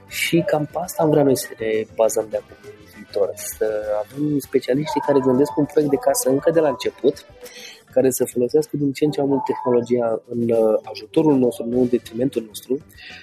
și 0.07 0.43
cam 0.47 0.65
pe 0.65 0.79
asta 0.79 1.03
am 1.03 1.09
vrea 1.09 1.23
noi 1.23 1.37
să 1.37 1.49
ne 1.59 1.85
bazăm 1.95 2.27
de 2.29 2.37
acum 2.37 2.55
în 2.63 2.71
viitor, 2.95 3.29
să 3.35 3.67
avem 4.03 4.39
specialiști 4.39 4.99
care 4.99 5.19
gândesc 5.19 5.57
un 5.57 5.65
proiect 5.65 5.91
de 5.91 6.05
casă 6.07 6.29
încă 6.29 6.51
de 6.51 6.59
la 6.59 6.69
început, 6.69 7.25
care 7.95 8.09
să 8.09 8.25
folosească 8.25 8.73
din 8.77 8.91
ce 8.91 9.05
în 9.05 9.11
ce 9.11 9.19
mai 9.21 9.29
mult 9.29 9.43
tehnologia 9.51 10.21
în 10.33 10.41
uh, 10.49 10.79
ajutorul 10.91 11.35
nostru, 11.37 11.65
nu 11.65 11.79
în 11.81 11.89
detrimentul 11.89 12.43
nostru, 12.47 12.73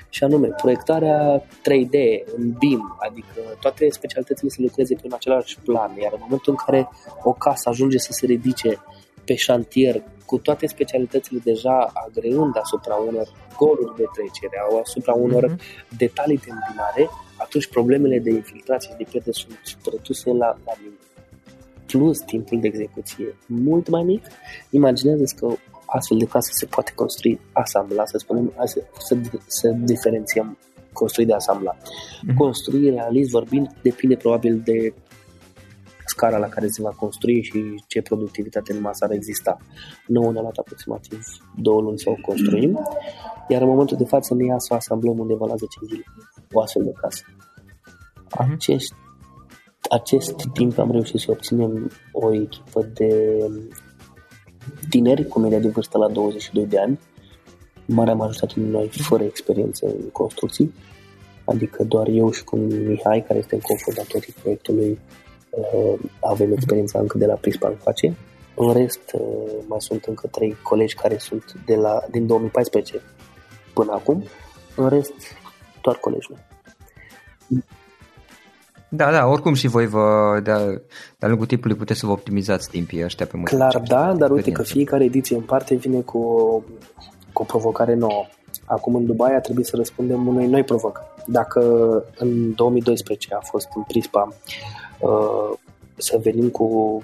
și 0.08 0.24
anume 0.24 0.48
proiectarea 0.62 1.18
3D 1.66 1.96
în 2.36 2.44
BIM, 2.58 2.82
adică 3.06 3.40
toate 3.60 3.90
specialitățile 3.90 4.50
să 4.50 4.58
lucreze 4.60 4.94
pe 4.94 5.00
un 5.04 5.14
același 5.14 5.58
plan, 5.66 5.90
iar 6.02 6.12
în 6.12 6.22
momentul 6.22 6.52
în 6.56 6.60
care 6.64 6.88
o 7.22 7.32
casă 7.32 7.68
ajunge 7.68 7.98
să 7.98 8.12
se 8.12 8.26
ridice 8.26 8.70
pe 9.24 9.34
șantier 9.34 10.02
cu 10.26 10.38
toate 10.38 10.66
specialitățile 10.66 11.40
deja 11.44 11.76
agreând 12.06 12.54
asupra 12.62 12.94
unor 12.94 13.26
goluri 13.58 13.96
de 13.96 14.06
trecere, 14.16 14.56
asupra 14.82 15.12
unor 15.12 15.44
mm-hmm. 15.44 15.96
detalii 15.96 16.42
de 16.44 16.50
îmbinare, 16.56 17.04
atunci 17.36 17.66
problemele 17.66 18.18
de 18.18 18.30
infiltrație 18.30 18.90
și 18.90 18.96
de 18.96 19.06
pierde 19.10 19.32
sunt 19.32 19.58
reduse 19.92 20.30
la, 20.30 20.50
la 20.66 20.72
minim 20.82 21.01
plus 21.92 22.18
timpul 22.18 22.60
de 22.60 22.66
execuție 22.66 23.36
mult 23.46 23.88
mai 23.88 24.02
mic, 24.02 24.24
imaginează 24.70 25.24
că 25.36 25.46
astfel 25.86 26.18
de 26.18 26.24
casă 26.24 26.50
se 26.52 26.66
poate 26.66 26.92
construi 26.94 27.40
asambla, 27.52 28.06
să 28.06 28.18
spunem, 28.18 28.52
să, 28.64 28.82
să, 28.98 29.16
să 29.46 29.68
diferențiem 29.68 30.58
construi 30.92 31.26
de 31.26 31.34
asambla. 31.34 31.76
Mm-hmm. 31.76 32.36
Construi, 32.36 32.90
realist 32.90 33.30
vorbind, 33.30 33.66
depinde 33.82 34.16
probabil 34.16 34.60
de 34.64 34.94
scara 36.06 36.38
la 36.38 36.48
care 36.48 36.66
se 36.68 36.82
va 36.82 36.90
construi 36.90 37.42
și 37.42 37.82
ce 37.86 38.02
productivitate 38.02 38.72
în 38.72 38.80
masă 38.80 39.04
ar 39.04 39.12
exista. 39.12 39.56
Nouă 40.06 40.32
ne-a 40.32 40.40
luat 40.40 40.56
aproximativ 40.56 41.20
două 41.56 41.80
luni 41.80 41.98
să 41.98 42.10
o 42.10 42.14
construim, 42.22 42.78
iar 43.48 43.62
în 43.62 43.68
momentul 43.68 43.96
de 43.96 44.04
față 44.04 44.34
ne 44.34 44.44
ia 44.44 44.58
să 44.58 44.68
o 44.72 44.76
asamblăm 44.76 45.18
undeva 45.18 45.46
la 45.46 45.54
10 45.56 45.66
zile, 45.86 46.04
o 46.52 46.60
astfel 46.60 46.84
de 46.84 46.92
casă. 47.00 47.24
Mhm. 48.38 48.52
Acești 48.52 48.94
acest 49.92 50.34
timp 50.52 50.78
am 50.78 50.90
reușit 50.90 51.20
să 51.20 51.30
obținem 51.30 51.90
o 52.12 52.34
echipă 52.34 52.82
de 52.94 53.36
tineri 54.88 55.26
cu 55.26 55.38
media 55.38 55.58
de 55.58 55.68
vârstă 55.68 55.98
la 55.98 56.08
22 56.08 56.66
de 56.66 56.78
ani, 56.78 57.00
marea 57.86 58.14
majoritate 58.14 58.52
din 58.60 58.70
noi 58.70 58.88
fără 58.88 59.22
experiență 59.22 59.86
în 59.86 60.10
construcții, 60.12 60.74
adică 61.44 61.84
doar 61.84 62.06
eu 62.06 62.30
și 62.30 62.44
cu 62.44 62.56
Mihai, 62.56 63.24
care 63.26 63.38
este 63.38 63.58
cofondatorii 63.58 64.34
proiectului, 64.42 64.98
uh, 65.50 65.98
avem 66.20 66.52
experiența 66.52 66.98
încă 66.98 67.18
de 67.18 67.26
la 67.26 67.34
Prispa 67.34 67.68
în 67.68 67.76
face. 67.76 68.16
În 68.56 68.72
rest, 68.72 69.12
uh, 69.12 69.52
mai 69.66 69.80
sunt 69.80 70.04
încă 70.04 70.26
trei 70.26 70.56
colegi 70.62 70.94
care 70.94 71.18
sunt 71.18 71.44
de 71.66 71.74
la, 71.74 72.02
din 72.10 72.26
2014 72.26 73.00
până 73.74 73.92
acum. 73.92 74.24
În 74.76 74.88
rest, 74.88 75.14
doar 75.82 75.96
colegi 75.96 76.28
da, 78.94 79.10
da, 79.10 79.26
oricum 79.26 79.54
și 79.54 79.66
voi 79.66 79.86
vă, 79.86 80.40
de-a, 80.42 80.58
de-a 81.18 81.28
lungul 81.28 81.46
timpului 81.46 81.76
puteți 81.76 82.00
să 82.00 82.06
vă 82.06 82.12
optimizați 82.12 82.68
timpii 82.68 83.04
ăștia 83.04 83.26
pe 83.26 83.36
măsură. 83.36 83.68
Clar, 83.68 83.82
da, 83.86 84.12
dar 84.12 84.30
uite 84.30 84.52
că 84.52 84.62
fiecare 84.62 85.04
ediție 85.04 85.36
în 85.36 85.42
parte 85.42 85.74
vine 85.74 86.00
cu 86.00 86.18
o, 86.18 86.62
cu 87.32 87.42
o 87.42 87.44
provocare 87.44 87.94
nouă. 87.94 88.26
Acum 88.64 88.94
în 88.94 89.06
Dubai 89.06 89.34
a 89.34 89.40
trebuit 89.40 89.66
să 89.66 89.76
răspundem 89.76 90.26
unei 90.26 90.46
noi 90.46 90.62
provocări. 90.62 91.06
Dacă 91.26 91.60
în 92.16 92.54
2012 92.54 93.34
a 93.34 93.40
fost 93.40 93.68
în 93.74 93.82
Prispa 93.82 94.34
uh, 95.00 95.58
să 95.96 96.18
venim 96.22 96.48
cu 96.48 97.02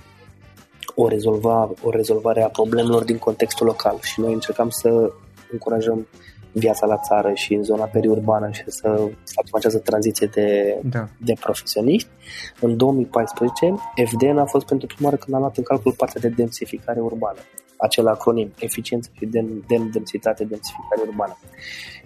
o, 0.94 1.08
rezolva, 1.08 1.70
o 1.82 1.90
rezolvare 1.90 2.42
a 2.42 2.48
problemelor 2.48 3.04
din 3.04 3.18
contextul 3.18 3.66
local 3.66 3.98
și 4.00 4.20
noi 4.20 4.32
încercam 4.32 4.68
să 4.70 5.12
încurajăm 5.52 6.06
viața 6.52 6.86
la 6.86 6.96
țară 6.96 7.32
și 7.34 7.54
în 7.54 7.62
zona 7.62 7.84
periurbană 7.84 8.50
și 8.50 8.62
să 8.66 8.88
facem 9.34 9.54
această 9.54 9.78
tranziție 9.78 10.26
de, 10.26 10.78
da. 10.82 11.08
de 11.18 11.32
profesioniști. 11.40 12.08
În 12.60 12.76
2014, 12.76 13.74
FDN 14.04 14.38
a 14.38 14.44
fost 14.44 14.66
pentru 14.66 14.86
prima 14.86 15.08
oară 15.08 15.20
când 15.20 15.36
a 15.36 15.38
luat 15.38 15.56
în 15.56 15.62
calcul 15.62 15.92
partea 15.92 16.20
de 16.20 16.28
densificare 16.28 17.00
urbană 17.00 17.38
acel 17.78 18.06
acronim, 18.06 18.52
eficiență 18.58 19.10
și 19.12 19.26
den, 19.26 19.64
densitate, 19.92 20.44
densificare 20.44 21.02
urbană. 21.06 21.38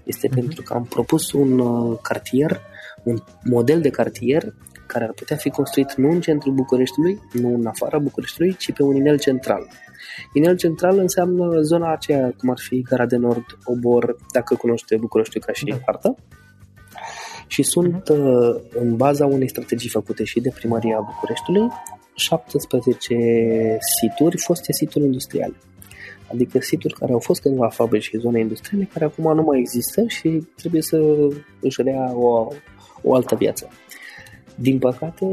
Este 0.04 0.28
uh-huh. 0.28 0.34
pentru 0.34 0.62
că 0.62 0.74
am 0.74 0.84
propus 0.84 1.32
un 1.32 1.58
uh, 1.58 1.98
cartier, 2.02 2.60
un 3.02 3.18
model 3.44 3.80
de 3.80 3.90
cartier 3.90 4.54
care 4.92 5.04
ar 5.04 5.12
putea 5.12 5.36
fi 5.36 5.50
construit 5.50 5.94
nu 5.94 6.10
în 6.10 6.20
centrul 6.20 6.52
Bucureștiului, 6.52 7.20
nu 7.32 7.54
în 7.54 7.66
afara 7.66 7.98
Bucureștiului, 7.98 8.56
ci 8.56 8.72
pe 8.72 8.82
un 8.82 8.94
inel 8.94 9.18
central. 9.18 9.68
Inel 10.32 10.56
central 10.56 10.98
înseamnă 10.98 11.60
zona 11.60 11.92
aceea, 11.92 12.34
cum 12.38 12.50
ar 12.50 12.58
fi 12.58 12.82
Gara 12.82 13.06
de 13.06 13.16
Nord, 13.16 13.46
Obor, 13.64 14.16
dacă 14.32 14.54
cunoște 14.54 14.96
Bucureștiul 14.96 15.42
ca 15.46 15.52
și 15.52 15.64
da. 15.64 15.76
hartă. 15.86 16.14
Și 17.46 17.62
sunt 17.62 18.08
uh, 18.08 18.60
în 18.70 18.96
baza 18.96 19.26
unei 19.26 19.48
strategii 19.48 19.88
făcute 19.88 20.24
și 20.24 20.40
de 20.40 20.52
primăria 20.54 21.00
Bucureștiului 21.00 21.68
17 22.14 23.78
situri, 24.00 24.38
foste 24.38 24.72
situri 24.72 25.04
industriale. 25.04 25.54
Adică 26.32 26.58
situri 26.60 26.94
care 26.94 27.12
au 27.12 27.18
fost 27.18 27.40
cândva 27.40 27.68
fabrici 27.68 28.02
și 28.02 28.18
zone 28.18 28.40
industriale 28.40 28.88
care 28.92 29.04
acum 29.04 29.34
nu 29.34 29.42
mai 29.42 29.58
există 29.58 30.04
și 30.06 30.46
trebuie 30.56 30.82
să 30.82 30.98
își 31.60 31.82
rea 31.82 32.12
o, 32.14 32.48
o 33.02 33.14
altă 33.14 33.34
viață. 33.34 33.68
Din 34.62 34.78
păcate, 34.78 35.26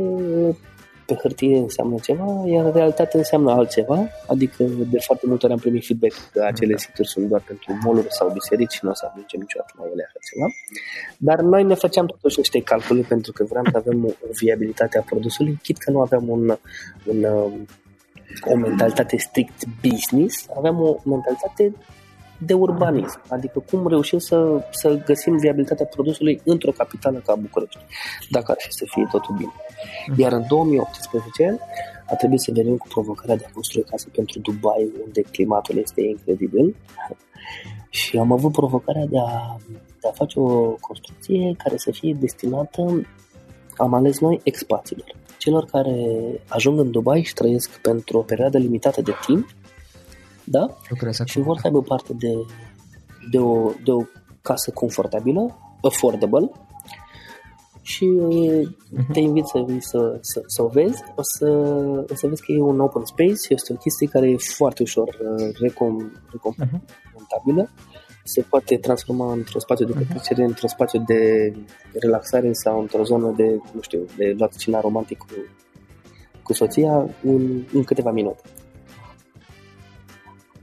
pe 1.05 1.15
hârtie 1.21 1.57
înseamnă 1.57 1.95
ceva, 2.01 2.43
iar 2.45 2.65
în 2.65 2.71
realitate 2.71 3.17
înseamnă 3.17 3.51
altceva, 3.51 4.07
adică 4.27 4.63
de 4.63 4.99
foarte 4.99 5.25
multe 5.27 5.45
ori 5.45 5.53
am 5.53 5.59
primit 5.59 5.85
feedback 5.85 6.15
că 6.31 6.43
acele 6.51 6.71
da. 6.71 6.77
situri 6.77 7.07
sunt 7.07 7.27
doar 7.27 7.41
pentru 7.47 7.77
moluri 7.83 8.07
sau 8.09 8.31
biserici 8.31 8.71
și 8.71 8.79
nu 8.81 8.89
o 8.89 8.93
să 8.93 9.05
ajungem 9.09 9.39
niciodată 9.39 9.73
la 9.77 9.85
ele 9.91 10.03
așa 10.07 10.19
ceva. 10.29 10.47
Dar 11.17 11.39
noi 11.53 11.63
ne 11.63 11.73
făceam 11.73 12.05
totuși 12.05 12.37
niște 12.37 12.59
calcule 12.61 13.01
pentru 13.01 13.31
că 13.31 13.43
vreau 13.43 13.63
să 13.71 13.77
avem 13.77 14.05
o 14.05 14.11
viabilitate 14.41 14.97
a 14.97 15.01
produsului, 15.01 15.59
chit 15.63 15.77
că 15.77 15.91
nu 15.91 16.01
aveam 16.01 16.29
un, 16.29 16.57
un, 17.05 17.23
o 18.51 18.55
mentalitate 18.55 19.17
strict 19.17 19.63
business, 19.81 20.45
aveam 20.57 20.81
o 20.81 20.95
mentalitate 21.03 21.73
de 22.39 22.53
urbanism, 22.53 23.21
adică 23.27 23.63
cum 23.69 23.87
reușim 23.87 24.17
să, 24.17 24.67
să 24.71 25.01
găsim 25.05 25.37
viabilitatea 25.37 25.85
produsului 25.85 26.41
într-o 26.43 26.71
capitală 26.71 27.21
ca 27.25 27.35
București, 27.35 27.79
dacă 28.29 28.51
ar 28.51 28.57
fi 28.59 28.71
să 28.71 28.85
fie 28.87 29.07
totul 29.11 29.35
bine. 29.35 29.53
Iar 30.15 30.31
în 30.31 30.45
2018 30.47 31.59
a 32.07 32.15
trebuit 32.15 32.39
să 32.39 32.51
venim 32.53 32.77
cu 32.77 32.87
provocarea 32.87 33.35
de 33.35 33.45
a 33.47 33.53
construi 33.53 33.83
casă 33.83 34.07
pentru 34.15 34.39
Dubai, 34.39 34.91
unde 35.05 35.21
climatul 35.21 35.77
este 35.77 36.01
incredibil 36.01 36.75
și 37.99 38.17
am 38.17 38.31
avut 38.31 38.51
provocarea 38.51 39.05
de 39.05 39.19
a, 39.19 39.57
de 40.01 40.07
a 40.07 40.11
face 40.11 40.39
o 40.39 40.69
construcție 40.69 41.55
care 41.63 41.77
să 41.77 41.91
fie 41.91 42.17
destinată, 42.19 43.07
am 43.77 43.93
ales 43.93 44.19
noi, 44.19 44.39
expațiilor. 44.43 45.15
Celor 45.37 45.65
care 45.65 45.95
ajung 46.47 46.79
în 46.79 46.91
Dubai 46.91 47.23
și 47.23 47.33
trăiesc 47.33 47.79
pentru 47.81 48.17
o 48.17 48.21
perioadă 48.21 48.57
limitată 48.57 49.01
de 49.01 49.13
timp 49.25 49.49
da? 50.49 50.77
Și 51.25 51.39
vor 51.39 51.57
să 51.57 51.67
aibă 51.67 51.81
parte 51.81 52.13
de, 52.13 52.33
de, 53.31 53.39
o, 53.39 53.71
de 53.83 53.91
o 53.91 54.01
casă 54.41 54.71
confortabilă, 54.71 55.57
affordable, 55.81 56.51
și 57.81 58.05
uh-huh. 58.05 59.13
te 59.13 59.19
invit 59.19 59.45
să 59.45 59.63
vii 59.67 59.81
să, 59.81 60.17
să, 60.21 60.41
să 60.45 60.63
o 60.63 60.67
vezi. 60.67 61.03
O 61.15 61.21
să, 61.21 61.47
o 62.11 62.15
să 62.15 62.27
vezi 62.27 62.41
că 62.41 62.51
e 62.51 62.61
un 62.61 62.79
open 62.79 63.05
space, 63.05 63.45
este 63.49 63.73
o 63.73 63.75
chestie 63.75 64.07
care 64.07 64.29
e 64.29 64.37
foarte 64.37 64.83
ușor 64.83 65.07
uh, 65.07 65.55
recom, 65.59 66.11
recompensabilă. 66.31 67.65
Uh-huh. 67.65 68.23
Se 68.23 68.41
poate 68.41 68.77
transforma 68.77 69.31
într-un 69.31 69.59
spațiu 69.59 69.85
de 69.85 69.93
petrecere, 69.97 70.43
uh-huh. 70.43 70.47
într-un 70.47 70.69
spațiu 70.69 71.03
de 71.05 71.53
relaxare 71.93 72.53
sau 72.53 72.79
într-o 72.79 73.03
zonă 73.03 73.33
de, 73.35 73.59
nu 73.73 73.81
știu, 73.81 74.05
de 74.17 74.35
luat 74.37 74.55
cina 74.55 74.79
romantic 74.79 75.17
cu, 75.17 75.27
cu 76.43 76.53
soția 76.53 77.09
în, 77.23 77.63
în 77.73 77.83
câteva 77.83 78.11
minute. 78.11 78.41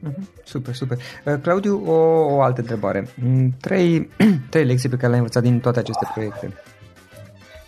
Mhm. 0.06 0.28
Super, 0.44 0.74
super. 0.74 0.98
Uh, 1.26 1.34
Claudiu, 1.42 1.82
o, 1.86 1.94
o 2.34 2.40
altă 2.40 2.60
întrebare. 2.60 3.08
Mm, 3.22 3.54
trei, 3.60 4.08
trei 4.50 4.64
lecții 4.64 4.88
pe 4.88 4.94
care 4.94 5.06
le-ai 5.06 5.18
învățat 5.18 5.42
din 5.42 5.60
toate 5.60 5.78
aceste 5.78 6.08
proiecte. 6.14 6.52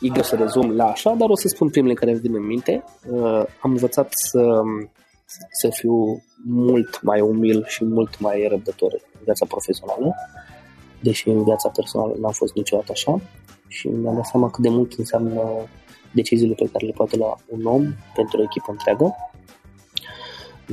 E 0.00 0.08
greu 0.08 0.22
să 0.22 0.36
rezum 0.36 0.70
la 0.70 0.84
așa, 0.84 1.14
dar 1.18 1.28
o 1.28 1.36
să 1.36 1.48
spun 1.48 1.68
primele 1.70 1.94
care 1.94 2.10
îmi 2.10 2.20
vin 2.20 2.34
în 2.34 2.46
minte. 2.46 2.84
Uh, 3.10 3.44
am 3.60 3.70
învățat 3.70 4.08
să, 4.10 4.62
să 5.60 5.68
fiu 5.70 6.22
mult 6.44 7.02
mai 7.02 7.20
umil 7.20 7.64
și 7.66 7.84
mult 7.84 8.20
mai 8.20 8.46
răbdător 8.50 8.92
în 8.92 9.20
viața 9.24 9.46
profesională, 9.46 10.14
deși 11.00 11.28
în 11.28 11.44
viața 11.44 11.68
personală 11.68 12.14
n-am 12.20 12.32
fost 12.32 12.54
niciodată 12.54 12.92
așa 12.92 13.20
și 13.68 13.88
mi-am 13.88 14.14
dat 14.14 14.26
seama 14.26 14.50
cât 14.50 14.62
de 14.62 14.68
mult 14.68 14.92
înseamnă 14.92 15.42
deciziile 16.12 16.54
pe 16.54 16.68
care 16.72 16.86
le 16.86 16.92
poate 16.92 17.16
lua 17.16 17.40
un 17.48 17.64
om 17.64 17.94
pentru 18.14 18.38
o 18.38 18.42
echipă 18.42 18.70
întreagă 18.70 19.14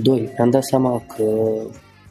Doi, 0.02 0.34
mi-am 0.38 0.50
dat 0.50 0.64
seama 0.64 1.04
că, 1.16 1.24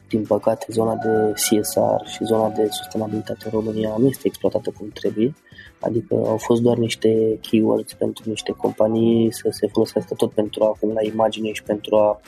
din 0.09 0.23
păcate, 0.23 0.65
zona 0.69 0.95
de 0.95 1.31
CSR 1.31 2.09
și 2.09 2.23
zona 2.23 2.49
de 2.49 2.67
sustenabilitate 2.69 3.41
în 3.45 3.51
România 3.51 3.95
nu 3.97 4.07
este 4.07 4.27
exploatată 4.27 4.73
cum 4.77 4.89
trebuie, 4.93 5.33
adică 5.79 6.13
au 6.13 6.37
fost 6.37 6.61
doar 6.61 6.77
niște 6.77 7.39
keywords 7.41 7.93
pentru 7.93 8.29
niște 8.29 8.51
companii 8.51 9.33
să 9.33 9.47
se 9.49 9.67
folosească 9.67 10.13
tot 10.13 10.31
pentru 10.31 10.63
a 10.63 10.67
acumula 10.67 11.01
imagine 11.01 11.51
și 11.51 11.63
pentru 11.63 11.95
a 11.95 12.21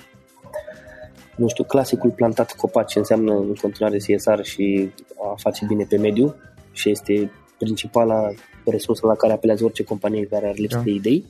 nu 1.36 1.47
știu, 1.47 1.64
clasicul 1.64 2.10
plantat 2.10 2.55
copaci 2.55 2.95
înseamnă 2.95 3.34
în 3.34 3.53
continuare 3.53 3.97
CSR 3.97 4.41
și 4.41 4.89
a 5.32 5.34
face 5.38 5.66
bine 5.66 5.86
pe 5.89 5.97
mediu 5.97 6.36
și 6.72 6.89
este 6.89 7.32
principala 7.58 8.30
resursă 8.66 9.05
la 9.05 9.16
care 9.16 9.34
apelează 9.34 9.64
orice 9.64 9.84
companie 9.84 10.26
care 10.26 10.45
are 10.45 10.58
lipsă 10.58 10.78
da. 10.78 10.84
de 10.84 10.89
idei. 10.89 11.26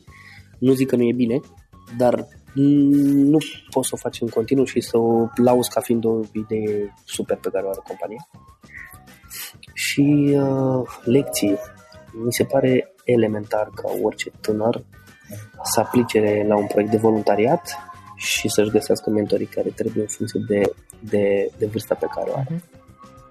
Nu 0.58 0.74
zic 0.74 0.88
că 0.88 0.96
nu 0.96 1.04
e 1.04 1.14
bine, 1.14 1.40
dar 1.98 2.28
nu 2.62 3.38
poți 3.72 3.88
să 3.88 3.94
o 3.96 4.02
faci 4.02 4.22
în 4.22 4.28
continuu 4.28 4.66
și 4.66 4.82
să 4.82 4.98
o 4.98 5.28
lauzi 5.36 5.70
ca 5.70 5.82
fiind 5.82 6.06
o 6.06 6.20
idee 6.32 6.94
super 7.06 7.38
pe 7.38 7.50
care 7.50 7.66
o 7.66 7.70
are 7.70 7.82
compania. 7.88 8.28
Și 9.74 10.36
uh, 10.36 10.88
lecții. 11.04 11.58
Mi 12.26 12.34
se 12.34 12.44
pare 12.44 12.94
elementar 13.04 13.70
ca 13.76 13.90
orice 14.02 14.32
tânăr 14.42 14.84
să 15.64 15.80
aplice 15.80 16.46
la 16.48 16.58
un 16.58 16.68
proiect 16.68 16.92
de 16.92 16.98
voluntariat 16.98 17.78
și 18.16 18.50
să-și 18.50 18.70
găsească 18.70 19.10
mentorii 19.10 19.46
care 19.46 19.70
trebuie 19.70 20.02
în 20.02 20.10
funcție 20.10 20.40
de, 20.48 20.62
de, 21.00 21.52
de 21.58 21.66
vârsta 21.66 21.96
pe 21.96 22.08
care 22.16 22.30
o 22.30 22.38
are. 22.38 22.56
Uh-huh. 22.56 22.86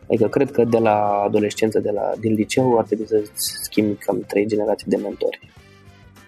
Adică 0.09 0.29
cred 0.29 0.51
că 0.51 0.65
de 0.65 0.79
la 0.79 1.23
adolescență, 1.25 1.79
de 1.79 1.91
la, 1.91 2.13
din 2.21 2.33
liceu, 2.35 2.79
ar 2.79 2.85
trebui 2.85 3.07
să 3.07 3.31
schimbi 3.63 3.95
cam 4.05 4.21
trei 4.27 4.47
generații 4.47 4.91
de 4.91 4.97
mentori. 4.97 5.53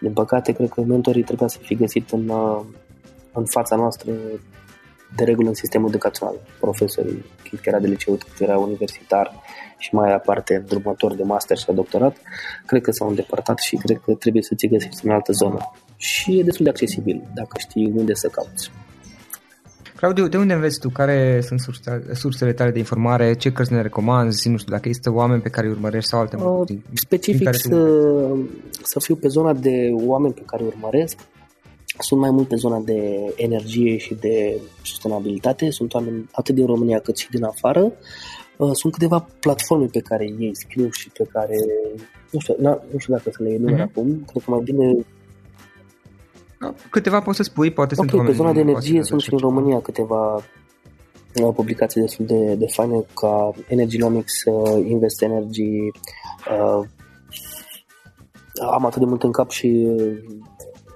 Din 0.00 0.12
păcate, 0.12 0.52
cred 0.52 0.68
că 0.68 0.80
mentorii 0.80 1.22
trebuie 1.22 1.48
să 1.48 1.58
fie 1.58 1.76
găsit 1.76 2.10
în, 2.10 2.30
în 3.38 3.44
fața 3.44 3.76
noastră 3.76 4.10
de 5.16 5.24
regulă 5.24 5.48
în 5.48 5.54
sistemul 5.54 5.88
educațional. 5.88 6.34
Profesorii, 6.60 7.24
cât 7.50 7.66
era 7.66 7.78
de 7.78 7.86
liceu, 7.86 8.14
cât 8.14 8.40
era 8.40 8.58
universitar 8.58 9.32
și 9.78 9.94
mai 9.94 10.12
aparte 10.14 10.64
drumător 10.68 11.14
de 11.14 11.22
master 11.22 11.56
și 11.56 11.72
doctorat, 11.74 12.16
cred 12.66 12.82
că 12.82 12.90
s-au 12.90 13.08
îndepărtat 13.08 13.58
și 13.58 13.76
cred 13.76 14.00
că 14.04 14.12
trebuie 14.12 14.42
să 14.42 14.54
ți 14.54 14.66
găsești 14.66 15.06
în 15.06 15.10
altă 15.10 15.32
zonă. 15.32 15.72
Și 15.96 16.38
e 16.38 16.42
destul 16.42 16.64
de 16.64 16.70
accesibil 16.70 17.28
dacă 17.34 17.56
știi 17.58 17.92
unde 17.96 18.14
să 18.14 18.28
cauți. 18.28 18.70
Claudiu, 19.96 20.28
de 20.28 20.36
unde 20.36 20.54
înveți 20.54 20.80
tu? 20.80 20.88
Care 20.88 21.40
sunt 21.40 21.60
sursele 22.12 22.52
tale 22.52 22.70
de 22.70 22.78
informare? 22.78 23.34
Ce 23.34 23.52
cărți 23.52 23.72
ne 23.72 23.82
recomanzi? 23.82 24.48
Nu 24.48 24.56
știu, 24.56 24.72
dacă 24.72 24.88
există 24.88 25.12
oameni 25.12 25.42
pe 25.42 25.48
care 25.48 25.66
îi 25.66 25.72
urmărești 25.72 26.08
sau 26.08 26.20
alte 26.20 26.36
uh, 26.36 26.78
Specific 26.94 27.54
să, 27.54 28.08
să 28.82 29.00
fiu 29.00 29.14
pe 29.14 29.28
zona 29.28 29.52
de 29.52 29.90
oameni 29.92 30.34
pe 30.34 30.42
care 30.46 30.62
îi 30.62 30.68
urmăresc. 30.68 31.18
Sunt 31.98 32.20
mai 32.20 32.30
mult 32.30 32.48
pe 32.48 32.56
zona 32.56 32.78
de 32.78 33.32
energie 33.36 33.96
și 33.96 34.14
de 34.14 34.60
sustenabilitate. 34.82 35.70
Sunt 35.70 35.94
oameni 35.94 36.28
atât 36.32 36.54
din 36.54 36.66
România 36.66 36.98
cât 36.98 37.16
și 37.16 37.30
din 37.30 37.44
afară. 37.44 37.92
Uh, 38.56 38.70
sunt 38.72 38.92
câteva 38.92 39.28
platforme 39.40 39.86
pe 39.86 40.00
care 40.00 40.24
ei 40.24 40.56
scriu 40.56 40.90
și 40.90 41.10
pe 41.10 41.24
care, 41.32 41.56
nu 42.30 42.38
știu, 42.38 42.54
nu 42.60 42.98
știu 42.98 43.14
dacă 43.14 43.30
să 43.30 43.42
le 43.42 43.50
enumer 43.50 43.78
uh-huh. 43.78 43.90
acum, 43.90 44.24
cred 44.26 44.42
că 44.44 44.50
mai 44.50 44.60
bine 44.64 45.06
Câteva 46.90 47.20
poți 47.20 47.36
să 47.36 47.42
spui, 47.42 47.70
poate 47.70 47.94
okay, 47.96 48.08
sunt 48.08 48.26
pe 48.26 48.32
zona 48.32 48.52
de 48.52 48.60
energie 48.60 49.02
sunt 49.02 49.20
și 49.20 49.32
în 49.32 49.38
România 49.38 49.80
câteva 49.80 50.34
uh, 50.34 51.54
publicații 51.54 52.00
destul 52.00 52.26
de, 52.26 52.54
de 52.54 52.66
faine 52.66 53.04
ca 53.14 53.50
Energynomics, 53.68 54.44
uh, 54.44 54.86
Invest 54.86 55.22
Energy, 55.22 55.70
uh, 56.50 56.86
am 58.72 58.86
atât 58.86 58.98
de 58.98 59.06
mult 59.06 59.22
în 59.22 59.32
cap 59.32 59.50
și 59.50 59.86
uh, 59.86 60.18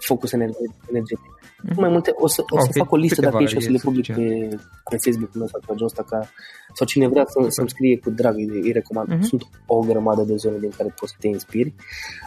Focus 0.04 0.32
Energetic. 0.32 1.32
Mm-hmm. 1.62 1.76
Mai 1.76 1.88
multe, 1.88 2.12
o 2.14 2.26
să, 2.26 2.42
o 2.48 2.58
să 2.58 2.66
okay, 2.68 2.82
fac 2.82 2.92
o 2.92 2.96
listă 2.96 3.20
dacă 3.20 3.42
ești 3.42 3.50
și 3.50 3.56
o 3.56 3.60
să 3.60 3.70
le 3.70 3.78
public 3.82 4.06
pe, 4.06 4.48
pe 4.90 4.96
Facebook-ul 5.04 5.38
meu 5.40 5.46
sau 5.46 5.60
pe 5.66 5.84
ăsta 5.84 6.02
ca, 6.02 6.28
sau 6.74 6.86
cine 6.86 7.08
vrea 7.08 7.24
să, 7.26 7.46
să-mi 7.48 7.68
scrie 7.68 7.98
cu 7.98 8.10
drag, 8.10 8.34
îi, 8.34 8.60
îi 8.62 8.72
recomand. 8.72 9.08
Mm-hmm. 9.08 9.20
Sunt 9.20 9.42
o 9.66 9.78
grămadă 9.78 10.22
de 10.22 10.36
zone 10.36 10.58
din 10.58 10.70
care 10.76 10.94
poți 11.00 11.12
să 11.12 11.18
te 11.20 11.26
inspiri. 11.26 11.74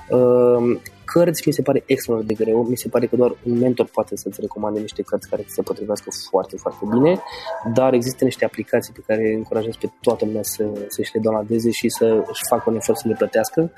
Uh, 0.09 0.80
cărți 1.05 1.43
mi 1.45 1.53
se 1.53 1.61
pare 1.61 1.84
extraordinar 1.86 2.38
de 2.38 2.43
greu, 2.43 2.63
mi 2.63 2.78
se 2.78 2.89
pare 2.89 3.05
că 3.05 3.15
doar 3.15 3.36
un 3.43 3.57
mentor 3.57 3.86
poate 3.86 4.15
să-ți 4.15 4.41
recomande 4.41 4.80
niște 4.80 5.01
cărți 5.01 5.30
care 5.30 5.43
se 5.47 5.61
potrivească 5.61 6.09
foarte, 6.30 6.55
foarte 6.57 6.86
bine, 6.91 7.19
dar 7.73 7.93
există 7.93 8.23
niște 8.23 8.45
aplicații 8.45 8.93
pe 8.93 9.03
care 9.07 9.34
încurajez 9.34 9.76
pe 9.76 9.89
toată 10.01 10.26
lumea 10.26 10.43
să, 10.43 10.63
să-și 10.88 11.11
le 11.13 11.19
downloadeze 11.19 11.71
și 11.71 11.89
să 11.89 12.05
își 12.05 12.41
facă 12.49 12.69
un 12.69 12.76
efort 12.76 12.97
să 12.97 13.07
le 13.07 13.15
plătească, 13.17 13.71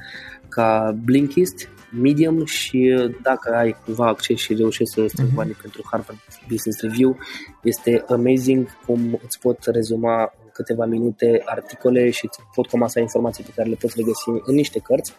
ca 0.47 0.95
Blinkist, 1.03 1.69
Medium 1.91 2.45
și 2.45 3.09
dacă 3.21 3.55
ai 3.55 3.75
cumva 3.85 4.07
acces 4.07 4.37
și 4.39 4.53
reușești 4.53 4.93
să 4.93 5.05
strângi 5.07 5.31
uh-huh. 5.31 5.35
banii 5.35 5.57
pentru 5.61 5.81
Harvard 5.91 6.19
Business 6.49 6.81
Review, 6.81 7.17
este 7.63 8.03
amazing 8.07 8.67
cum 8.85 9.19
îți 9.23 9.39
pot 9.39 9.57
rezuma 9.65 10.21
în 10.43 10.49
câteva 10.53 10.85
minute 10.85 11.41
articole 11.45 12.09
și 12.09 12.25
îți 12.25 12.39
pot 12.55 12.67
comasa 12.67 12.99
informații 12.99 13.43
pe 13.43 13.51
care 13.55 13.69
le 13.69 13.75
poți 13.75 13.93
regăsi 13.97 14.29
în 14.45 14.55
niște 14.55 14.79
cărți 14.79 15.13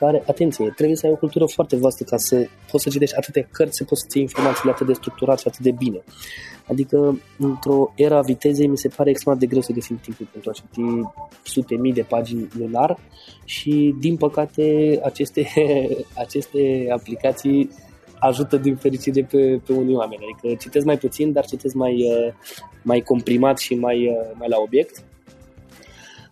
care, 0.00 0.22
atenție, 0.26 0.72
trebuie 0.76 0.96
să 0.96 1.06
ai 1.06 1.12
o 1.12 1.16
cultură 1.16 1.46
foarte 1.46 1.76
vastă 1.76 2.04
ca 2.04 2.16
să 2.16 2.46
poți 2.70 2.82
să 2.82 2.88
citești 2.90 3.16
atâtea 3.16 3.48
cărți, 3.52 3.76
să 3.76 3.84
poți 3.84 4.00
să 4.00 4.06
ții 4.10 4.22
informațiile 4.22 4.70
atât 4.70 4.86
de 4.86 4.92
structurat 4.92 5.38
și 5.38 5.48
atât 5.48 5.60
de 5.60 5.70
bine. 5.70 6.02
Adică, 6.66 7.20
într-o 7.38 7.92
era 7.94 8.16
a 8.16 8.20
vitezei, 8.20 8.66
mi 8.66 8.78
se 8.78 8.88
pare 8.88 9.10
extrem 9.10 9.38
de 9.38 9.46
greu 9.46 9.60
să 9.60 9.72
găsim 9.72 9.98
timpul 10.02 10.28
pentru 10.32 10.50
a 10.50 10.52
citi 10.52 10.80
sute 11.42 11.74
mii 11.74 11.92
de 11.92 12.02
pagini 12.02 12.48
lunar 12.58 12.98
și, 13.44 13.94
din 14.00 14.16
păcate, 14.16 14.98
aceste, 15.04 15.46
aceste 16.24 16.86
aplicații 16.90 17.70
ajută 18.18 18.56
din 18.56 18.76
fericire 18.76 19.22
pe, 19.22 19.60
pe 19.66 19.72
unii 19.72 19.94
oameni. 19.94 20.22
Adică 20.32 20.54
citesc 20.60 20.84
mai 20.84 20.98
puțin, 20.98 21.32
dar 21.32 21.44
citesc 21.44 21.74
mai, 21.74 21.94
uh, 21.94 22.32
mai 22.82 23.00
comprimat 23.00 23.58
și 23.58 23.74
mai, 23.74 24.06
uh, 24.06 24.30
mai 24.38 24.48
la 24.48 24.56
obiect. 24.58 25.04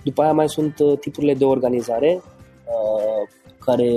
După 0.02 0.22
aia 0.22 0.32
mai 0.32 0.48
sunt 0.48 0.78
uh, 0.78 0.98
tipurile 0.98 1.34
de 1.34 1.44
organizare 1.44 2.22
care 3.58 3.90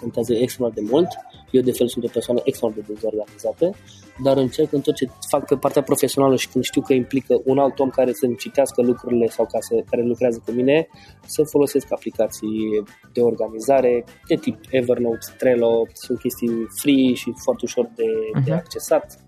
contează 0.00 0.34
extrem 0.34 0.70
de 0.74 0.80
mult. 0.90 1.08
Eu, 1.50 1.62
de 1.62 1.72
fel, 1.72 1.88
sunt 1.88 2.04
o 2.04 2.08
persoană 2.12 2.40
extrem 2.44 2.72
de 2.74 2.84
dezorganizată, 2.86 3.74
dar 4.22 4.36
încerc 4.36 4.72
în 4.72 4.80
tot 4.80 4.94
ce 4.94 5.06
fac 5.30 5.46
pe 5.46 5.56
partea 5.56 5.82
profesională 5.82 6.36
și 6.36 6.48
când 6.48 6.64
știu 6.64 6.80
că 6.80 6.92
implică 6.92 7.40
un 7.44 7.58
alt 7.58 7.78
om 7.78 7.90
care 7.90 8.12
să-mi 8.12 8.36
citească 8.36 8.82
lucrurile 8.82 9.26
sau 9.26 9.44
ca 9.44 9.58
să, 9.60 9.74
care 9.90 10.02
lucrează 10.02 10.42
cu 10.44 10.52
mine, 10.52 10.88
să 11.26 11.42
folosesc 11.42 11.86
aplicații 11.92 12.82
de 13.12 13.20
organizare 13.20 14.04
de 14.28 14.34
tip 14.34 14.58
Evernote, 14.70 15.26
Trello, 15.38 15.86
sunt 15.92 16.18
chestii 16.18 16.66
free 16.80 17.14
și 17.14 17.32
foarte 17.44 17.62
ușor 17.64 17.90
de, 17.94 18.04
uh-huh. 18.04 18.44
de 18.44 18.50
mhm. 18.50 18.58
accesat. 18.58 19.18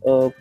Uh, 0.00 0.32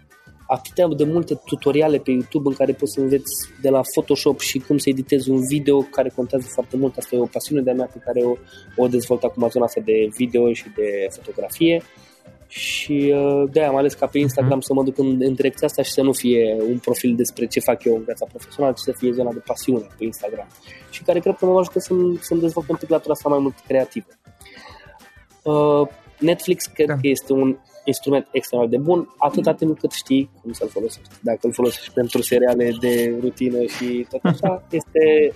atâtea 0.55 0.87
de 0.87 1.03
multe 1.03 1.39
tutoriale 1.45 1.97
pe 1.97 2.11
YouTube 2.11 2.49
în 2.49 2.55
care 2.55 2.73
poți 2.73 2.93
să 2.93 2.99
înveți 2.99 3.33
de 3.61 3.69
la 3.69 3.81
Photoshop 3.93 4.39
și 4.39 4.59
cum 4.59 4.77
să 4.77 4.89
editezi 4.89 5.29
un 5.29 5.41
video 5.47 5.81
care 5.81 6.11
contează 6.15 6.47
foarte 6.53 6.77
mult. 6.77 6.97
Asta 6.97 7.15
e 7.15 7.19
o 7.19 7.25
pasiune 7.25 7.61
de-a 7.61 7.73
mea 7.73 7.89
pe 7.93 7.99
care 8.05 8.21
o, 8.21 8.33
o 8.75 8.87
dezvolt 8.87 9.23
acum 9.23 9.49
zona 9.49 9.65
asta 9.65 9.81
de 9.85 10.09
video 10.17 10.53
și 10.53 10.65
de 10.75 11.07
fotografie 11.09 11.83
și 12.47 13.13
uh, 13.15 13.49
de-aia 13.51 13.69
am 13.69 13.75
ales 13.75 13.93
ca 13.93 14.05
pe 14.05 14.19
Instagram 14.19 14.59
uh-huh. 14.59 14.67
să 14.69 14.73
mă 14.73 14.83
duc 14.83 14.97
în, 14.97 15.07
în 15.19 15.33
direcția 15.33 15.67
asta 15.67 15.81
și 15.81 15.91
să 15.91 16.01
nu 16.01 16.13
fie 16.13 16.57
un 16.69 16.77
profil 16.77 17.15
despre 17.15 17.45
ce 17.45 17.59
fac 17.59 17.83
eu 17.83 17.95
în 17.95 18.03
viața 18.03 18.25
profesională, 18.25 18.73
ci 18.73 18.79
să 18.79 18.93
fie 18.97 19.11
zona 19.11 19.31
de 19.33 19.41
pasiune 19.45 19.87
pe 19.97 20.03
Instagram 20.03 20.47
și 20.89 21.03
care 21.03 21.19
cred 21.19 21.35
că 21.35 21.45
mă 21.45 21.59
ajută 21.59 21.79
să-mi, 21.79 22.17
să-mi 22.21 22.41
dezvolt 22.41 22.69
un 22.69 22.75
pic 22.75 22.89
latura 22.89 23.13
asta 23.13 23.29
mai 23.29 23.39
mult 23.39 23.55
creativă. 23.67 24.07
Uh, 25.43 25.87
Netflix 26.19 26.65
cred 26.65 26.87
da. 26.87 26.93
că 26.93 27.07
este 27.07 27.33
un 27.33 27.57
instrument 27.89 28.27
extrem 28.31 28.69
de 28.69 28.77
bun, 28.77 28.99
atâta 29.17 29.53
timp 29.53 29.79
cât 29.79 29.91
știi 29.91 30.29
cum 30.41 30.51
să-l 30.51 30.67
folosești. 30.67 31.09
Dacă 31.21 31.39
îl 31.41 31.53
folosești 31.53 31.93
pentru 31.93 32.21
seriale 32.21 32.71
de 32.79 33.17
rutină 33.21 33.61
și 33.65 34.07
tot 34.09 34.19
așa, 34.23 34.63
este... 34.79 35.33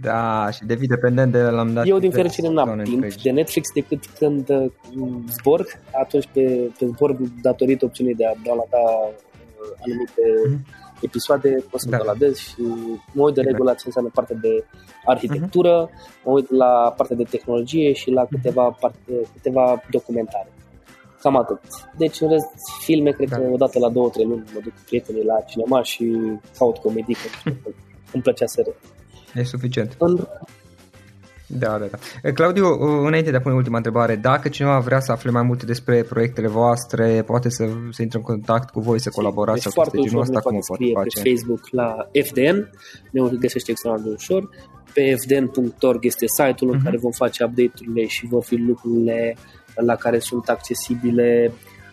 Da, 0.00 0.50
și 0.50 0.64
devii 0.64 0.86
dependent 0.86 1.32
de 1.32 1.42
la 1.42 1.64
dat. 1.64 1.86
Eu, 1.86 1.98
din 1.98 2.10
fericire, 2.10 2.48
n-am 2.48 2.80
timp 2.84 3.14
de 3.22 3.30
Netflix 3.30 3.72
decât 3.74 4.06
când 4.18 4.48
uh, 4.48 4.66
zbor, 5.38 5.66
atunci 6.00 6.28
pe, 6.32 6.70
pe 6.78 6.86
zbor, 6.86 7.16
datorită 7.42 7.84
opțiunii 7.84 8.14
de 8.14 8.26
a 8.26 8.32
downloada 8.44 8.82
uh, 9.06 9.84
anumite 9.84 10.22
mm-hmm 10.22 10.84
episoade, 11.00 11.64
pot 11.70 11.80
să 11.80 11.88
da. 11.88 11.96
baladez 11.96 12.36
și 12.36 12.60
mă 13.12 13.22
uit 13.22 13.34
de 13.34 13.40
exact. 13.40 13.46
regulă 13.46 13.70
ce 13.70 13.82
înseamnă 13.84 14.10
partea 14.14 14.36
de 14.40 14.64
arhitectură, 15.04 15.88
uh-huh. 15.88 16.24
mă 16.24 16.32
uit 16.32 16.50
la 16.50 16.94
partea 16.96 17.16
de 17.16 17.22
tehnologie 17.22 17.92
și 17.92 18.10
la 18.10 18.24
câteva, 18.30 18.76
parte, 18.80 19.12
câteva 19.32 19.82
documentare. 19.90 20.48
Cam 21.26 21.36
atât. 21.36 21.60
Deci, 21.96 22.20
în 22.20 22.28
rest, 22.28 22.48
filme, 22.84 23.10
cred 23.10 23.28
da. 23.28 23.36
că 23.36 23.42
odată 23.52 23.78
la 23.78 23.88
două, 23.88 24.08
trei 24.08 24.24
luni 24.24 24.44
mă 24.54 24.60
duc 24.62 24.72
cu 24.72 24.80
prietenii 24.86 25.24
la 25.24 25.40
cinema 25.40 25.82
și 25.82 26.04
caut 26.58 26.76
comedii, 26.76 27.14
că 27.14 27.50
îmi 28.12 28.22
plăcea 28.22 28.46
să 28.46 28.62
râd. 28.64 28.74
E 29.34 29.44
suficient. 29.44 29.96
În... 29.98 30.26
Da, 31.46 31.78
da, 31.78 31.86
da. 32.22 32.30
Claudiu, 32.30 32.66
înainte 33.06 33.30
de 33.30 33.36
a 33.36 33.40
pune 33.40 33.54
ultima 33.54 33.76
întrebare, 33.76 34.16
dacă 34.16 34.48
cineva 34.48 34.78
vrea 34.78 35.00
să 35.00 35.12
afle 35.12 35.30
mai 35.30 35.42
multe 35.42 35.66
despre 35.66 36.02
proiectele 36.02 36.48
voastre, 36.48 37.22
poate 37.22 37.48
să, 37.48 37.64
să 37.90 38.02
intre 38.02 38.18
în 38.18 38.24
contact 38.24 38.70
cu 38.70 38.80
voi, 38.80 39.00
să 39.00 39.10
colaborați 39.10 39.62
deci 39.62 39.72
sau 39.72 39.82
foarte 39.82 40.08
genul 40.08 40.20
ăsta, 40.20 40.40
cum 40.40 40.56
o 40.56 40.58
poate 40.66 40.84
face? 40.94 41.22
pe 41.22 41.28
Facebook 41.28 41.68
la 41.70 42.08
FDN, 42.24 42.70
ne 43.10 43.20
găsește 43.38 43.70
extraordinar 43.70 44.12
de 44.12 44.16
ușor. 44.18 44.48
Pe 44.92 45.14
fdn.org 45.14 46.04
este 46.04 46.26
site-ul 46.26 46.54
uh-huh. 46.54 46.72
în 46.72 46.76
mhm. 46.76 46.84
care 46.84 46.96
vom 46.96 47.10
face 47.10 47.44
update-urile 47.44 48.06
și 48.06 48.26
vor 48.26 48.42
fi 48.42 48.54
lucrurile 48.54 49.36
la 49.84 49.94
care 49.94 50.18
sunt 50.18 50.48
accesibile. 50.48 51.52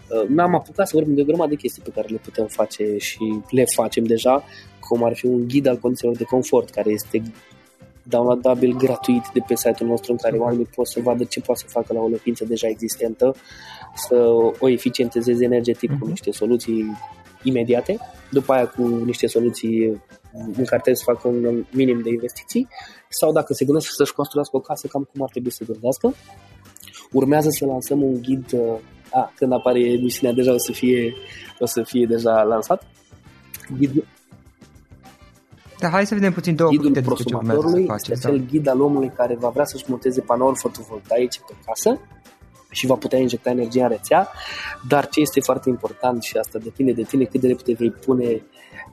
Uh, 0.09 0.29
n-am 0.29 0.55
apucat 0.55 0.87
să 0.87 0.95
vorbim 0.95 1.15
de 1.15 1.21
o 1.21 1.25
grămadă 1.25 1.49
de 1.49 1.55
chestii 1.55 1.81
pe 1.81 1.91
care 1.95 2.07
le 2.09 2.19
putem 2.23 2.47
face 2.47 2.97
și 2.97 3.39
le 3.49 3.65
facem 3.75 4.03
deja, 4.03 4.43
cum 4.79 5.03
ar 5.03 5.15
fi 5.15 5.25
un 5.25 5.47
ghid 5.47 5.65
al 5.65 5.77
condițiilor 5.77 6.15
de 6.15 6.23
confort, 6.23 6.69
care 6.69 6.89
este 6.91 7.21
downloadabil 8.03 8.75
gratuit 8.77 9.23
de 9.33 9.39
pe 9.47 9.55
site-ul 9.55 9.89
nostru 9.89 10.11
în 10.11 10.17
care 10.17 10.37
oamenii 10.37 10.69
pot 10.75 10.87
să 10.87 10.99
vadă 11.01 11.23
ce 11.23 11.41
poate 11.41 11.61
să 11.61 11.67
facă 11.69 11.93
la 11.93 11.99
o 11.99 12.07
locuință 12.07 12.45
deja 12.45 12.67
existentă, 12.67 13.35
să 13.95 14.15
o 14.59 14.69
eficientizeze 14.69 15.43
energetic 15.43 15.89
uh-huh. 15.89 15.97
cu 15.99 16.03
mhm. 16.03 16.09
niște 16.09 16.31
soluții 16.31 16.97
imediate, 17.43 17.97
după 18.31 18.53
aia 18.53 18.67
cu 18.67 18.87
niște 18.87 19.27
soluții 19.27 20.01
în 20.33 20.65
care 20.65 20.81
trebuie 20.81 20.95
să 20.95 21.03
facă 21.05 21.27
un 21.27 21.65
minim 21.71 22.01
de 22.01 22.09
investiții, 22.09 22.67
sau 23.09 23.31
dacă 23.31 23.53
se 23.53 23.65
gândesc 23.65 23.91
să-și 23.95 24.13
construiască 24.13 24.55
o 24.55 24.59
casă, 24.59 24.87
cam 24.87 25.09
cum 25.11 25.23
ar 25.23 25.29
trebui 25.29 25.51
să 25.51 25.63
gândească. 25.63 26.13
Urmează 27.13 27.49
să 27.49 27.65
lansăm 27.65 28.01
un 28.01 28.21
ghid, 28.21 28.45
uh, 28.51 28.79
a, 29.11 29.31
când 29.35 29.51
apare 29.51 29.79
emisiunea 29.79 30.35
deja 30.35 30.53
o 30.53 30.57
să 30.57 30.71
fie, 30.71 31.13
o 31.59 31.65
să 31.65 31.83
fie 31.83 32.05
deja 32.05 32.41
lansat. 32.41 32.87
Ghid, 33.77 34.03
da, 35.83 35.89
hai 35.89 36.05
să 36.05 36.13
vedem 36.13 36.33
puțin 36.33 36.55
două 36.55 36.69
Ghidul 36.69 36.87
cuvinte 36.87 37.09
despre 37.09 37.23
ce 37.23 37.35
urmează 37.35 37.61
să 37.61 37.61
prosumatorului 37.61 37.85
faceți. 37.85 38.11
este 38.11 38.27
Da. 38.27 38.33
acel 38.33 38.45
ghid 38.49 38.67
al 38.67 38.81
omului 38.81 39.11
care 39.15 39.35
va 39.39 39.49
vrea 39.49 39.65
să-și 39.65 39.83
monteze 39.87 40.21
panouri 40.21 40.59
fotovoltaice 40.59 41.39
pe 41.47 41.53
casă 41.65 41.99
și 42.69 42.85
va 42.85 42.95
putea 42.95 43.19
injecta 43.19 43.49
energia 43.49 43.83
în 43.83 43.89
rețea, 43.89 44.29
dar 44.87 45.07
ce 45.07 45.19
este 45.19 45.39
foarte 45.39 45.69
important 45.69 46.23
și 46.23 46.37
asta 46.37 46.59
depinde 46.59 46.91
de 46.91 47.03
tine 47.03 47.23
cât 47.23 47.41
de 47.41 47.47
repede 47.47 47.73
vei 47.73 47.91
pune 47.91 48.43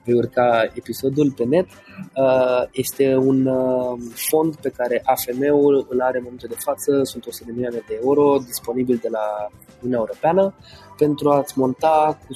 vei 0.04 0.14
urca 0.14 0.70
episodul 0.74 1.32
pe 1.32 1.44
net, 1.44 1.66
uh, 1.66 2.62
este 2.70 3.16
un 3.16 3.46
uh, 3.46 3.98
fond 4.14 4.56
pe 4.56 4.68
care 4.68 5.02
AFM-ul 5.04 5.86
îl 5.88 6.00
are 6.00 6.16
în 6.16 6.22
momentul 6.22 6.48
de 6.48 6.56
față, 6.58 7.00
sunt 7.02 7.26
100 7.26 7.44
de 7.46 7.52
milioane 7.52 7.82
de 7.86 7.98
euro 8.02 8.38
disponibil 8.46 8.98
de 9.02 9.08
la 9.10 9.48
Uniunea 9.78 9.98
Europeană 9.98 10.54
pentru 10.96 11.30
a-ți 11.30 11.58
monta 11.58 12.18
cu, 12.26 12.32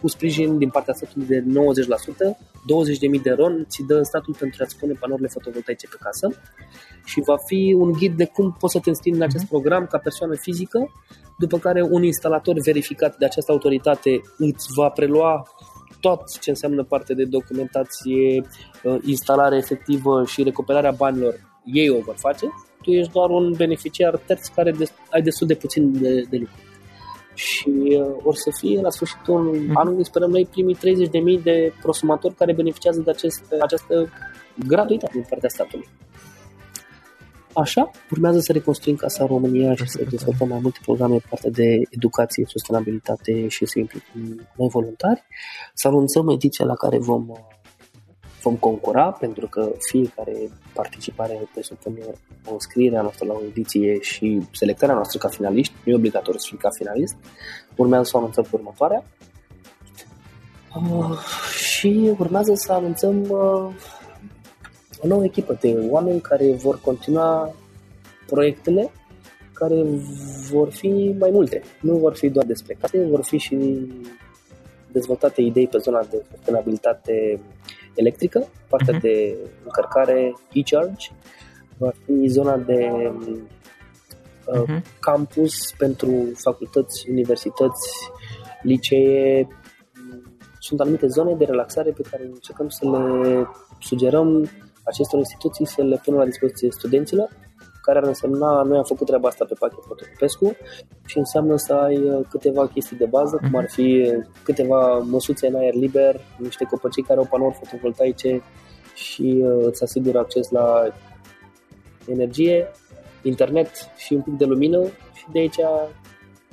cu 0.00 0.08
sprijin 0.08 0.58
din 0.58 0.70
partea 0.70 0.94
statului 0.94 1.26
de 1.26 1.40
90%, 1.40 1.44
20.000 3.16 3.22
de 3.22 3.30
ron 3.30 3.66
ți 3.68 3.82
dă 3.82 4.02
statul 4.02 4.34
pentru 4.38 4.62
a-ți 4.62 4.78
pune 4.78 4.92
panourile 5.00 5.28
fotovoltaice 5.28 5.86
pe 5.88 5.96
casă 6.00 6.26
și 7.04 7.22
va 7.26 7.36
fi 7.46 7.74
un 7.78 7.92
ghid 7.92 8.16
de 8.16 8.24
cum 8.24 8.56
poți 8.58 8.72
să 8.72 8.78
te 8.78 8.88
înscrii 8.88 9.12
în 9.12 9.22
acest 9.22 9.46
program 9.46 9.86
ca 9.86 9.98
persoană 9.98 10.34
fizică, 10.34 10.90
după 11.38 11.58
care 11.58 11.82
un 11.90 12.02
instalator 12.02 12.60
verificat 12.64 13.16
de 13.16 13.24
această 13.24 13.52
autoritate 13.52 14.20
îți 14.38 14.66
va 14.76 14.88
prelua 14.88 15.42
tot 16.06 16.22
ce 16.40 16.50
înseamnă 16.50 16.82
parte 16.84 17.14
de 17.14 17.24
documentație, 17.24 18.44
uh, 18.84 18.96
instalare 19.04 19.56
efectivă 19.56 20.24
și 20.26 20.42
recuperarea 20.42 20.90
banilor, 20.90 21.34
ei 21.64 21.88
o 21.90 22.00
vor 22.00 22.14
face. 22.18 22.46
Tu 22.82 22.90
ești 22.90 23.12
doar 23.12 23.30
un 23.30 23.52
beneficiar 23.56 24.16
terț 24.26 24.46
care 24.48 24.70
des- 24.70 24.92
ai 25.10 25.22
destul 25.22 25.46
de 25.46 25.54
puțin 25.54 25.92
de, 26.00 26.20
de 26.30 26.36
lucru. 26.36 26.54
Și 27.34 27.68
uh, 27.68 28.16
or 28.22 28.34
să 28.34 28.50
fie 28.58 28.80
la 28.80 28.90
sfârșitul 28.90 29.40
Mhm. 29.66 29.76
anului, 29.76 30.04
sperăm 30.04 30.30
noi, 30.30 30.48
primii 30.50 30.74
30.000 30.76 31.42
de 31.42 31.72
prosumatori 31.82 32.34
care 32.34 32.52
beneficiază 32.54 33.00
de 33.00 33.10
acest, 33.10 33.42
această 33.60 34.08
gratuitate 34.66 35.12
din 35.12 35.26
partea 35.28 35.48
statului. 35.48 35.88
Așa, 37.54 37.90
urmează 38.10 38.38
să 38.38 38.52
reconstruim 38.52 38.96
Casa 38.96 39.26
România 39.26 39.74
și 39.74 39.88
să 39.88 40.04
dezvoltăm 40.10 40.48
mai 40.48 40.58
multe 40.62 40.78
programe 40.82 41.16
pe 41.16 41.26
partea 41.28 41.50
de 41.50 41.80
educație, 41.90 42.44
sustenabilitate 42.46 43.48
și 43.48 43.66
să 43.66 43.78
implicăm 43.78 44.46
noi 44.56 44.68
voluntari. 44.68 45.24
Să 45.74 45.88
anunțăm 45.88 46.28
ediția 46.28 46.64
la 46.64 46.74
care 46.74 46.98
vom, 46.98 47.26
vom 48.42 48.56
concura, 48.56 49.10
pentru 49.10 49.46
că 49.46 49.72
fiecare 49.78 50.50
participare 50.74 51.48
presupune 51.52 52.00
o 52.46 52.52
înscriere 52.52 52.96
a 52.96 53.02
noastră 53.02 53.26
la 53.26 53.32
o 53.32 53.44
ediție 53.48 54.00
și 54.00 54.42
selectarea 54.52 54.94
noastră 54.94 55.18
ca 55.18 55.28
finaliști. 55.28 55.74
Nu 55.84 55.92
e 55.92 55.96
obligatoriu 55.96 56.38
să 56.38 56.46
fii 56.48 56.58
ca 56.58 56.70
finalist. 56.70 57.16
Urmează 57.76 58.04
să 58.04 58.16
o 58.16 58.18
anunțăm 58.18 58.42
pe 58.42 58.56
următoarea. 58.56 59.04
Uh, 60.74 61.18
și 61.56 62.14
urmează 62.18 62.52
să 62.54 62.72
anunțăm 62.72 63.22
uh, 63.28 63.74
o 65.02 65.06
nouă 65.06 65.24
echipă 65.24 65.58
de 65.60 65.86
oameni 65.90 66.20
care 66.20 66.52
vor 66.52 66.80
continua 66.80 67.54
proiectele 68.26 68.90
care 69.52 69.82
vor 70.50 70.70
fi 70.70 71.14
mai 71.18 71.30
multe. 71.32 71.62
Nu 71.80 71.96
vor 71.96 72.14
fi 72.16 72.28
doar 72.28 72.46
despre 72.46 72.76
case, 72.80 73.06
vor 73.10 73.24
fi 73.24 73.36
și 73.36 73.86
dezvoltate 74.92 75.40
idei 75.40 75.66
pe 75.68 75.78
zona 75.78 76.02
de 76.10 76.24
sustenabilitate 76.34 77.40
electrică, 77.94 78.48
partea 78.68 78.92
Mhm. 78.92 79.02
de 79.02 79.36
încărcare 79.64 80.34
e-charge, 80.52 81.10
va 81.78 81.92
fi 82.04 82.26
zona 82.28 82.56
de 82.56 82.90
uh, 82.92 84.62
Mhm. 84.66 84.84
campus 85.00 85.54
pentru 85.78 86.12
facultăți, 86.34 87.06
universități, 87.10 88.10
licee. 88.62 89.48
Sunt 90.58 90.80
anumite 90.80 91.06
zone 91.06 91.34
de 91.34 91.44
relaxare 91.44 91.90
pe 91.90 92.02
care 92.10 92.24
încercăm 92.24 92.68
să 92.68 92.90
le 92.90 93.46
sugerăm 93.80 94.50
acestor 94.82 95.18
instituții 95.18 95.66
să 95.66 95.82
le 95.82 96.00
pună 96.04 96.16
la 96.16 96.24
dispoziție 96.24 96.70
studenților, 96.70 97.28
care 97.82 97.98
ar 97.98 98.04
însemna, 98.04 98.62
noi 98.62 98.76
am 98.76 98.84
făcut 98.84 99.06
treaba 99.06 99.28
asta 99.28 99.44
pe 99.44 99.54
pachet 99.58 99.84
Fotocopescu 99.86 100.56
și 101.06 101.18
înseamnă 101.18 101.56
să 101.56 101.72
ai 101.72 101.98
uh, 101.98 102.26
câteva 102.28 102.66
chestii 102.66 102.96
de 102.96 103.06
bază, 103.06 103.40
cum 103.42 103.58
ar 103.58 103.70
fi 103.70 104.04
uh, 104.06 104.24
câteva 104.42 104.98
măsuțe 104.98 105.46
în 105.46 105.54
aer 105.54 105.74
liber, 105.74 106.20
niște 106.38 106.64
copăcii 106.64 107.02
care 107.02 107.18
au 107.18 107.26
panouri 107.30 107.58
fotovoltaice 107.62 108.42
și 108.94 109.42
uh, 109.44 109.64
îți 109.66 109.82
asigură 109.82 110.18
acces 110.18 110.50
la 110.50 110.92
energie, 112.06 112.70
internet 113.22 113.70
și 113.96 114.12
un 114.12 114.20
pic 114.20 114.36
de 114.36 114.44
lumină 114.44 114.84
și 115.14 115.24
de 115.32 115.38
aici 115.38 115.60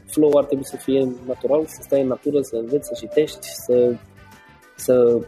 flow 0.06 0.38
ar 0.38 0.46
trebui 0.46 0.66
să 0.66 0.76
fie 0.76 1.08
natural, 1.28 1.66
să 1.66 1.80
stai 1.82 2.02
în 2.02 2.08
natură, 2.08 2.42
să 2.42 2.56
înveți, 2.56 2.88
să 2.88 2.94
citești, 2.98 3.48
să, 3.66 3.96
să 4.76 5.20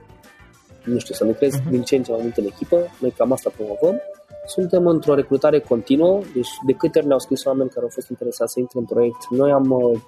nu 0.83 0.99
știu, 0.99 1.13
să 1.13 1.25
lucrezi 1.25 1.59
uh-huh. 1.59 1.69
din 1.69 1.81
ce 1.81 1.95
în 1.95 2.03
ce 2.03 2.11
mai 2.11 2.19
mult 2.21 2.37
în 2.37 2.45
echipă. 2.45 2.77
Noi 2.99 3.11
cam 3.11 3.31
asta 3.31 3.51
promovăm. 3.55 4.01
Suntem 4.45 4.87
într-o 4.87 5.15
recrutare 5.15 5.59
continuă, 5.59 6.21
deci 6.33 6.49
de 6.65 6.73
câte 6.73 6.97
ori 6.97 7.07
ne-au 7.07 7.19
scris 7.19 7.43
oameni 7.45 7.69
care 7.69 7.81
au 7.81 7.91
fost 7.93 8.09
interesați 8.09 8.53
să 8.53 8.59
intre 8.59 8.79
în 8.79 8.85
proiect, 8.85 9.29
noi 9.29 9.51
am 9.51 9.71
uh, 9.71 9.99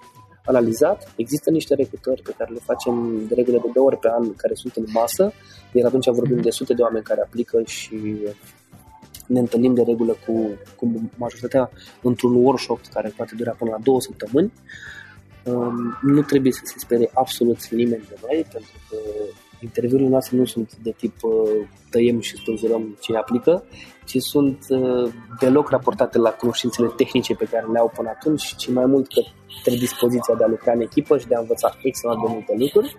analizat, 0.46 1.14
există 1.16 1.50
niște 1.50 1.76
recrutări 1.76 2.22
pe 2.22 2.34
care 2.38 2.52
le 2.54 2.60
facem 2.64 3.26
de 3.28 3.34
regulă 3.36 3.60
de 3.64 3.70
două 3.74 3.88
ori 3.88 3.98
pe 3.98 4.10
an, 4.10 4.36
care 4.36 4.54
sunt 4.54 4.76
în 4.76 4.86
masă, 4.88 5.34
iar 5.72 5.86
atunci 5.86 6.10
vorbim 6.10 6.42
de 6.42 6.50
sute 6.50 6.74
de 6.74 6.82
oameni 6.82 7.04
care 7.04 7.22
aplică 7.22 7.62
și 7.66 8.18
ne 9.28 9.40
întâlnim 9.40 9.74
de 9.74 9.82
regulă 9.82 10.18
cu, 10.26 10.58
cu 10.76 11.10
majoritatea 11.16 11.70
într-un 12.02 12.36
workshop 12.36 12.80
care 12.94 13.14
poate 13.16 13.36
dura 13.38 13.52
până 13.52 13.72
la 13.72 13.84
două 13.84 14.02
săptămâni. 14.02 14.54
Um, 15.44 15.98
nu 16.02 16.22
trebuie 16.22 16.52
să 16.52 16.62
se 16.64 16.74
sperie 16.78 17.10
absolut 17.14 17.70
nimeni 17.70 18.04
de 18.10 18.16
noi, 18.22 18.46
pentru 18.52 18.72
că 18.90 18.98
interviurile 19.64 20.10
noastre 20.10 20.38
nu 20.38 20.46
sunt 20.46 20.76
de 20.76 20.94
tip 20.98 21.24
uh, 21.24 21.32
tăiem 21.90 22.20
și 22.20 22.38
spânzurăm 22.38 22.98
cine 23.00 23.18
aplică, 23.18 23.64
ci 24.06 24.18
sunt 24.18 24.60
uh, 24.70 25.12
deloc 25.40 25.70
raportate 25.70 26.18
la 26.18 26.30
cunoștințele 26.30 26.88
tehnice 26.96 27.34
pe 27.36 27.48
care 27.52 27.66
le 27.72 27.80
au 27.80 27.92
până 27.96 28.10
atunci, 28.10 28.56
ci 28.56 28.70
mai 28.70 28.86
mult 28.86 29.08
către 29.14 29.80
dispoziția 29.80 30.36
de 30.38 30.44
a 30.44 30.48
lucra 30.48 30.72
în 30.72 30.82
echipă 30.82 31.18
și 31.18 31.28
de 31.28 31.36
a 31.36 31.40
învăța 31.40 31.78
extraordinar 31.82 32.30
de 32.30 32.34
multe 32.34 32.54
lucruri. 32.64 32.98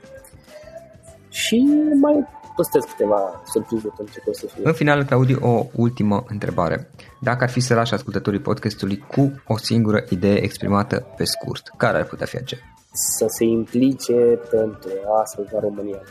Și 1.29 1.57
mai 2.01 2.27
păstrez 2.57 2.85
câteva 2.85 3.43
surprize 3.53 3.89
pentru 3.97 4.21
că 4.25 4.31
o 4.31 4.33
să 4.33 4.47
fie. 4.47 4.62
În 4.65 4.73
final, 4.73 5.05
Claudiu, 5.05 5.39
o 5.43 5.67
ultimă 5.73 6.25
întrebare. 6.27 6.91
Dacă 7.21 7.45
ar 7.45 7.51
fi 7.51 7.61
să 7.61 7.75
lași 7.75 7.95
ascultătorii 7.95 8.41
podcastului 8.41 8.99
cu 8.99 9.43
o 9.47 9.57
singură 9.57 10.05
idee 10.09 10.43
exprimată 10.43 11.07
pe 11.17 11.25
scurt, 11.25 11.62
care 11.77 11.97
ar 11.97 12.05
putea 12.05 12.27
fi 12.27 12.37
aceea? 12.37 12.61
Să 12.93 13.27
se 13.29 13.45
implice 13.45 14.39
pentru 14.51 14.91
a 15.21 15.25
salva 15.25 15.59
România. 15.61 16.03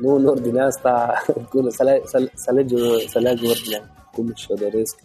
Nu 0.00 0.14
în 0.14 0.26
ordinea 0.26 0.66
asta, 0.66 1.12
să, 1.68 1.82
ale, 1.82 2.02
să, 2.04 2.30
să, 2.34 2.50
alege, 2.50 2.76
să 3.08 3.18
aleagă 3.18 3.46
ordinea 3.46 4.08
cum 4.12 4.32
și-o 4.34 4.54
doresc, 4.54 4.98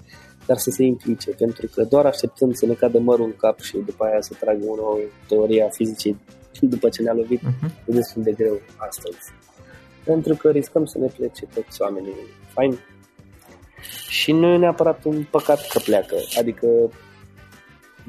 dar 0.46 0.58
să 0.58 0.70
se 0.70 0.84
implice, 0.84 1.32
pentru 1.32 1.68
că 1.68 1.84
doar 1.84 2.06
așteptând 2.06 2.56
să 2.56 2.66
ne 2.66 2.74
cadă 2.74 3.00
mărul 3.00 3.26
în 3.26 3.36
cap 3.38 3.60
și 3.60 3.78
după 3.86 4.04
aia 4.06 4.22
să 4.22 4.34
tragă 4.40 4.66
o 4.68 4.76
nouă 4.76 4.98
teorie 5.28 5.64
a 5.64 5.70
fizicii 5.70 6.20
după 6.74 6.90
ce 6.90 7.02
ne-a 7.02 7.14
lovit, 7.14 7.40
uh-huh. 7.40 7.86
e 7.86 7.92
destul 7.92 8.24
de 8.24 8.32
greu 8.32 8.62
astăzi. 8.76 9.34
Pentru 10.04 10.36
că 10.36 10.50
riscăm 10.50 10.86
să 10.86 10.98
ne 10.98 11.08
plece 11.18 11.46
toți 11.54 11.82
oamenii 11.82 12.16
fain 12.54 12.80
și 14.08 14.32
nu 14.32 14.48
e 14.48 14.58
neapărat 14.58 15.04
un 15.04 15.26
păcat 15.30 15.68
că 15.68 15.80
pleacă, 15.80 16.16
adică 16.40 16.68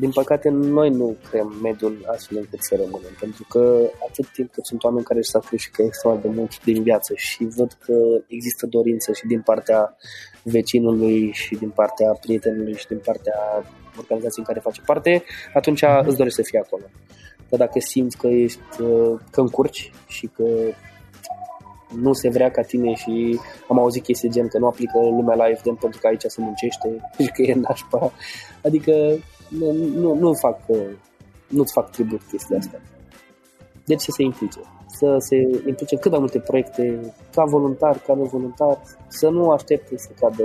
din 0.00 0.10
păcate 0.10 0.48
noi 0.48 0.90
nu 0.90 1.16
creăm 1.30 1.58
mediul 1.62 2.04
astfel 2.06 2.36
încât 2.36 2.62
să 2.62 2.74
rămânem, 2.74 3.16
pentru 3.20 3.46
că 3.48 3.90
atât 4.08 4.26
timp 4.32 4.52
cât 4.52 4.66
sunt 4.66 4.84
oameni 4.84 5.04
care 5.04 5.18
își 5.18 5.30
sacrifică 5.30 5.82
extraordinar 5.82 6.34
de 6.34 6.38
mult 6.38 6.64
din 6.64 6.82
viață 6.82 7.12
și 7.16 7.44
văd 7.56 7.72
că 7.84 7.94
există 8.26 8.66
dorință 8.66 9.12
și 9.12 9.26
din 9.26 9.40
partea 9.40 9.96
vecinului 10.42 11.30
și 11.32 11.54
din 11.54 11.70
partea 11.70 12.10
prietenului 12.20 12.76
și 12.76 12.86
din 12.86 13.00
partea 13.04 13.38
organizației 13.98 14.44
în 14.46 14.52
care 14.52 14.60
face 14.60 14.80
parte, 14.86 15.22
atunci 15.54 15.82
îți 16.06 16.16
dorești 16.16 16.38
să 16.38 16.48
fii 16.50 16.58
acolo. 16.58 16.84
Dar 17.48 17.58
dacă 17.58 17.78
simți 17.78 18.16
că 18.16 18.26
ești, 18.26 18.60
că 19.30 19.40
încurci 19.40 19.92
și 20.06 20.26
că 20.26 20.44
nu 21.96 22.12
se 22.12 22.28
vrea 22.28 22.50
ca 22.50 22.62
tine 22.62 22.94
și 22.94 23.40
am 23.68 23.78
auzit 23.78 24.02
chestii 24.02 24.30
gen 24.30 24.48
că 24.48 24.58
nu 24.58 24.66
aplică 24.66 24.98
lumea 24.98 25.34
la 25.34 25.44
FDM 25.56 25.76
pentru 25.76 26.00
că 26.00 26.06
aici 26.06 26.22
se 26.26 26.40
muncește 26.40 26.88
și 27.22 27.30
că 27.30 27.42
e 27.42 27.54
nașpa. 27.54 28.12
Adică 28.62 28.92
nu, 29.58 29.72
nu, 29.72 30.14
nu 30.14 30.34
fac, 30.34 30.58
nu-ți 31.48 31.72
fac 31.72 31.90
tribut 31.90 32.20
chestia 32.30 32.56
asta. 32.58 32.80
Deci 33.84 34.00
să 34.00 34.10
se 34.16 34.22
implice. 34.22 34.60
Să 34.86 35.16
se 35.18 35.36
implice 35.66 35.96
cât 35.96 36.10
mai 36.10 36.20
multe 36.20 36.38
proiecte, 36.38 37.14
ca 37.34 37.44
voluntar, 37.44 37.98
ca 38.06 38.14
nevoluntar, 38.14 38.82
să 39.08 39.28
nu 39.28 39.50
aștepte 39.50 39.96
să 39.96 40.08
cadă 40.20 40.44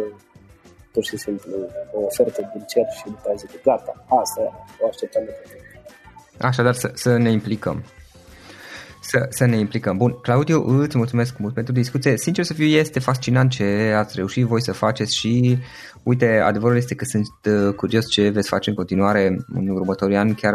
pur 0.91 1.03
și 1.03 1.17
simplu 1.17 1.53
o 1.93 1.99
ofertă 2.05 2.49
din 2.53 2.63
cer 2.67 2.85
și 2.97 3.03
după 3.05 3.21
aia 3.25 3.35
zic 3.35 3.61
gata, 3.63 4.05
asta 4.21 4.65
o 4.81 4.87
așteptam 4.87 5.23
de 5.25 5.33
Așadar 6.39 6.73
să, 6.73 6.91
să 6.93 7.17
ne 7.17 7.31
implicăm. 7.31 7.83
să, 9.01 9.25
să 9.29 9.45
ne 9.45 9.57
implicăm. 9.57 9.97
Bun, 9.97 10.11
Claudiu, 10.21 10.79
îți 10.79 10.97
mulțumesc 10.97 11.37
mult 11.37 11.53
pentru 11.53 11.73
discuție. 11.73 12.17
Sincer 12.17 12.43
să 12.43 12.53
fiu, 12.53 12.65
este 12.65 12.99
fascinant 12.99 13.51
ce 13.51 13.93
ați 13.95 14.15
reușit 14.15 14.45
voi 14.45 14.61
să 14.61 14.71
faceți 14.71 15.15
și 15.15 15.57
uite, 16.05 16.27
adevărul 16.51 16.77
este 16.77 16.95
că 16.95 17.05
sunt 17.05 17.27
uh, 17.55 17.73
curios 17.73 18.05
ce 18.09 18.29
veți 18.29 18.49
face 18.49 18.69
în 18.69 18.75
continuare 18.75 19.23
în 19.53 19.67
următorii 19.67 20.15
ani. 20.15 20.33
Chiar 20.41 20.53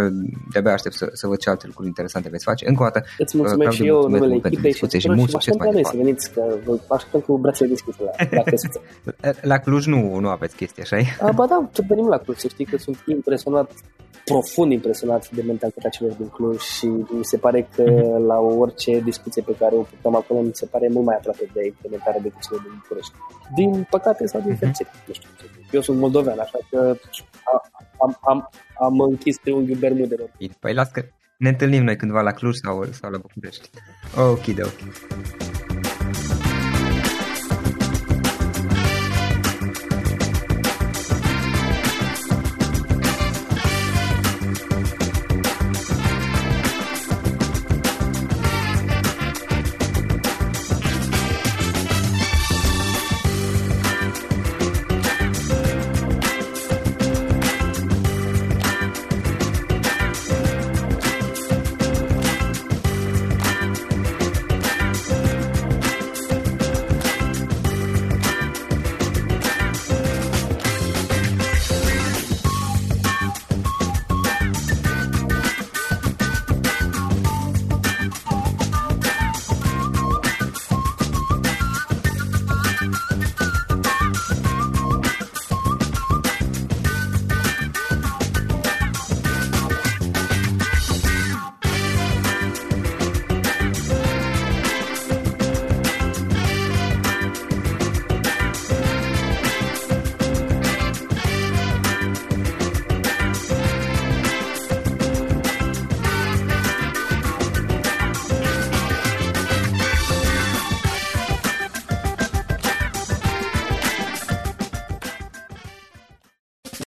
de-abia 0.53 0.73
aștept 0.73 0.95
să, 0.95 1.09
să 1.13 1.27
văd 1.27 1.39
ce 1.39 1.51
alte 1.51 1.67
lucruri 1.67 1.87
interesante 1.89 2.29
veți 2.29 2.45
face. 2.45 2.69
Încă 2.69 2.83
o 2.83 2.85
dată, 2.85 3.01
Îți 3.19 3.37
mulțumesc 3.37 3.71
Claudiu, 3.71 3.85
și 3.85 3.89
eu 3.89 3.95
mulțumesc 3.95 4.21
numele 4.21 4.33
mult 4.33 4.43
pentru 4.43 4.59
echipei 4.61 4.73
și, 4.73 4.79
discuție 4.81 4.99
și, 4.99 5.07
și 5.09 5.13
mult 5.19 5.31
succes 5.31 5.57
mai 5.57 5.67
noi 5.67 5.77
departe. 5.77 5.97
să 5.97 6.03
veniți, 6.03 6.31
că 6.33 6.43
vă 6.65 6.95
așteptăm 6.95 7.21
cu 7.21 7.39
brațele 7.39 7.69
deschise 7.69 7.99
la, 8.05 8.11
la 8.31 8.43
căsuță. 8.43 8.81
La 9.53 9.59
Cluj 9.59 9.87
nu, 9.87 10.19
nu 10.19 10.29
aveți 10.29 10.57
chestii, 10.57 10.83
așa 10.83 10.97
A, 11.21 11.31
Ba 11.33 11.47
da, 11.47 11.69
să 11.73 11.83
venim 11.89 12.09
la 12.09 12.19
Cluj, 12.19 12.37
să 12.37 12.49
știi 12.49 12.65
că 12.65 12.77
sunt 12.77 12.99
impresionat 13.07 13.71
profund 14.25 14.73
impresionat 14.73 15.31
de 15.31 15.43
mentalitatea 15.47 15.91
celor 15.91 16.13
din 16.13 16.29
Cluj 16.29 16.59
și 16.61 16.87
mi 16.87 17.25
se 17.33 17.37
pare 17.37 17.69
că 17.75 17.83
Mhm. 17.83 18.27
la 18.27 18.39
orice 18.39 19.01
discuție 19.01 19.43
pe 19.47 19.55
care 19.59 19.75
o 19.75 19.81
purtăm 19.83 20.15
acolo 20.17 20.41
mi 20.41 20.51
se 20.55 20.67
pare 20.67 20.89
mult 20.93 21.07
mai 21.07 21.17
aproape 21.17 21.45
de 21.55 21.61
implementarea 21.67 22.21
decât 22.21 22.41
cele 22.47 22.59
din 22.63 22.73
București. 22.83 23.13
Din 23.55 23.87
păcate 23.91 24.27
sau 24.27 24.41
din 24.41 24.51
Mhm. 24.51 24.59
fericire, 24.59 24.89
nu 25.07 25.13
știu. 25.15 25.29
Eu 25.71 25.81
sunt 25.81 25.99
moldovean, 25.99 26.39
așa 26.39 26.59
că 26.71 26.97
am, 27.99 28.19
am, 28.21 28.51
am 28.81 29.01
închis 29.01 29.37
triunghiul 29.37 29.79
Bermudelor. 29.79 30.31
Bine, 30.39 30.53
Păi 30.61 30.75
las 30.75 30.91
că 30.91 31.05
ne 31.37 31.49
întâlnim 31.49 31.85
noi 31.85 31.97
cândva 31.97 32.21
la 32.21 32.33
Cluj 32.33 32.57
sau, 32.57 32.85
sau 32.85 33.11
la 33.11 33.19
București. 33.19 33.71
Ok, 34.17 34.45
de 34.45 34.63
ok. 34.63 34.79